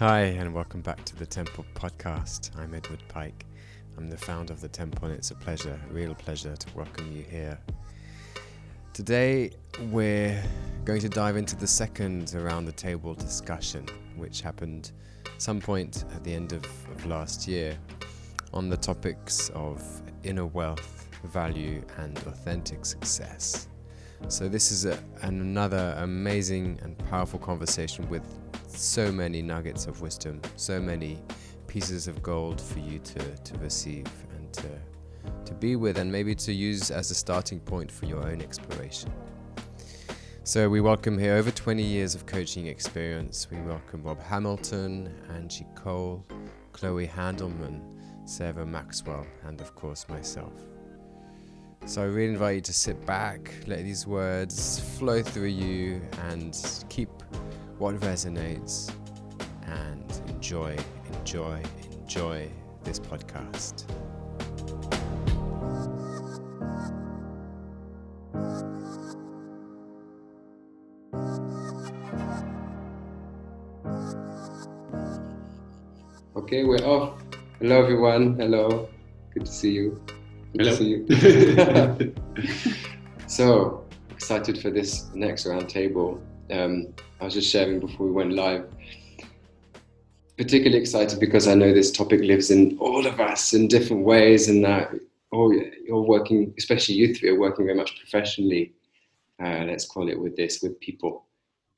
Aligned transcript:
Hi, 0.00 0.20
and 0.20 0.54
welcome 0.54 0.80
back 0.80 1.04
to 1.04 1.16
the 1.16 1.26
Temple 1.26 1.62
Podcast. 1.74 2.56
I'm 2.56 2.72
Edward 2.72 3.02
Pike. 3.08 3.44
I'm 3.98 4.08
the 4.08 4.16
founder 4.16 4.54
of 4.54 4.62
the 4.62 4.68
Temple, 4.68 5.08
and 5.08 5.14
it's 5.14 5.30
a 5.30 5.34
pleasure, 5.34 5.78
a 5.90 5.92
real 5.92 6.14
pleasure, 6.14 6.56
to 6.56 6.66
welcome 6.74 7.12
you 7.12 7.22
here. 7.22 7.58
Today, 8.94 9.50
we're 9.90 10.42
going 10.86 11.02
to 11.02 11.10
dive 11.10 11.36
into 11.36 11.54
the 11.54 11.66
second 11.66 12.34
around 12.34 12.64
the 12.64 12.72
table 12.72 13.12
discussion, 13.12 13.84
which 14.16 14.40
happened 14.40 14.92
some 15.36 15.60
point 15.60 16.06
at 16.14 16.24
the 16.24 16.32
end 16.32 16.54
of, 16.54 16.64
of 16.64 17.04
last 17.04 17.46
year 17.46 17.76
on 18.54 18.70
the 18.70 18.78
topics 18.78 19.50
of 19.50 19.84
inner 20.22 20.46
wealth, 20.46 21.08
value, 21.24 21.84
and 21.98 22.16
authentic 22.20 22.86
success. 22.86 23.68
So, 24.28 24.48
this 24.48 24.72
is 24.72 24.86
a, 24.86 24.98
another 25.20 25.94
amazing 25.98 26.78
and 26.82 26.96
powerful 27.10 27.38
conversation 27.38 28.08
with 28.08 28.39
so 28.80 29.12
many 29.12 29.42
nuggets 29.42 29.86
of 29.86 30.00
wisdom, 30.00 30.40
so 30.56 30.80
many 30.80 31.18
pieces 31.66 32.08
of 32.08 32.22
gold 32.22 32.58
for 32.58 32.78
you 32.78 32.98
to, 32.98 33.36
to 33.36 33.58
receive 33.58 34.06
and 34.36 34.50
to, 34.54 34.68
to 35.44 35.52
be 35.54 35.76
with, 35.76 35.98
and 35.98 36.10
maybe 36.10 36.34
to 36.34 36.52
use 36.52 36.90
as 36.90 37.10
a 37.10 37.14
starting 37.14 37.60
point 37.60 37.92
for 37.92 38.06
your 38.06 38.26
own 38.26 38.40
exploration. 38.40 39.12
So, 40.44 40.68
we 40.70 40.80
welcome 40.80 41.18
here 41.18 41.34
over 41.34 41.50
20 41.50 41.82
years 41.82 42.14
of 42.14 42.24
coaching 42.24 42.66
experience. 42.68 43.48
We 43.50 43.60
welcome 43.60 44.02
Rob 44.02 44.20
Hamilton, 44.22 45.14
Angie 45.34 45.66
Cole, 45.74 46.24
Chloe 46.72 47.06
Handelman, 47.06 47.82
Sarah 48.24 48.64
Maxwell, 48.64 49.26
and 49.44 49.60
of 49.60 49.74
course 49.74 50.08
myself. 50.08 50.54
So 51.84 52.02
I 52.02 52.06
really 52.06 52.32
invite 52.32 52.54
you 52.56 52.60
to 52.62 52.72
sit 52.72 53.04
back, 53.04 53.52
let 53.66 53.82
these 53.82 54.06
words 54.06 54.80
flow 54.98 55.22
through 55.22 55.48
you, 55.48 56.00
and 56.28 56.56
keep 56.88 57.10
what 57.80 57.94
resonates 58.00 58.92
and 59.66 60.20
enjoy, 60.28 60.76
enjoy, 61.14 61.62
enjoy 61.92 62.46
this 62.84 63.00
podcast. 63.00 63.84
Okay, 76.36 76.64
we're 76.64 76.76
off. 76.84 77.14
Hello, 77.60 77.82
everyone. 77.82 78.36
Hello. 78.38 78.90
Good 79.32 79.46
to 79.46 79.50
see 79.50 79.70
you. 79.70 80.02
Good 80.52 80.66
Hello. 80.66 80.70
to 80.70 80.76
see 80.76 82.04
you. 82.04 82.14
so 83.26 83.86
excited 84.10 84.60
for 84.60 84.68
this 84.68 85.06
next 85.14 85.46
round 85.46 85.70
table. 85.70 86.20
Um, 86.50 86.88
I 87.20 87.24
was 87.24 87.34
just 87.34 87.50
sharing 87.50 87.80
before 87.80 88.06
we 88.06 88.12
went 88.12 88.32
live. 88.32 88.66
Particularly 90.36 90.78
excited 90.78 91.20
because 91.20 91.46
I 91.46 91.54
know 91.54 91.72
this 91.72 91.92
topic 91.92 92.20
lives 92.20 92.50
in 92.50 92.78
all 92.78 93.06
of 93.06 93.20
us 93.20 93.52
in 93.52 93.68
different 93.68 94.04
ways, 94.04 94.48
and 94.48 94.64
that 94.64 94.90
oh, 95.32 95.52
you're 95.86 96.00
working, 96.00 96.54
especially 96.58 96.94
you 96.96 97.14
three, 97.14 97.28
are 97.30 97.38
working 97.38 97.66
very 97.66 97.76
much 97.76 97.98
professionally. 97.98 98.72
Uh, 99.42 99.64
let's 99.66 99.86
call 99.86 100.08
it 100.08 100.20
with 100.20 100.36
this, 100.36 100.60
with 100.62 100.80
people 100.80 101.26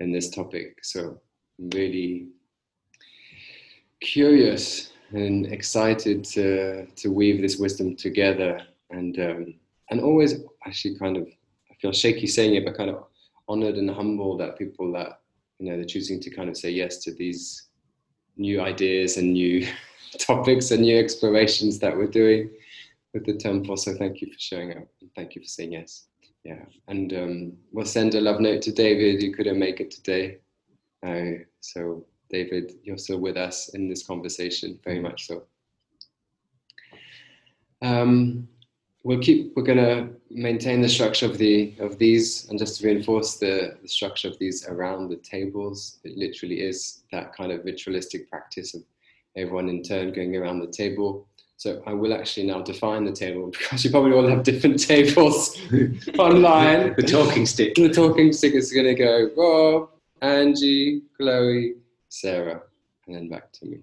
in 0.00 0.12
this 0.12 0.30
topic. 0.30 0.84
So 0.84 1.20
I'm 1.58 1.70
really 1.70 2.28
curious 4.00 4.92
and 5.12 5.46
excited 5.46 6.24
to 6.24 6.86
to 6.86 7.08
weave 7.08 7.42
this 7.42 7.58
wisdom 7.58 7.96
together, 7.96 8.60
and 8.90 9.18
um, 9.18 9.54
and 9.90 10.00
always 10.00 10.34
actually 10.66 10.96
kind 10.98 11.16
of 11.16 11.28
I 11.70 11.74
feel 11.80 11.92
shaky 11.92 12.26
saying 12.26 12.54
it, 12.54 12.64
but 12.64 12.76
kind 12.76 12.90
of 12.90 13.04
honored 13.52 13.76
and 13.76 13.90
humbled 13.90 14.40
that 14.40 14.58
people 14.58 14.90
that 14.92 15.20
you 15.58 15.68
know 15.68 15.76
they're 15.76 15.84
choosing 15.84 16.18
to 16.20 16.30
kind 16.30 16.48
of 16.48 16.56
say 16.56 16.70
yes 16.70 16.98
to 17.04 17.12
these 17.12 17.68
new 18.36 18.60
ideas 18.60 19.18
and 19.18 19.34
new 19.34 19.66
topics 20.18 20.70
and 20.70 20.82
new 20.82 20.98
explorations 20.98 21.78
that 21.78 21.94
we're 21.94 22.06
doing 22.06 22.50
with 23.12 23.26
the 23.26 23.34
temple. 23.34 23.76
So 23.76 23.94
thank 23.94 24.20
you 24.22 24.32
for 24.32 24.38
showing 24.38 24.70
up 24.72 24.88
and 25.00 25.10
thank 25.14 25.34
you 25.34 25.42
for 25.42 25.48
saying 25.48 25.72
yes. 25.72 26.06
Yeah, 26.44 26.64
and 26.88 27.12
um, 27.12 27.52
we'll 27.70 27.86
send 27.86 28.14
a 28.14 28.20
love 28.20 28.40
note 28.40 28.62
to 28.62 28.72
David 28.72 29.22
who 29.22 29.32
couldn't 29.32 29.60
make 29.60 29.80
it 29.80 29.92
today. 29.92 30.38
Uh, 31.06 31.44
so 31.60 32.04
David, 32.30 32.72
you're 32.82 32.98
still 32.98 33.18
with 33.18 33.36
us 33.36 33.68
in 33.74 33.88
this 33.88 34.04
conversation, 34.04 34.80
very 34.82 34.98
much 34.98 35.26
so. 35.28 35.44
Um, 37.80 38.48
we'll 39.04 39.20
keep. 39.20 39.52
We're 39.56 39.62
going 39.62 39.78
to 39.78 40.08
maintain 40.30 40.80
the 40.80 40.88
structure 40.88 41.26
of 41.26 41.38
the 41.38 41.74
of 41.78 41.98
these, 41.98 42.48
and 42.48 42.58
just 42.58 42.80
to 42.80 42.86
reinforce 42.86 43.36
the, 43.36 43.76
the 43.82 43.88
structure 43.88 44.28
of 44.28 44.38
these 44.38 44.66
around 44.66 45.08
the 45.08 45.16
tables. 45.16 45.98
It 46.04 46.16
literally 46.16 46.60
is 46.60 47.02
that 47.12 47.34
kind 47.34 47.52
of 47.52 47.64
ritualistic 47.64 48.30
practice 48.30 48.74
of 48.74 48.82
everyone 49.36 49.68
in 49.68 49.82
turn 49.82 50.12
going 50.12 50.36
around 50.36 50.60
the 50.60 50.66
table. 50.66 51.26
So 51.56 51.80
I 51.86 51.92
will 51.92 52.12
actually 52.12 52.46
now 52.46 52.60
define 52.60 53.04
the 53.04 53.12
table 53.12 53.46
because 53.52 53.84
you 53.84 53.90
probably 53.90 54.12
all 54.12 54.28
have 54.28 54.42
different 54.42 54.80
tables 54.86 55.60
online. 56.18 56.94
The 56.96 57.06
talking 57.06 57.46
stick. 57.46 57.74
The 57.74 57.88
talking 57.88 58.32
stick 58.32 58.54
is 58.54 58.72
going 58.72 58.86
to 58.86 58.94
go 58.94 59.30
Rob, 59.36 59.90
Angie, 60.20 61.02
Chloe, 61.16 61.74
Sarah, 62.08 62.62
and 63.06 63.16
then 63.16 63.28
back 63.28 63.52
to 63.52 63.66
me. 63.66 63.78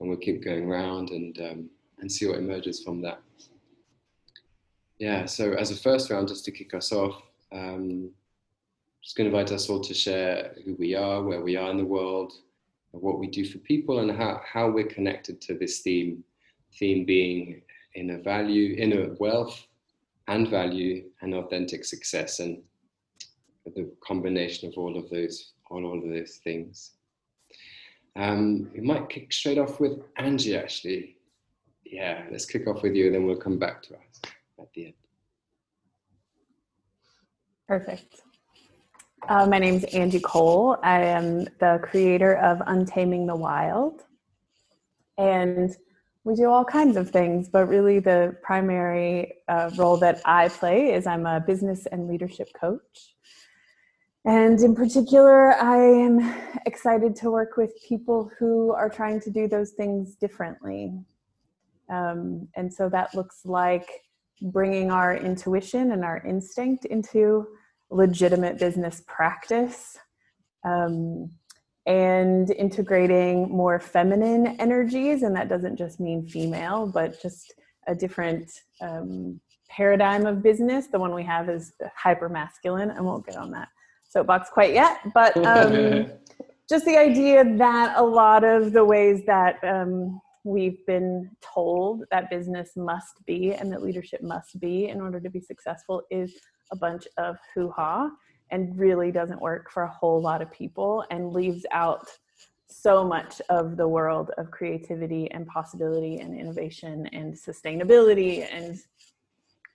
And 0.00 0.08
we'll 0.08 0.18
keep 0.18 0.44
going 0.44 0.68
round 0.68 1.10
and 1.10 1.38
um, 1.40 1.70
and 2.00 2.10
see 2.10 2.26
what 2.26 2.38
emerges 2.38 2.82
from 2.82 3.00
that. 3.02 3.20
Yeah. 5.02 5.24
So 5.24 5.54
as 5.54 5.72
a 5.72 5.76
first 5.76 6.10
round, 6.10 6.28
just 6.28 6.44
to 6.44 6.52
kick 6.52 6.74
us 6.74 6.92
off, 6.92 7.20
um, 7.50 8.12
just 9.02 9.16
going 9.16 9.28
to 9.28 9.36
invite 9.36 9.50
us 9.52 9.68
all 9.68 9.80
to 9.80 9.92
share 9.92 10.54
who 10.64 10.76
we 10.76 10.94
are, 10.94 11.24
where 11.24 11.42
we 11.42 11.56
are 11.56 11.72
in 11.72 11.76
the 11.76 11.84
world, 11.84 12.32
what 12.92 13.18
we 13.18 13.26
do 13.26 13.44
for 13.44 13.58
people, 13.58 13.98
and 13.98 14.12
how 14.12 14.40
how 14.46 14.70
we're 14.70 14.86
connected 14.86 15.40
to 15.40 15.58
this 15.58 15.80
theme. 15.80 16.22
Theme 16.78 17.04
being 17.04 17.62
inner 17.96 18.22
value, 18.22 18.76
inner 18.78 19.16
wealth, 19.18 19.66
and 20.28 20.46
value, 20.46 21.10
and 21.20 21.34
authentic 21.34 21.84
success, 21.84 22.38
and 22.38 22.62
the 23.74 23.90
combination 24.06 24.68
of 24.68 24.78
all 24.78 24.96
of 24.96 25.10
those, 25.10 25.54
all, 25.68 25.84
all 25.84 25.98
of 25.98 26.10
those 26.10 26.38
things. 26.44 26.92
Um, 28.14 28.70
we 28.72 28.80
might 28.80 29.08
kick 29.08 29.32
straight 29.32 29.58
off 29.58 29.80
with 29.80 30.00
Angie, 30.16 30.56
actually. 30.56 31.16
Yeah, 31.84 32.22
let's 32.30 32.46
kick 32.46 32.68
off 32.68 32.84
with 32.84 32.94
you, 32.94 33.06
and 33.06 33.16
then 33.16 33.26
we'll 33.26 33.34
come 33.34 33.58
back 33.58 33.82
to 33.82 33.94
us 33.94 34.32
at 34.62 34.72
the 34.74 34.86
end. 34.86 34.94
Perfect. 37.68 38.22
Uh, 39.28 39.46
my 39.46 39.58
name 39.58 39.74
is 39.74 39.84
Angie 39.84 40.20
Cole. 40.20 40.76
I 40.82 41.02
am 41.04 41.44
the 41.60 41.78
creator 41.82 42.34
of 42.34 42.60
Untaming 42.66 43.26
the 43.26 43.36
Wild. 43.36 44.02
And 45.16 45.70
we 46.24 46.34
do 46.34 46.50
all 46.50 46.64
kinds 46.64 46.96
of 46.96 47.10
things, 47.10 47.48
but 47.48 47.66
really 47.68 47.98
the 47.98 48.36
primary 48.42 49.34
uh, 49.48 49.70
role 49.76 49.96
that 49.98 50.20
I 50.24 50.48
play 50.48 50.92
is 50.92 51.06
I'm 51.06 51.26
a 51.26 51.40
business 51.40 51.86
and 51.86 52.08
leadership 52.08 52.48
coach. 52.60 53.14
And 54.24 54.60
in 54.60 54.74
particular, 54.74 55.54
I 55.54 55.78
am 55.78 56.34
excited 56.64 57.16
to 57.16 57.30
work 57.30 57.56
with 57.56 57.72
people 57.88 58.30
who 58.38 58.72
are 58.72 58.88
trying 58.88 59.20
to 59.20 59.30
do 59.30 59.48
those 59.48 59.70
things 59.70 60.14
differently. 60.14 60.92
Um, 61.90 62.48
and 62.54 62.72
so 62.72 62.88
that 62.88 63.14
looks 63.14 63.44
like 63.44 63.88
bringing 64.40 64.90
our 64.90 65.16
intuition 65.16 65.92
and 65.92 66.04
our 66.04 66.24
instinct 66.26 66.84
into 66.86 67.46
legitimate 67.90 68.58
business 68.58 69.02
practice 69.06 69.98
um, 70.64 71.30
and 71.86 72.50
integrating 72.50 73.48
more 73.48 73.78
feminine 73.78 74.56
energies. 74.60 75.22
And 75.22 75.34
that 75.36 75.48
doesn't 75.48 75.76
just 75.76 76.00
mean 76.00 76.26
female, 76.26 76.86
but 76.86 77.20
just 77.20 77.54
a 77.86 77.94
different 77.94 78.50
um, 78.80 79.40
paradigm 79.68 80.26
of 80.26 80.42
business. 80.42 80.86
The 80.86 80.98
one 80.98 81.14
we 81.14 81.24
have 81.24 81.48
is 81.48 81.72
hyper 81.96 82.28
masculine. 82.28 82.90
I 82.90 83.00
won't 83.00 83.26
get 83.26 83.36
on 83.36 83.50
that 83.52 83.68
soapbox 84.08 84.50
quite 84.50 84.74
yet, 84.74 84.98
but 85.14 85.36
um, 85.46 86.10
just 86.68 86.84
the 86.84 86.96
idea 86.96 87.44
that 87.56 87.94
a 87.96 88.02
lot 88.02 88.44
of 88.44 88.72
the 88.72 88.84
ways 88.84 89.22
that 89.26 89.62
um, 89.64 90.20
we've 90.44 90.84
been 90.86 91.30
told 91.40 92.04
that 92.10 92.30
business 92.30 92.72
must 92.76 93.24
be 93.26 93.54
and 93.54 93.72
that 93.72 93.82
leadership 93.82 94.22
must 94.22 94.58
be 94.60 94.88
in 94.88 95.00
order 95.00 95.20
to 95.20 95.30
be 95.30 95.40
successful 95.40 96.02
is 96.10 96.34
a 96.72 96.76
bunch 96.76 97.06
of 97.18 97.36
hoo 97.54 97.70
ha 97.70 98.10
and 98.50 98.78
really 98.78 99.10
doesn't 99.10 99.40
work 99.40 99.70
for 99.70 99.84
a 99.84 99.90
whole 99.90 100.20
lot 100.20 100.42
of 100.42 100.50
people 100.50 101.04
and 101.10 101.32
leaves 101.32 101.64
out 101.72 102.06
so 102.68 103.04
much 103.04 103.40
of 103.48 103.76
the 103.76 103.86
world 103.86 104.30
of 104.38 104.50
creativity 104.50 105.30
and 105.30 105.46
possibility 105.46 106.18
and 106.18 106.38
innovation 106.38 107.06
and 107.12 107.34
sustainability 107.34 108.46
and 108.50 108.78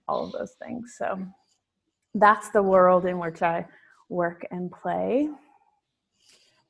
all 0.08 0.26
of 0.26 0.32
those 0.32 0.54
things. 0.64 0.96
So 0.98 1.20
that's 2.16 2.50
the 2.50 2.62
world 2.62 3.06
in 3.06 3.20
which 3.20 3.42
I 3.42 3.66
work 4.10 4.46
and 4.52 4.72
play. 4.72 5.30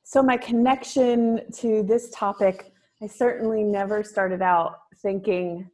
So, 0.04 0.24
my 0.24 0.38
connection 0.38 1.42
to 1.56 1.84
this 1.84 2.10
topic, 2.12 2.74
I 3.02 3.08
certainly 3.08 3.64
never 3.64 4.04
started 4.04 4.42
out 4.42 4.80
thinking, 5.02 5.70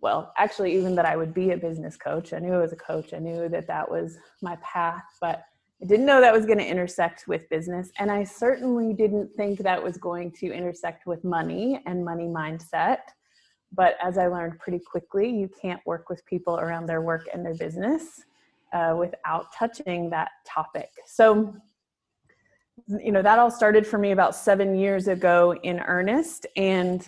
well, 0.00 0.32
actually, 0.36 0.76
even 0.76 0.94
that 0.94 1.04
I 1.04 1.16
would 1.16 1.34
be 1.34 1.50
a 1.50 1.56
business 1.56 1.96
coach. 1.96 2.32
I 2.32 2.38
knew 2.38 2.54
I 2.54 2.58
was 2.58 2.72
a 2.72 2.76
coach, 2.76 3.12
I 3.12 3.18
knew 3.18 3.48
that 3.48 3.66
that 3.66 3.90
was 3.90 4.18
my 4.40 4.56
path, 4.62 5.02
but 5.20 5.44
I 5.82 5.86
didn't 5.86 6.06
know 6.06 6.20
that 6.20 6.32
was 6.32 6.46
going 6.46 6.58
to 6.58 6.66
intersect 6.66 7.26
with 7.26 7.48
business. 7.48 7.90
And 7.98 8.10
I 8.10 8.22
certainly 8.22 8.92
didn't 8.92 9.34
think 9.36 9.60
that 9.60 9.82
was 9.82 9.96
going 9.96 10.30
to 10.32 10.52
intersect 10.52 11.06
with 11.06 11.24
money 11.24 11.82
and 11.86 12.04
money 12.04 12.26
mindset. 12.26 12.98
But 13.72 13.96
as 14.02 14.18
I 14.18 14.26
learned 14.26 14.58
pretty 14.58 14.78
quickly, 14.78 15.30
you 15.30 15.48
can't 15.60 15.80
work 15.86 16.08
with 16.08 16.24
people 16.26 16.58
around 16.58 16.86
their 16.86 17.00
work 17.00 17.28
and 17.32 17.44
their 17.44 17.54
business 17.54 18.24
uh, 18.72 18.94
without 18.98 19.52
touching 19.56 20.10
that 20.10 20.30
topic. 20.46 20.90
So, 21.06 21.54
you 22.88 23.12
know, 23.12 23.22
that 23.22 23.38
all 23.38 23.50
started 23.50 23.86
for 23.86 23.98
me 23.98 24.12
about 24.12 24.34
seven 24.34 24.74
years 24.74 25.08
ago 25.08 25.54
in 25.62 25.80
earnest. 25.80 26.46
And 26.56 27.06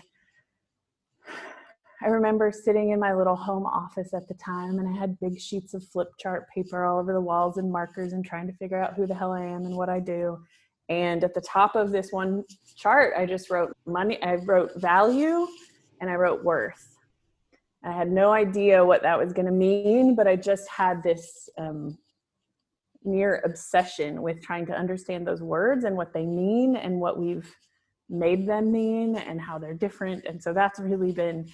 I 2.02 2.08
remember 2.08 2.50
sitting 2.50 2.90
in 2.90 2.98
my 2.98 3.14
little 3.14 3.36
home 3.36 3.64
office 3.64 4.12
at 4.12 4.26
the 4.26 4.34
time 4.34 4.78
and 4.78 4.88
I 4.88 4.98
had 4.98 5.20
big 5.20 5.40
sheets 5.40 5.72
of 5.74 5.84
flip 5.84 6.08
chart 6.18 6.46
paper 6.52 6.84
all 6.84 6.98
over 6.98 7.12
the 7.12 7.20
walls 7.20 7.58
and 7.58 7.70
markers 7.70 8.12
and 8.12 8.24
trying 8.24 8.48
to 8.48 8.52
figure 8.54 8.82
out 8.82 8.94
who 8.94 9.06
the 9.06 9.14
hell 9.14 9.32
I 9.32 9.44
am 9.44 9.64
and 9.66 9.76
what 9.76 9.88
I 9.88 10.00
do. 10.00 10.38
And 10.88 11.22
at 11.22 11.32
the 11.32 11.40
top 11.40 11.76
of 11.76 11.92
this 11.92 12.10
one 12.10 12.44
chart, 12.76 13.14
I 13.16 13.24
just 13.24 13.50
wrote 13.50 13.76
money, 13.86 14.20
I 14.22 14.34
wrote 14.34 14.72
value 14.76 15.46
and 16.00 16.10
I 16.10 16.14
wrote 16.14 16.42
worth. 16.42 16.96
I 17.84 17.92
had 17.92 18.10
no 18.10 18.32
idea 18.32 18.84
what 18.84 19.02
that 19.02 19.18
was 19.18 19.32
going 19.32 19.46
to 19.46 19.52
mean, 19.52 20.14
but 20.14 20.26
I 20.26 20.36
just 20.36 20.68
had 20.68 21.02
this 21.02 21.48
um, 21.56 21.98
near 23.04 23.42
obsession 23.44 24.22
with 24.22 24.42
trying 24.42 24.66
to 24.66 24.72
understand 24.72 25.26
those 25.26 25.42
words 25.42 25.84
and 25.84 25.96
what 25.96 26.12
they 26.12 26.24
mean 26.24 26.76
and 26.76 27.00
what 27.00 27.18
we've 27.18 27.54
made 28.08 28.46
them 28.46 28.70
mean 28.70 29.16
and 29.16 29.40
how 29.40 29.58
they're 29.58 29.74
different. 29.74 30.24
And 30.26 30.42
so 30.42 30.52
that's 30.52 30.78
really 30.78 31.12
been 31.12 31.48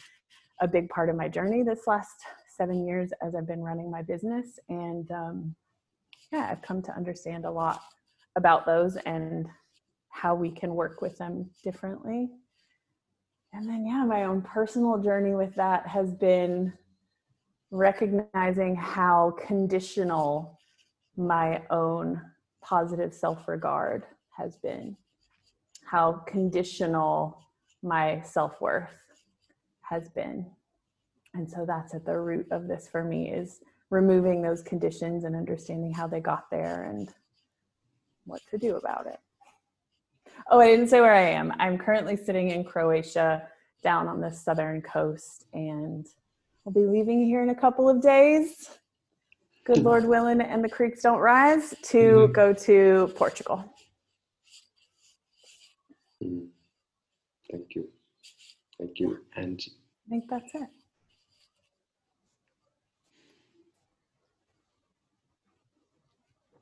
a 0.60 0.68
big 0.68 0.88
part 0.88 1.08
of 1.08 1.16
my 1.16 1.28
journey 1.28 1.62
this 1.62 1.86
last 1.86 2.16
seven 2.56 2.86
years 2.86 3.10
as 3.22 3.34
I've 3.34 3.46
been 3.46 3.62
running 3.62 3.90
my 3.90 4.02
business. 4.02 4.58
And 4.68 5.10
um, 5.10 5.54
yeah, 6.32 6.48
I've 6.50 6.62
come 6.62 6.82
to 6.82 6.96
understand 6.96 7.44
a 7.44 7.50
lot 7.50 7.80
about 8.36 8.66
those 8.66 8.96
and 8.96 9.46
how 10.10 10.34
we 10.34 10.50
can 10.50 10.74
work 10.74 11.00
with 11.00 11.16
them 11.18 11.50
differently. 11.62 12.30
And 13.52 13.68
then, 13.68 13.86
yeah, 13.86 14.04
my 14.04 14.24
own 14.24 14.42
personal 14.42 14.98
journey 14.98 15.34
with 15.34 15.54
that 15.54 15.86
has 15.86 16.12
been 16.12 16.72
recognizing 17.70 18.74
how 18.76 19.36
conditional 19.46 20.57
my 21.18 21.60
own 21.70 22.20
positive 22.62 23.12
self 23.12 23.48
regard 23.48 24.04
has 24.36 24.56
been, 24.56 24.96
how 25.84 26.12
conditional 26.26 27.42
my 27.82 28.22
self 28.22 28.60
worth 28.60 28.88
has 29.82 30.08
been. 30.10 30.46
And 31.34 31.50
so 31.50 31.64
that's 31.66 31.94
at 31.94 32.06
the 32.06 32.18
root 32.18 32.46
of 32.50 32.68
this 32.68 32.88
for 32.88 33.04
me 33.04 33.30
is 33.30 33.60
removing 33.90 34.42
those 34.42 34.62
conditions 34.62 35.24
and 35.24 35.34
understanding 35.34 35.92
how 35.92 36.06
they 36.06 36.20
got 36.20 36.50
there 36.50 36.84
and 36.84 37.08
what 38.24 38.40
to 38.50 38.58
do 38.58 38.76
about 38.76 39.06
it. 39.06 39.18
Oh, 40.50 40.60
I 40.60 40.66
didn't 40.66 40.88
say 40.88 41.00
where 41.00 41.14
I 41.14 41.30
am. 41.30 41.52
I'm 41.58 41.78
currently 41.78 42.16
sitting 42.16 42.50
in 42.50 42.64
Croatia 42.64 43.48
down 43.82 44.08
on 44.08 44.20
the 44.20 44.30
southern 44.30 44.82
coast 44.82 45.46
and 45.52 46.06
I'll 46.66 46.72
be 46.72 46.86
leaving 46.86 47.24
here 47.24 47.42
in 47.42 47.50
a 47.50 47.54
couple 47.54 47.88
of 47.88 48.02
days. 48.02 48.70
Good 49.68 49.84
Lord 49.84 50.06
willing 50.06 50.40
and 50.40 50.64
the 50.64 50.68
creeks 50.70 51.02
don't 51.02 51.18
rise 51.18 51.74
to 51.82 51.98
mm-hmm. 51.98 52.32
go 52.32 52.54
to 52.54 53.12
Portugal. 53.14 53.70
Thank 56.22 57.74
you. 57.74 57.86
Thank 58.78 58.98
you, 58.98 59.18
Angie. 59.36 59.72
I 60.06 60.08
think 60.08 60.24
that's 60.30 60.54
it. 60.54 60.68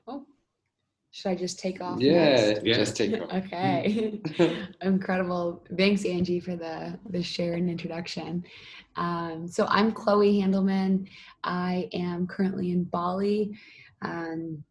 Oh, 0.09 0.27
should 1.27 1.33
I 1.33 1.41
just 1.41 1.59
take 1.59 1.81
off? 1.81 2.01
Yeah, 2.01 2.59
yeah. 2.63 2.77
just 2.77 2.97
take 2.97 3.21
off. 3.21 3.33
okay, 3.33 4.21
incredible. 4.83 5.65
Thanks, 5.77 6.05
Angie, 6.05 6.39
for 6.39 6.55
the 6.55 6.99
the 7.11 7.23
share 7.23 7.55
and 7.55 7.69
introduction. 7.69 8.45
Um, 8.95 9.49
so 9.49 9.67
I'm 9.69 9.91
Chloe 9.91 10.41
Handelman. 10.41 11.09
I 11.43 11.89
am 11.93 12.29
currently 12.29 12.71
in 12.71 12.85
Bali. 12.85 13.59
Um, 14.03 14.63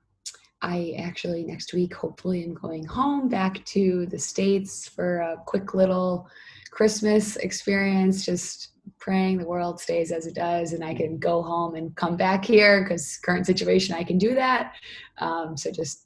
I 0.61 0.95
actually 0.97 1.43
next 1.43 1.73
week, 1.73 1.93
hopefully, 1.93 2.43
am 2.43 2.53
going 2.53 2.85
home 2.85 3.27
back 3.27 3.63
to 3.65 4.05
the 4.05 4.19
States 4.19 4.87
for 4.87 5.17
a 5.19 5.37
quick 5.45 5.73
little 5.73 6.29
Christmas 6.71 7.35
experience, 7.37 8.25
just 8.25 8.69
praying 8.99 9.39
the 9.39 9.45
world 9.45 9.79
stays 9.79 10.11
as 10.11 10.27
it 10.27 10.35
does 10.35 10.73
and 10.73 10.83
I 10.83 10.93
can 10.93 11.17
go 11.17 11.41
home 11.41 11.75
and 11.75 11.95
come 11.95 12.15
back 12.15 12.45
here 12.45 12.83
because 12.83 13.17
current 13.17 13.45
situation 13.45 13.95
I 13.95 14.03
can 14.03 14.17
do 14.19 14.35
that. 14.35 14.73
Um, 15.17 15.57
so 15.57 15.71
just 15.71 16.04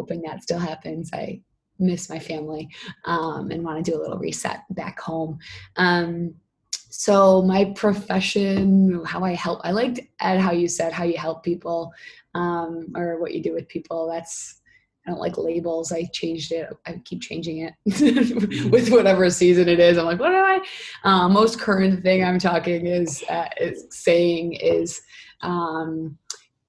hoping 0.00 0.22
that 0.22 0.42
still 0.42 0.58
happens. 0.58 1.10
I 1.12 1.42
miss 1.78 2.08
my 2.08 2.18
family 2.18 2.70
um, 3.04 3.50
and 3.50 3.62
want 3.62 3.84
to 3.84 3.90
do 3.90 3.98
a 3.98 4.00
little 4.00 4.18
reset 4.18 4.62
back 4.70 4.98
home. 4.98 5.38
Um, 5.76 6.34
so 6.72 7.42
my 7.42 7.66
profession, 7.76 9.04
how 9.04 9.22
I 9.22 9.34
help, 9.34 9.60
I 9.62 9.72
liked 9.72 10.00
Ed 10.20 10.38
how 10.38 10.52
you 10.52 10.68
said 10.68 10.92
how 10.94 11.04
you 11.04 11.18
help 11.18 11.42
people 11.42 11.92
um, 12.34 12.92
or 12.96 13.20
what 13.20 13.34
you 13.34 13.42
do 13.42 13.52
with 13.52 13.68
people. 13.68 14.08
That's 14.10 14.60
I 15.06 15.10
don't 15.10 15.20
like 15.20 15.36
labels. 15.38 15.92
I 15.92 16.04
changed 16.12 16.52
it. 16.52 16.68
I 16.86 17.00
keep 17.04 17.20
changing 17.20 17.58
it 17.58 17.74
with 18.70 18.90
whatever 18.90 19.28
season 19.30 19.68
it 19.68 19.80
is. 19.80 19.98
I'm 19.98 20.06
like, 20.06 20.20
what 20.20 20.30
do 20.30 20.36
I? 20.36 20.60
Uh, 21.04 21.28
most 21.28 21.60
current 21.60 22.02
thing 22.02 22.24
I'm 22.24 22.38
talking 22.38 22.86
is, 22.86 23.22
uh, 23.28 23.48
is 23.58 23.86
saying 23.90 24.54
is 24.54 25.00
um, 25.42 26.18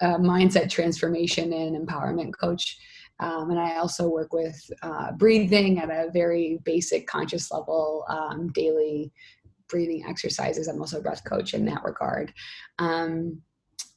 mindset 0.02 0.70
transformation 0.70 1.54
and 1.54 1.88
empowerment 1.88 2.32
coach. 2.40 2.78
Um, 3.22 3.52
and 3.52 3.60
I 3.60 3.78
also 3.78 4.10
work 4.10 4.34
with 4.34 4.60
uh, 4.82 5.12
breathing 5.14 5.80
at 5.80 5.90
a 5.90 6.10
very 6.12 6.60
basic 6.66 7.08
conscious 7.08 7.52
level, 7.52 8.04
um, 8.10 8.52
daily 8.52 9.12
breathing 9.70 10.04
exercises. 10.08 10.68
I'm 10.68 10.82
also 10.82 11.00
a 11.00 11.02
breath 11.02 11.24
coach 11.24 11.54
in 11.54 11.66
that 11.66 11.84
regard. 11.84 12.34
Um, 12.80 13.42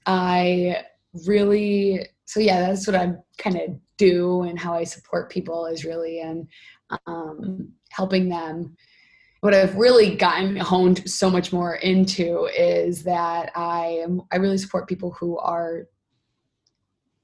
I 0.07 0.85
really, 1.27 2.07
so 2.27 2.39
yeah, 2.41 2.61
that's 2.61 2.87
what 2.87 2.97
I'm 2.97 3.19
kind 3.39 3.57
of 3.57 3.71
do 3.97 4.43
and 4.43 4.59
how 4.59 4.75
I 4.75 4.85
support 4.85 5.31
people 5.31 5.67
is 5.67 5.85
really 5.85 6.21
in 6.21 6.47
um, 7.07 7.73
helping 7.91 8.29
them. 8.29 8.77
What 9.41 9.55
I've 9.55 9.77
really 9.77 10.17
gotten 10.17 10.57
honed 10.57 11.09
so 11.09 11.31
much 11.31 11.53
more 11.53 11.77
into 11.77 12.49
is 12.57 13.03
that 13.05 13.53
I 13.55 14.01
am 14.03 14.23
I 14.33 14.37
really 14.37 14.57
support 14.57 14.89
people 14.89 15.11
who 15.13 15.39
are 15.39 15.87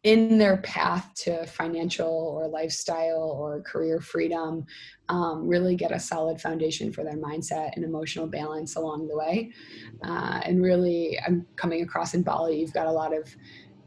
in 0.02 0.38
their 0.38 0.56
path 0.58 1.12
to 1.14 1.44
financial 1.46 2.08
or 2.08 2.48
lifestyle 2.48 3.36
or 3.38 3.60
career 3.60 4.00
freedom 4.00 4.64
um, 5.10 5.46
really 5.46 5.76
get 5.76 5.92
a 5.92 6.00
solid 6.00 6.40
foundation 6.40 6.90
for 6.90 7.04
their 7.04 7.18
mindset 7.18 7.72
and 7.76 7.84
emotional 7.84 8.26
balance 8.26 8.76
along 8.76 9.08
the 9.08 9.16
way. 9.16 9.52
Uh, 10.02 10.40
and 10.44 10.62
really 10.62 11.18
i'm 11.26 11.46
coming 11.56 11.82
across 11.82 12.14
in 12.14 12.22
bali 12.22 12.58
you've 12.58 12.72
got 12.72 12.86
a 12.86 12.92
lot 12.92 13.16
of 13.16 13.34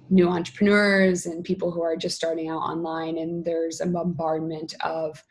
new 0.10 0.30
entrepreneurs 0.30 1.26
and 1.26 1.44
people 1.44 1.72
who 1.72 1.82
are 1.82 1.96
just 1.96 2.16
starting 2.16 2.50
out 2.50 2.60
online 2.60 3.18
and 3.18 3.44
there's 3.44 3.82
a 3.82 3.86
bombardment 3.86 4.76
of 4.84 5.24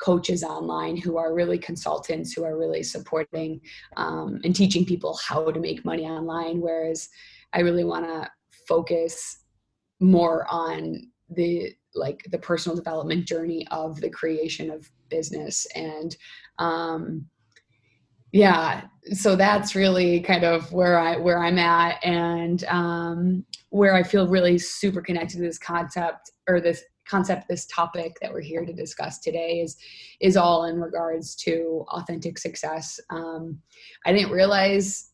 coaches 0.00 0.42
online 0.42 0.96
who 0.96 1.16
are 1.16 1.34
really 1.34 1.58
consultants 1.58 2.32
who 2.32 2.42
are 2.42 2.58
really 2.58 2.82
supporting 2.82 3.60
um, 3.96 4.40
and 4.42 4.56
teaching 4.56 4.84
people 4.84 5.18
how 5.28 5.48
to 5.50 5.60
make 5.60 5.84
money 5.84 6.04
online. 6.04 6.60
Whereas 6.60 7.08
i 7.52 7.60
really 7.60 7.84
want 7.84 8.06
to 8.06 8.28
focus 8.66 9.41
more 10.02 10.46
on 10.50 11.10
the 11.30 11.72
like 11.94 12.22
the 12.30 12.38
personal 12.38 12.76
development 12.76 13.26
journey 13.26 13.66
of 13.70 14.00
the 14.00 14.10
creation 14.10 14.70
of 14.70 14.90
business 15.08 15.66
and 15.74 16.16
um, 16.58 17.26
yeah 18.32 18.84
so 19.12 19.36
that's 19.36 19.74
really 19.74 20.20
kind 20.20 20.44
of 20.44 20.72
where 20.72 20.98
i 20.98 21.16
where 21.16 21.42
i'm 21.42 21.58
at 21.58 22.02
and 22.04 22.64
um, 22.64 23.44
where 23.70 23.94
i 23.94 24.02
feel 24.02 24.28
really 24.28 24.58
super 24.58 25.00
connected 25.00 25.36
to 25.36 25.42
this 25.42 25.58
concept 25.58 26.30
or 26.48 26.60
this 26.60 26.82
concept 27.06 27.48
this 27.48 27.66
topic 27.66 28.16
that 28.22 28.32
we're 28.32 28.40
here 28.40 28.64
to 28.64 28.72
discuss 28.72 29.18
today 29.18 29.60
is 29.60 29.76
is 30.20 30.36
all 30.36 30.64
in 30.64 30.80
regards 30.80 31.34
to 31.34 31.84
authentic 31.88 32.38
success. 32.38 32.98
Um, 33.10 33.60
i 34.06 34.12
didn't 34.12 34.30
realize 34.30 35.11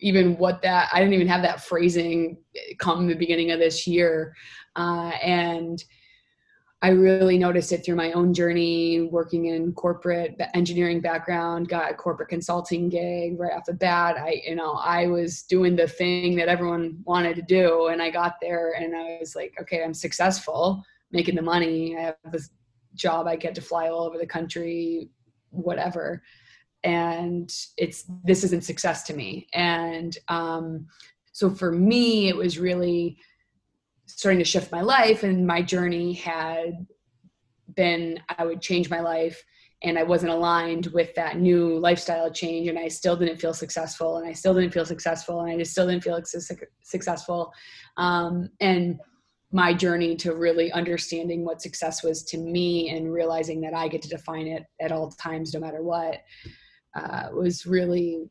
even 0.00 0.36
what 0.36 0.62
that 0.62 0.88
i 0.92 0.98
didn't 0.98 1.14
even 1.14 1.28
have 1.28 1.42
that 1.42 1.62
phrasing 1.62 2.36
come 2.78 3.06
the 3.06 3.14
beginning 3.14 3.50
of 3.50 3.58
this 3.58 3.86
year 3.86 4.34
uh, 4.76 5.10
and 5.22 5.84
I 6.80 6.90
really 6.90 7.38
noticed 7.38 7.72
it 7.72 7.84
through 7.84 7.96
my 7.96 8.12
own 8.12 8.32
journey 8.32 9.00
working 9.10 9.46
in 9.46 9.72
corporate 9.72 10.40
engineering 10.54 11.00
background, 11.00 11.68
got 11.68 11.90
a 11.90 11.94
corporate 11.94 12.28
consulting 12.28 12.88
gig 12.88 13.38
right 13.38 13.52
off 13.52 13.64
the 13.64 13.72
bat. 13.72 14.16
I, 14.16 14.42
you 14.46 14.54
know, 14.54 14.74
I 14.74 15.08
was 15.08 15.42
doing 15.42 15.74
the 15.74 15.88
thing 15.88 16.36
that 16.36 16.46
everyone 16.46 17.00
wanted 17.04 17.34
to 17.34 17.42
do. 17.42 17.88
And 17.88 18.00
I 18.00 18.10
got 18.10 18.36
there 18.40 18.74
and 18.78 18.94
I 18.94 19.18
was 19.18 19.34
like, 19.34 19.54
okay, 19.60 19.82
I'm 19.82 19.94
successful 19.94 20.84
making 21.10 21.34
the 21.34 21.42
money. 21.42 21.96
I 21.96 22.02
have 22.02 22.16
this 22.30 22.50
job. 22.94 23.26
I 23.26 23.34
get 23.34 23.56
to 23.56 23.60
fly 23.60 23.88
all 23.88 24.04
over 24.04 24.18
the 24.18 24.26
country, 24.26 25.10
whatever. 25.50 26.22
And 26.84 27.52
it's, 27.76 28.04
this 28.24 28.44
isn't 28.44 28.64
success 28.64 29.02
to 29.04 29.14
me. 29.14 29.48
And, 29.52 30.16
um, 30.28 30.86
so 31.32 31.50
for 31.50 31.70
me, 31.70 32.28
it 32.28 32.36
was 32.36 32.58
really 32.58 33.18
starting 34.06 34.38
to 34.38 34.44
shift 34.44 34.72
my 34.72 34.80
life 34.80 35.22
and 35.22 35.46
my 35.46 35.62
journey 35.62 36.14
had 36.14 36.86
been 37.76 38.18
I 38.36 38.44
would 38.44 38.60
change 38.60 38.90
my 38.90 39.00
life 39.00 39.42
and 39.82 39.98
I 39.98 40.02
wasn't 40.02 40.32
aligned 40.32 40.86
with 40.86 41.14
that 41.14 41.38
new 41.38 41.78
lifestyle 41.78 42.30
change 42.30 42.66
and 42.66 42.78
I 42.78 42.88
still 42.88 43.16
didn't 43.16 43.36
feel 43.36 43.54
successful 43.54 44.16
and 44.16 44.26
I 44.26 44.32
still 44.32 44.54
didn't 44.54 44.72
feel 44.72 44.86
successful 44.86 45.40
and 45.40 45.50
I 45.52 45.56
just 45.56 45.70
still 45.70 45.86
didn't 45.86 46.02
feel 46.02 46.20
successful 46.82 47.52
um, 47.96 48.48
and 48.60 48.98
my 49.52 49.72
journey 49.72 50.16
to 50.16 50.34
really 50.34 50.72
understanding 50.72 51.44
what 51.44 51.62
success 51.62 52.02
was 52.02 52.22
to 52.24 52.38
me 52.38 52.90
and 52.90 53.12
realizing 53.12 53.60
that 53.60 53.74
I 53.74 53.88
get 53.88 54.02
to 54.02 54.08
define 54.08 54.46
it 54.46 54.64
at 54.80 54.90
all 54.90 55.10
times 55.12 55.54
no 55.54 55.60
matter 55.60 55.82
what 55.82 56.22
uh, 56.98 57.30
was 57.32 57.66
really 57.66 58.28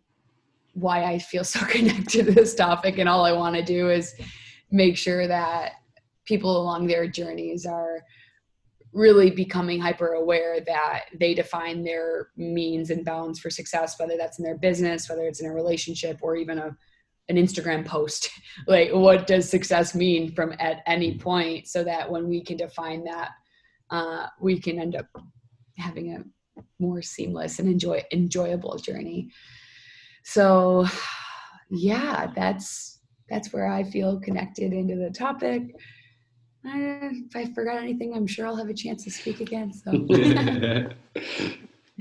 why 0.74 1.04
I 1.04 1.20
feel 1.20 1.44
so 1.56 1.66
connected 1.66 2.26
to 2.26 2.32
this 2.32 2.56
topic 2.56 2.98
and 2.98 3.10
all 3.10 3.26
I 3.26 3.32
want 3.32 3.56
to 3.56 3.64
do 3.64 3.90
is 3.90 4.14
make 4.72 4.98
sure 4.98 5.28
that 5.28 5.74
people 6.26 6.62
along 6.62 6.88
their 6.88 7.08
journeys 7.08 7.66
are 7.66 8.02
really 8.94 9.30
becoming 9.30 9.80
hyper 9.80 10.14
aware 10.14 10.60
that 10.62 11.06
they 11.20 11.34
define 11.34 11.84
their 11.84 12.30
means 12.36 12.90
and 12.90 13.06
bounds 13.06 13.40
for 13.40 13.50
success 13.50 14.00
whether 14.00 14.18
that's 14.18 14.40
in 14.40 14.46
their 14.46 14.58
business 14.58 15.10
whether 15.10 15.24
it's 15.24 15.40
in 15.40 15.48
a 15.48 15.54
relationship 15.54 16.18
or 16.22 16.36
even 16.36 16.58
a 16.58 16.76
an 17.30 17.36
instagram 17.36 17.86
post. 17.86 18.30
Like 18.68 18.90
what 18.92 19.28
does 19.28 19.50
success 19.50 19.94
mean 19.94 20.32
from 20.34 20.54
at 20.60 20.82
any 20.88 21.18
point? 21.18 21.68
So 21.68 21.84
that 21.84 22.10
when 22.10 22.28
we 22.28 22.44
can 22.44 22.58
define 22.58 23.04
that 23.06 23.32
uh, 23.90 24.28
we 24.42 24.60
can 24.60 24.80
end 24.80 24.96
up 24.96 25.06
having 25.78 26.16
a 26.16 26.24
more 26.80 27.02
seamless 27.02 27.60
and 27.60 27.70
enjoy 27.70 28.04
enjoyable 28.12 28.78
journey 28.78 29.30
so 30.24 30.86
yeah 31.70 32.32
that's 32.36 33.00
that's 33.30 33.52
where 33.54 33.68
i 33.68 33.84
feel 33.84 34.20
connected 34.20 34.74
into 34.74 34.96
the 34.96 35.10
topic 35.10 35.76
I, 36.66 37.00
if 37.30 37.36
I 37.36 37.46
forgot 37.54 37.78
anything, 37.78 38.14
I'm 38.14 38.28
sure 38.28 38.46
I'll 38.46 38.56
have 38.56 38.70
a 38.70 38.74
chance 38.74 39.04
to 39.06 39.12
speak 39.12 39.40
again. 39.40 39.72
So. 39.72 39.92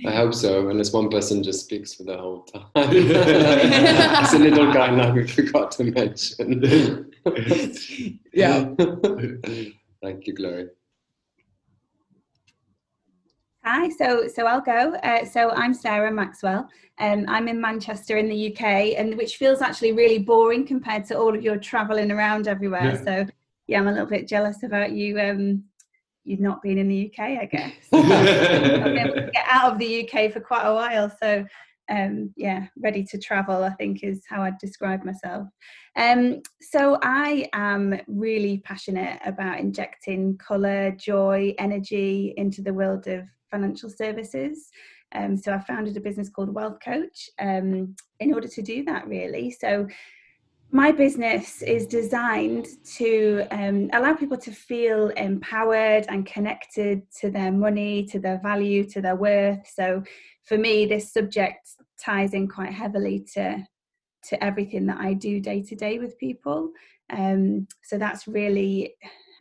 I 0.04 0.14
hope 0.14 0.34
so, 0.34 0.68
unless 0.68 0.92
one 0.92 1.08
person 1.08 1.42
just 1.42 1.64
speaks 1.64 1.94
for 1.94 2.02
the 2.02 2.18
whole 2.18 2.42
time. 2.42 2.66
it's 2.76 4.34
a 4.34 4.38
little 4.38 4.66
guideline 4.66 5.14
we 5.14 5.26
forgot 5.26 5.70
to 5.72 5.84
mention. 5.84 7.10
yeah. 8.34 8.74
Thank 10.02 10.26
you, 10.26 10.34
Chloe. 10.34 10.68
Hi, 13.66 13.88
so 13.88 14.28
so 14.28 14.46
I'll 14.46 14.60
go. 14.60 14.94
Uh, 15.02 15.24
so 15.24 15.50
I'm 15.50 15.74
Sarah 15.74 16.12
Maxwell. 16.12 16.68
Um, 17.00 17.24
I'm 17.26 17.48
in 17.48 17.60
Manchester 17.60 18.16
in 18.16 18.28
the 18.28 18.52
UK, 18.52 18.94
and 18.96 19.16
which 19.16 19.38
feels 19.38 19.60
actually 19.60 19.90
really 19.90 20.20
boring 20.20 20.64
compared 20.64 21.04
to 21.06 21.18
all 21.18 21.34
of 21.34 21.42
your 21.42 21.56
traveling 21.56 22.12
around 22.12 22.46
everywhere. 22.46 22.92
Yeah. 22.94 23.02
So 23.02 23.26
yeah, 23.66 23.80
I'm 23.80 23.88
a 23.88 23.90
little 23.90 24.06
bit 24.06 24.28
jealous 24.28 24.62
about 24.62 24.92
you. 24.92 25.18
Um, 25.18 25.64
you 26.22 26.36
not 26.36 26.62
being 26.62 26.78
in 26.78 26.86
the 26.86 27.10
UK, 27.10 27.40
I 27.40 27.44
guess. 27.46 27.72
I've 27.92 28.84
been 28.84 28.98
able 28.98 29.14
to 29.16 29.30
get 29.32 29.46
out 29.50 29.72
of 29.72 29.78
the 29.80 30.08
UK 30.08 30.32
for 30.32 30.38
quite 30.38 30.64
a 30.64 30.72
while, 30.72 31.10
so 31.20 31.44
um, 31.88 32.32
yeah, 32.36 32.68
ready 32.80 33.02
to 33.02 33.18
travel. 33.18 33.64
I 33.64 33.70
think 33.70 34.04
is 34.04 34.22
how 34.28 34.42
I'd 34.42 34.58
describe 34.58 35.04
myself. 35.04 35.48
Um, 35.96 36.40
so 36.60 37.00
I 37.02 37.48
am 37.52 37.98
really 38.06 38.58
passionate 38.58 39.18
about 39.26 39.58
injecting 39.58 40.38
colour, 40.38 40.92
joy, 40.92 41.52
energy 41.58 42.32
into 42.36 42.62
the 42.62 42.72
world 42.72 43.08
of 43.08 43.24
financial 43.50 43.90
services. 43.90 44.70
Um, 45.14 45.36
so 45.36 45.52
I 45.52 45.58
founded 45.58 45.96
a 45.96 46.00
business 46.00 46.28
called 46.28 46.54
Wealth 46.54 46.78
Coach 46.84 47.30
um, 47.38 47.94
in 48.20 48.34
order 48.34 48.48
to 48.48 48.62
do 48.62 48.84
that, 48.84 49.06
really. 49.06 49.50
So 49.50 49.86
my 50.72 50.90
business 50.90 51.62
is 51.62 51.86
designed 51.86 52.66
to 52.96 53.46
um, 53.50 53.88
allow 53.92 54.14
people 54.14 54.36
to 54.38 54.50
feel 54.50 55.08
empowered 55.10 56.06
and 56.08 56.26
connected 56.26 57.02
to 57.20 57.30
their 57.30 57.52
money, 57.52 58.04
to 58.06 58.18
their 58.18 58.40
value, 58.42 58.84
to 58.90 59.00
their 59.00 59.16
worth. 59.16 59.66
So, 59.72 60.02
for 60.44 60.58
me, 60.58 60.86
this 60.86 61.12
subject 61.12 61.68
ties 61.98 62.34
in 62.34 62.48
quite 62.48 62.72
heavily 62.72 63.26
to 63.34 63.64
to 64.24 64.42
everything 64.42 64.86
that 64.86 64.98
I 64.98 65.14
do 65.14 65.40
day 65.40 65.62
to 65.62 65.76
day 65.76 65.98
with 65.98 66.18
people. 66.18 66.72
Um, 67.10 67.68
so 67.82 67.96
that's 67.96 68.26
really, 68.26 68.94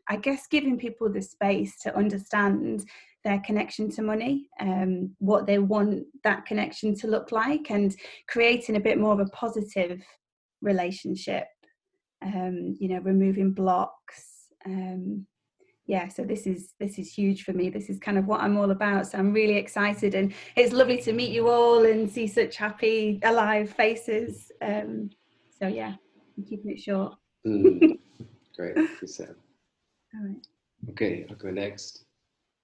I 0.07 0.17
guess, 0.17 0.45
giving 0.47 0.77
people 0.77 1.11
the 1.11 1.21
space 1.21 1.79
to 1.81 1.95
understand 1.95 2.85
their 3.25 3.41
connection 3.45 3.91
to 3.91 4.01
money, 4.01 4.47
um, 4.61 5.13
what 5.19 5.45
they 5.45 5.59
want 5.59 6.05
that 6.23 6.45
connection 6.45 6.95
to 6.95 7.07
look 7.07 7.33
like, 7.33 7.69
and 7.69 7.93
creating 8.29 8.77
a 8.77 8.79
bit 8.79 8.97
more 8.97 9.11
of 9.11 9.19
a 9.19 9.29
positive 9.31 10.01
relationship 10.61 11.47
um, 12.23 12.75
you 12.79 12.89
know 12.89 12.99
removing 12.99 13.51
blocks 13.51 14.47
um, 14.65 15.25
yeah 15.87 16.07
so 16.07 16.23
this 16.23 16.47
is 16.47 16.73
this 16.79 16.97
is 16.97 17.13
huge 17.13 17.43
for 17.43 17.53
me. 17.53 17.69
This 17.69 17.89
is 17.89 17.99
kind 17.99 18.17
of 18.17 18.25
what 18.25 18.41
i'm 18.41 18.57
all 18.57 18.71
about 18.71 19.07
so 19.07 19.17
i'm 19.17 19.33
really 19.33 19.57
excited 19.57 20.15
and 20.15 20.33
it's 20.55 20.73
lovely 20.73 21.01
to 21.01 21.13
meet 21.13 21.31
you 21.31 21.49
all 21.49 21.85
and 21.85 22.09
see 22.09 22.27
such 22.27 22.55
happy 22.55 23.19
alive 23.23 23.69
faces 23.69 24.51
um, 24.61 25.09
so 25.59 25.67
yeah 25.67 25.93
i'm 26.37 26.43
keeping 26.43 26.71
it 26.71 26.81
short. 26.81 27.13
Mm, 27.45 27.99
great 28.55 28.75
you 28.77 29.07
sam 29.07 29.35
all 30.15 30.27
right. 30.27 30.47
Okay 30.89 31.25
i'll 31.29 31.35
go 31.35 31.51
next 31.51 32.04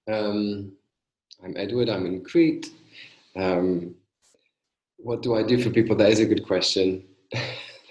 um, 0.08 0.72
i'm 1.44 1.54
edward 1.56 1.88
i'm 1.88 2.06
in 2.06 2.24
crete 2.24 2.70
um, 3.36 3.94
what 4.98 5.22
do 5.22 5.34
i 5.34 5.42
do 5.42 5.62
for 5.62 5.70
people 5.70 5.96
that 5.96 6.10
is 6.10 6.20
a 6.20 6.26
good 6.26 6.46
question 6.46 7.02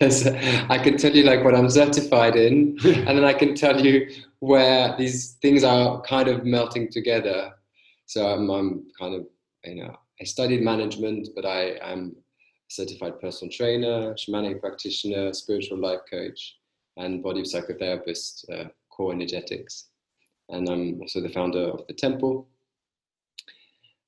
I 0.02 0.80
can 0.84 0.98
tell 0.98 1.16
you 1.16 1.24
like 1.24 1.44
what 1.44 1.54
I'm 1.54 1.70
certified 1.70 2.36
in, 2.36 2.76
and 2.86 3.08
then 3.08 3.24
I 3.24 3.34
can 3.34 3.54
tell 3.54 3.80
you 3.80 4.10
where 4.40 4.96
these 4.98 5.34
things 5.44 5.64
are 5.64 6.02
kind 6.02 6.28
of 6.28 6.44
melting 6.44 6.90
together. 6.90 7.54
So 8.08 8.28
I'm, 8.28 8.50
I'm 8.50 8.88
kind 9.00 9.14
of, 9.14 9.28
you 9.64 9.84
know, 9.84 9.96
I 10.20 10.24
studied 10.24 10.64
management, 10.64 11.30
but 11.36 11.46
I 11.46 11.78
am 11.84 12.16
a 12.16 12.22
certified 12.68 13.22
personal 13.22 13.52
trainer, 13.52 14.16
shamanic 14.16 14.60
practitioner, 14.60 15.34
spiritual 15.34 15.78
life 15.78 16.00
coach, 16.10 16.56
and 16.98 17.22
body 17.22 17.44
psychotherapist, 17.44 18.52
uh, 18.52 18.70
core 18.90 19.14
energetics. 19.14 19.90
And 20.52 20.70
I'm 20.70 21.02
also 21.02 21.22
the 21.22 21.30
founder 21.30 21.60
of 21.60 21.88
the 21.88 21.94
temple. 21.94 22.48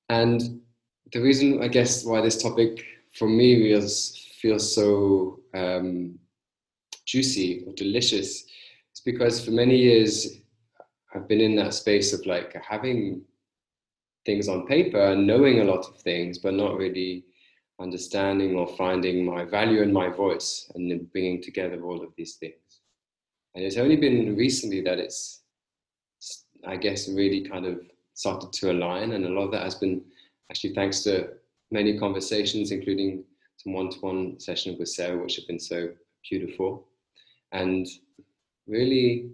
And 0.10 0.62
the 1.12 1.22
reason, 1.22 1.64
I 1.64 1.68
guess, 1.68 2.06
why 2.06 2.22
this 2.22 2.42
topic 2.42 2.84
for 3.14 3.28
me 3.28 3.74
was 3.74 4.20
feels 4.42 4.76
so 4.76 5.40
um, 5.54 6.20
juicy 7.06 7.64
or 7.66 7.74
delicious 7.74 8.44
is 8.94 9.02
because 9.06 9.44
for 9.44 9.52
many 9.52 9.78
years 9.78 10.40
I've 11.16 11.28
been 11.28 11.40
in 11.40 11.56
that 11.56 11.74
space 11.74 12.12
of 12.12 12.26
like 12.26 12.54
having 12.56 13.22
things 14.26 14.50
on 14.50 14.68
paper 14.68 15.16
knowing 15.16 15.62
a 15.62 15.64
lot 15.64 15.86
of 15.86 15.98
things, 16.02 16.40
but 16.40 16.54
not 16.54 16.78
really 16.78 17.26
understanding 17.80 18.56
or 18.56 18.68
finding 18.76 19.26
my 19.26 19.46
value 19.46 19.82
and 19.82 19.94
my 19.94 20.10
voice 20.10 20.70
and 20.76 21.12
bringing 21.12 21.42
together 21.42 21.82
all 21.84 22.04
of 22.04 22.14
these 22.18 22.36
things. 22.36 22.82
And 23.56 23.64
it's 23.64 23.78
only 23.78 23.96
been 23.96 24.36
recently 24.36 24.82
that 24.82 25.00
it's, 25.00 25.43
I 26.65 26.77
guess, 26.77 27.10
really 27.10 27.41
kind 27.41 27.65
of 27.65 27.82
started 28.13 28.53
to 28.53 28.72
align. 28.72 29.13
And 29.13 29.25
a 29.25 29.29
lot 29.29 29.46
of 29.46 29.51
that 29.51 29.63
has 29.63 29.75
been 29.75 30.01
actually 30.50 30.74
thanks 30.74 31.01
to 31.03 31.29
many 31.72 31.98
conversations, 31.98 32.72
including 32.72 33.24
some 33.58 33.74
one-to-one 33.74 34.39
sessions 34.39 34.79
with 34.79 34.89
Sarah, 34.89 35.22
which 35.22 35.36
have 35.36 35.48
been 35.48 35.60
so 35.60 35.89
beautiful. 36.29 36.88
And 37.51 37.88
really, 38.67 39.32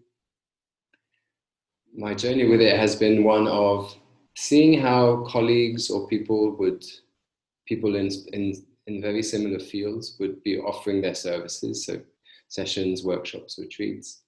my 1.95 2.13
journey 2.13 2.47
with 2.47 2.61
it 2.61 2.77
has 2.77 2.95
been 2.95 3.23
one 3.23 3.47
of 3.47 3.95
seeing 4.35 4.79
how 4.79 5.25
colleagues 5.27 5.89
or 5.89 6.07
people 6.07 6.55
would, 6.57 6.85
people 7.67 7.95
in, 7.95 8.09
in, 8.33 8.53
in 8.87 9.01
very 9.01 9.21
similar 9.21 9.59
fields 9.59 10.15
would 10.19 10.41
be 10.43 10.59
offering 10.59 11.01
their 11.01 11.15
services, 11.15 11.85
so 11.85 11.99
sessions, 12.47 13.03
workshops, 13.03 13.59
retreats. 13.59 14.21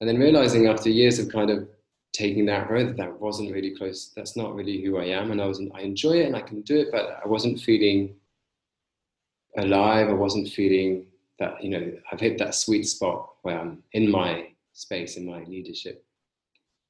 And 0.00 0.08
then 0.08 0.18
realizing 0.18 0.66
after 0.66 0.88
years 0.88 1.18
of 1.18 1.30
kind 1.30 1.50
of 1.50 1.68
taking 2.12 2.46
that 2.46 2.70
road 2.70 2.96
that 2.96 3.20
wasn't 3.20 3.52
really 3.52 3.76
close, 3.76 4.12
that's 4.16 4.36
not 4.36 4.54
really 4.54 4.82
who 4.82 4.98
I 4.98 5.04
am. 5.04 5.30
And 5.30 5.40
I 5.40 5.46
was, 5.46 5.60
I 5.74 5.80
enjoy 5.80 6.20
it 6.20 6.26
and 6.26 6.36
I 6.36 6.40
can 6.40 6.62
do 6.62 6.78
it, 6.78 6.88
but 6.90 7.20
I 7.24 7.28
wasn't 7.28 7.60
feeling 7.60 8.14
alive. 9.56 10.08
I 10.08 10.12
wasn't 10.12 10.48
feeling 10.48 11.06
that, 11.38 11.62
you 11.62 11.70
know, 11.70 11.92
I've 12.10 12.20
hit 12.20 12.38
that 12.38 12.54
sweet 12.54 12.84
spot 12.84 13.34
where 13.42 13.58
I'm 13.58 13.82
in 13.92 14.10
my 14.10 14.48
space, 14.72 15.16
in 15.16 15.26
my 15.26 15.44
leadership. 15.44 16.04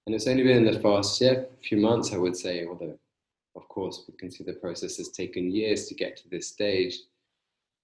And 0.07 0.15
it's 0.15 0.27
only 0.27 0.43
been 0.43 0.67
in 0.67 0.73
the 0.73 0.81
past 0.81 1.21
yeah, 1.21 1.43
few 1.63 1.79
months, 1.79 2.13
I 2.13 2.17
would 2.17 2.37
say, 2.37 2.67
although, 2.67 2.99
of 3.57 3.69
course, 3.69 4.05
we 4.09 4.17
can 4.17 4.31
see 4.31 4.45
the 4.45 4.55
process 4.55 4.97
has 4.97 5.11
taken 5.11 5.51
years 5.51 5.87
to 5.89 5.95
get 5.95 6.17
to 6.19 6.29
this 6.31 6.49
stage 6.49 6.99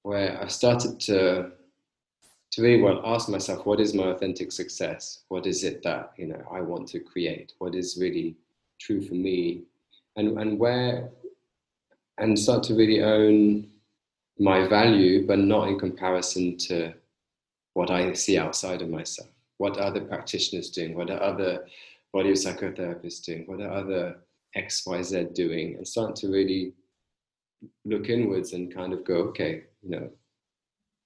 where 0.04 0.40
I've 0.40 0.52
started 0.52 1.00
to 1.00 1.50
to 2.54 2.62
really 2.62 2.82
well 2.82 3.00
ask 3.04 3.28
myself 3.28 3.66
what 3.66 3.80
is 3.80 3.94
my 3.94 4.04
authentic 4.04 4.52
success 4.52 5.24
what 5.28 5.46
is 5.46 5.64
it 5.64 5.82
that 5.82 6.12
you 6.16 6.26
know 6.26 6.42
i 6.52 6.60
want 6.60 6.86
to 6.88 7.00
create 7.00 7.52
what 7.58 7.74
is 7.74 7.98
really 8.00 8.36
true 8.80 9.00
for 9.00 9.14
me 9.14 9.62
and 10.16 10.38
and 10.38 10.58
where 10.58 11.10
and 12.18 12.38
start 12.38 12.62
to 12.64 12.74
really 12.74 13.02
own 13.02 13.68
my 14.38 14.66
value, 14.66 15.26
but 15.26 15.38
not 15.38 15.68
in 15.68 15.78
comparison 15.78 16.56
to 16.56 16.92
what 17.74 17.90
I 17.90 18.12
see 18.12 18.38
outside 18.38 18.82
of 18.82 18.88
myself. 18.88 19.28
what 19.58 19.78
are 19.78 19.82
other 19.82 20.00
practitioners 20.00 20.70
doing? 20.70 20.96
What 20.96 21.10
are 21.10 21.22
other 21.22 21.66
body 22.12 22.32
psychotherapists 22.32 23.24
doing? 23.24 23.44
What 23.46 23.60
are 23.60 23.70
other 23.70 24.16
XYZ 24.56 25.32
doing? 25.32 25.76
And 25.76 25.86
start 25.86 26.16
to 26.16 26.28
really 26.28 26.72
look 27.84 28.08
inwards 28.08 28.52
and 28.52 28.74
kind 28.74 28.92
of 28.92 29.04
go, 29.04 29.14
okay, 29.28 29.64
you 29.82 29.90
know, 29.90 30.10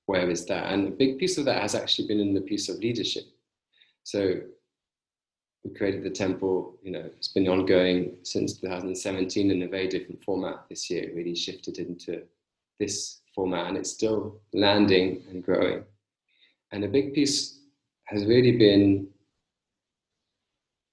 where 0.09 0.31
is 0.31 0.47
that? 0.47 0.73
And 0.73 0.88
a 0.88 0.91
big 0.91 1.19
piece 1.19 1.37
of 1.37 1.45
that 1.45 1.61
has 1.61 1.75
actually 1.75 2.09
been 2.09 2.19
in 2.19 2.33
the 2.33 2.41
piece 2.41 2.71
of 2.71 2.79
leadership. 2.79 3.25
So 4.05 4.41
we 5.62 5.75
created 5.75 6.03
the 6.03 6.09
temple, 6.09 6.79
you 6.83 6.93
know, 6.93 7.05
it's 7.19 7.29
been 7.29 7.47
ongoing 7.47 8.17
since 8.23 8.55
2017 8.55 9.50
in 9.50 9.62
a 9.62 9.69
very 9.69 9.87
different 9.87 10.25
format 10.25 10.65
this 10.71 10.88
year. 10.88 11.03
It 11.03 11.15
really 11.15 11.35
shifted 11.35 11.79
into 11.79 12.23
this 12.81 13.21
format 13.35 13.67
and 13.67 13.77
it's 13.77 13.91
still 13.91 14.41
landing 14.55 15.25
and 15.29 15.45
growing. 15.45 15.85
And 16.73 16.85
a 16.85 16.88
big 16.88 17.12
piece 17.12 17.61
has 18.05 18.25
really 18.25 18.57
been 18.57 19.09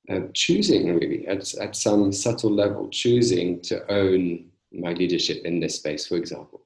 uh, 0.09 0.27
choosing, 0.33 0.93
really, 0.93 1.25
at, 1.25 1.53
at 1.55 1.77
some 1.77 2.11
subtle 2.11 2.51
level, 2.51 2.89
choosing 2.89 3.61
to 3.61 3.89
own 3.89 4.47
my 4.73 4.91
leadership 4.91 5.45
in 5.45 5.61
this 5.61 5.75
space, 5.75 6.05
for 6.05 6.17
example. 6.17 6.63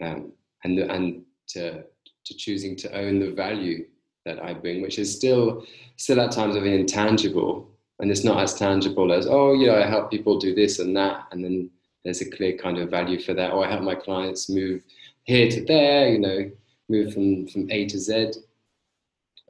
Um, 0.00 0.34
and 0.64 0.78
and 0.78 1.24
to, 1.52 1.82
to 2.24 2.36
choosing 2.36 2.76
to 2.76 2.96
own 2.96 3.18
the 3.18 3.32
value 3.32 3.86
that 4.24 4.42
I 4.42 4.54
bring, 4.54 4.82
which 4.82 4.98
is 4.98 5.14
still 5.14 5.64
still 5.96 6.20
at 6.20 6.32
times 6.32 6.56
of 6.56 6.64
intangible, 6.64 7.68
and 7.98 8.10
it's 8.10 8.24
not 8.24 8.42
as 8.42 8.54
tangible 8.54 9.12
as 9.12 9.26
oh, 9.26 9.52
you 9.54 9.66
know, 9.66 9.76
I 9.76 9.86
help 9.86 10.10
people 10.10 10.38
do 10.38 10.54
this 10.54 10.78
and 10.78 10.96
that, 10.96 11.26
and 11.32 11.44
then 11.44 11.70
there's 12.04 12.20
a 12.20 12.30
clear 12.30 12.56
kind 12.56 12.78
of 12.78 12.90
value 12.90 13.20
for 13.20 13.34
that. 13.34 13.52
Or 13.52 13.64
I 13.64 13.70
help 13.70 13.82
my 13.82 13.94
clients 13.94 14.48
move 14.48 14.82
here 15.24 15.50
to 15.50 15.64
there, 15.64 16.08
you 16.08 16.18
know, 16.18 16.50
move 16.88 17.14
from 17.14 17.46
from 17.48 17.70
A 17.70 17.86
to 17.86 17.98
Z. 17.98 18.32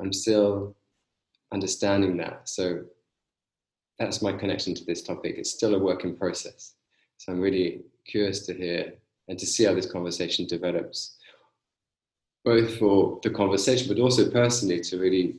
I'm 0.00 0.12
still 0.12 0.74
understanding 1.52 2.16
that, 2.18 2.48
so 2.48 2.84
that's 3.98 4.22
my 4.22 4.32
connection 4.32 4.74
to 4.74 4.84
this 4.84 5.02
topic. 5.02 5.34
It's 5.36 5.50
still 5.50 5.74
a 5.74 5.78
work 5.78 6.04
in 6.04 6.16
process. 6.16 6.74
So 7.18 7.32
I'm 7.32 7.40
really 7.40 7.82
curious 8.06 8.44
to 8.46 8.54
hear 8.54 8.94
and 9.28 9.38
to 9.38 9.46
see 9.46 9.64
how 9.64 9.74
this 9.74 9.90
conversation 9.90 10.46
develops 10.46 11.18
both 12.44 12.78
for 12.78 13.20
the 13.22 13.30
conversation, 13.30 13.88
but 13.88 14.02
also 14.02 14.30
personally 14.30 14.80
to 14.80 14.98
really 14.98 15.36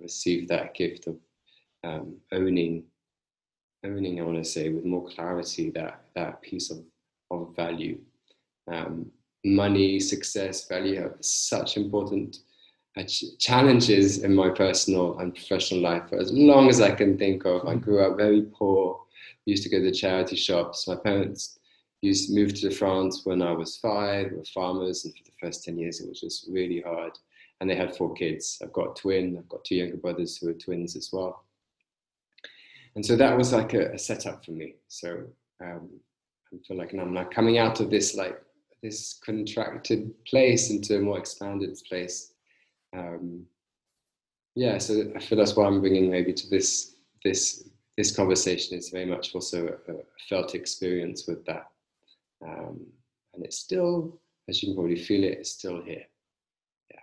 receive 0.00 0.48
that 0.48 0.74
gift 0.74 1.06
of 1.06 1.16
um, 1.84 2.16
owning, 2.32 2.84
owning. 3.84 4.20
I 4.20 4.24
want 4.24 4.38
to 4.38 4.44
say 4.44 4.70
with 4.70 4.84
more 4.84 5.08
clarity 5.08 5.70
that 5.70 6.04
that 6.14 6.40
piece 6.42 6.70
of 6.70 6.78
of 7.30 7.54
value, 7.54 7.98
um, 8.72 9.10
money, 9.44 10.00
success, 10.00 10.66
value 10.66 11.00
have 11.00 11.16
such 11.20 11.76
important 11.76 12.38
uh, 12.96 13.02
challenges 13.38 14.24
in 14.24 14.34
my 14.34 14.48
personal 14.48 15.18
and 15.18 15.34
professional 15.34 15.80
life 15.80 16.08
for 16.08 16.18
as 16.18 16.32
long 16.32 16.68
as 16.68 16.80
I 16.80 16.92
can 16.92 17.18
think 17.18 17.44
of. 17.44 17.66
I 17.66 17.74
grew 17.74 18.00
up 18.00 18.16
very 18.16 18.42
poor. 18.42 19.00
Used 19.44 19.62
to 19.64 19.68
go 19.68 19.80
to 19.80 19.90
charity 19.92 20.36
shops. 20.36 20.88
My 20.88 20.96
parents 20.96 21.57
used 22.02 22.34
moved 22.34 22.56
to 22.56 22.70
France 22.70 23.22
when 23.24 23.42
I 23.42 23.52
was 23.52 23.76
five. 23.76 24.30
We 24.30 24.38
were 24.38 24.44
farmers, 24.44 25.04
and 25.04 25.14
for 25.14 25.24
the 25.24 25.32
first 25.40 25.64
ten 25.64 25.78
years, 25.78 26.00
it 26.00 26.08
was 26.08 26.20
just 26.20 26.46
really 26.50 26.80
hard. 26.80 27.12
And 27.60 27.68
they 27.68 27.74
had 27.74 27.96
four 27.96 28.14
kids. 28.14 28.58
I've 28.62 28.72
got 28.72 28.96
a 28.96 29.00
twin. 29.00 29.36
I've 29.36 29.48
got 29.48 29.64
two 29.64 29.74
younger 29.74 29.96
brothers 29.96 30.36
who 30.36 30.48
are 30.48 30.54
twins 30.54 30.94
as 30.96 31.10
well. 31.12 31.44
And 32.94 33.04
so 33.04 33.16
that 33.16 33.36
was 33.36 33.52
like 33.52 33.74
a, 33.74 33.92
a 33.92 33.98
setup 33.98 34.44
for 34.44 34.52
me. 34.52 34.74
So 34.86 35.24
um, 35.60 35.88
I 36.52 36.56
feel 36.66 36.76
like 36.76 36.92
I'm 36.92 37.14
like 37.14 37.30
coming 37.30 37.58
out 37.58 37.80
of 37.80 37.90
this 37.90 38.14
like 38.14 38.40
this 38.82 39.18
contracted 39.24 40.12
place 40.24 40.70
into 40.70 40.96
a 40.96 41.00
more 41.00 41.18
expanded 41.18 41.76
place. 41.88 42.32
Um, 42.96 43.44
yeah, 44.54 44.78
so 44.78 45.12
I 45.14 45.20
feel 45.20 45.38
that's 45.38 45.56
why 45.56 45.66
I'm 45.66 45.80
bringing 45.80 46.10
maybe 46.10 46.32
to 46.32 46.48
this 46.48 46.94
this 47.24 47.68
this 47.96 48.14
conversation 48.14 48.78
is 48.78 48.90
very 48.90 49.06
much 49.06 49.34
also 49.34 49.66
a, 49.88 49.92
a 49.92 49.96
felt 50.28 50.54
experience 50.54 51.26
with 51.26 51.44
that 51.46 51.68
um, 52.44 52.86
and 53.34 53.44
it's 53.44 53.58
still, 53.58 54.20
as 54.48 54.62
you 54.62 54.68
can 54.68 54.76
probably 54.76 54.96
feel 54.96 55.24
it, 55.24 55.38
it's 55.38 55.52
still 55.52 55.82
here. 55.82 56.04
Yeah. 56.90 57.00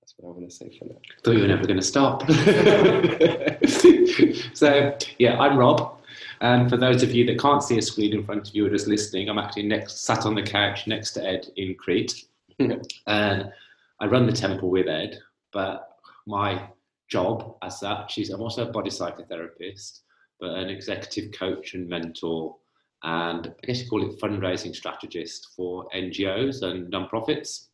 That's 0.00 0.14
what 0.16 0.30
I 0.30 0.32
want 0.32 0.50
to 0.50 0.54
say 0.54 0.76
for 0.78 0.86
now. 0.86 0.96
I 0.96 1.20
thought 1.22 1.32
you 1.32 1.42
were 1.42 1.48
never 1.48 1.66
going 1.66 1.80
to 1.80 1.82
stop. 1.82 2.22
so, 4.54 4.96
yeah, 5.18 5.38
I'm 5.38 5.56
Rob. 5.56 5.98
And 6.40 6.68
for 6.68 6.76
those 6.76 7.02
of 7.02 7.12
you 7.12 7.24
that 7.26 7.38
can't 7.38 7.62
see 7.62 7.78
a 7.78 7.82
screen 7.82 8.12
in 8.12 8.24
front 8.24 8.48
of 8.48 8.54
you 8.54 8.66
or 8.66 8.70
just 8.70 8.88
listening, 8.88 9.28
I'm 9.28 9.38
actually 9.38 9.64
next 9.64 10.04
sat 10.04 10.26
on 10.26 10.34
the 10.34 10.42
couch 10.42 10.86
next 10.86 11.12
to 11.12 11.24
Ed 11.24 11.46
in 11.56 11.74
Crete. 11.74 12.24
and 12.58 13.52
I 14.00 14.06
run 14.06 14.26
the 14.26 14.32
temple 14.32 14.68
with 14.68 14.88
Ed, 14.88 15.20
but 15.52 15.96
my 16.26 16.68
job 17.08 17.56
as 17.62 17.80
such 17.80 18.18
is 18.18 18.30
I'm 18.30 18.40
also 18.40 18.68
a 18.68 18.72
body 18.72 18.90
psychotherapist, 18.90 20.00
but 20.40 20.50
an 20.50 20.68
executive 20.68 21.32
coach 21.38 21.74
and 21.74 21.88
mentor 21.88 22.56
and 23.02 23.52
I 23.62 23.66
guess 23.66 23.82
you 23.82 23.88
call 23.88 24.08
it 24.08 24.20
fundraising 24.20 24.74
strategist 24.74 25.48
for 25.56 25.88
NGOs 25.94 26.62
and 26.62 26.88
non-profits. 26.90 27.68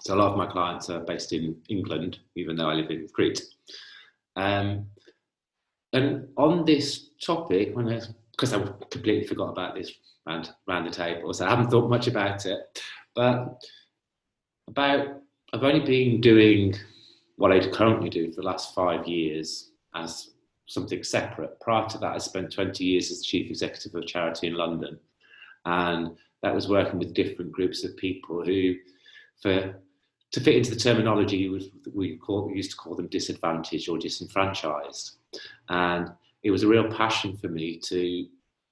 So 0.00 0.14
a 0.14 0.16
lot 0.16 0.32
of 0.32 0.38
my 0.38 0.46
clients 0.46 0.90
are 0.90 1.00
based 1.00 1.32
in 1.32 1.56
England, 1.68 2.18
even 2.36 2.56
though 2.56 2.68
I 2.68 2.74
live 2.74 2.90
in 2.90 3.08
Crete. 3.12 3.42
Um, 4.36 4.86
and 5.92 6.28
on 6.36 6.64
this 6.64 7.10
topic, 7.24 7.74
when 7.74 7.88
I, 7.88 8.00
because 8.32 8.52
I 8.52 8.58
completely 8.90 9.26
forgot 9.26 9.50
about 9.50 9.74
this 9.74 9.92
around, 10.26 10.50
around 10.68 10.84
the 10.84 10.90
table, 10.90 11.32
so 11.32 11.46
I 11.46 11.50
haven't 11.50 11.70
thought 11.70 11.88
much 11.88 12.06
about 12.06 12.44
it. 12.46 12.58
But 13.14 13.64
about 14.68 15.20
I've 15.52 15.62
only 15.62 15.84
been 15.84 16.20
doing 16.20 16.74
what 17.36 17.52
I 17.52 17.60
currently 17.70 18.10
do 18.10 18.32
for 18.32 18.40
the 18.40 18.46
last 18.46 18.74
five 18.74 19.06
years 19.06 19.70
as 19.94 20.30
something 20.66 21.02
separate. 21.02 21.60
Prior 21.60 21.86
to 21.88 21.98
that, 21.98 22.14
I 22.14 22.18
spent 22.18 22.52
20 22.52 22.84
years 22.84 23.10
as 23.10 23.22
chief 23.22 23.50
executive 23.50 23.94
of 23.94 24.02
a 24.02 24.06
charity 24.06 24.46
in 24.46 24.54
London. 24.54 24.98
And 25.64 26.16
that 26.42 26.54
was 26.54 26.68
working 26.68 26.98
with 26.98 27.14
different 27.14 27.52
groups 27.52 27.84
of 27.84 27.96
people 27.96 28.44
who, 28.44 28.74
for 29.40 29.80
to 30.32 30.40
fit 30.40 30.56
into 30.56 30.70
the 30.70 30.76
terminology 30.76 31.48
we, 31.94 32.16
call, 32.16 32.48
we 32.48 32.56
used 32.56 32.72
to 32.72 32.76
call 32.76 32.96
them 32.96 33.06
disadvantaged 33.06 33.88
or 33.88 33.98
disenfranchised. 33.98 35.12
And 35.68 36.10
it 36.42 36.50
was 36.50 36.64
a 36.64 36.68
real 36.68 36.90
passion 36.90 37.36
for 37.36 37.48
me 37.48 37.78
to 37.84 38.26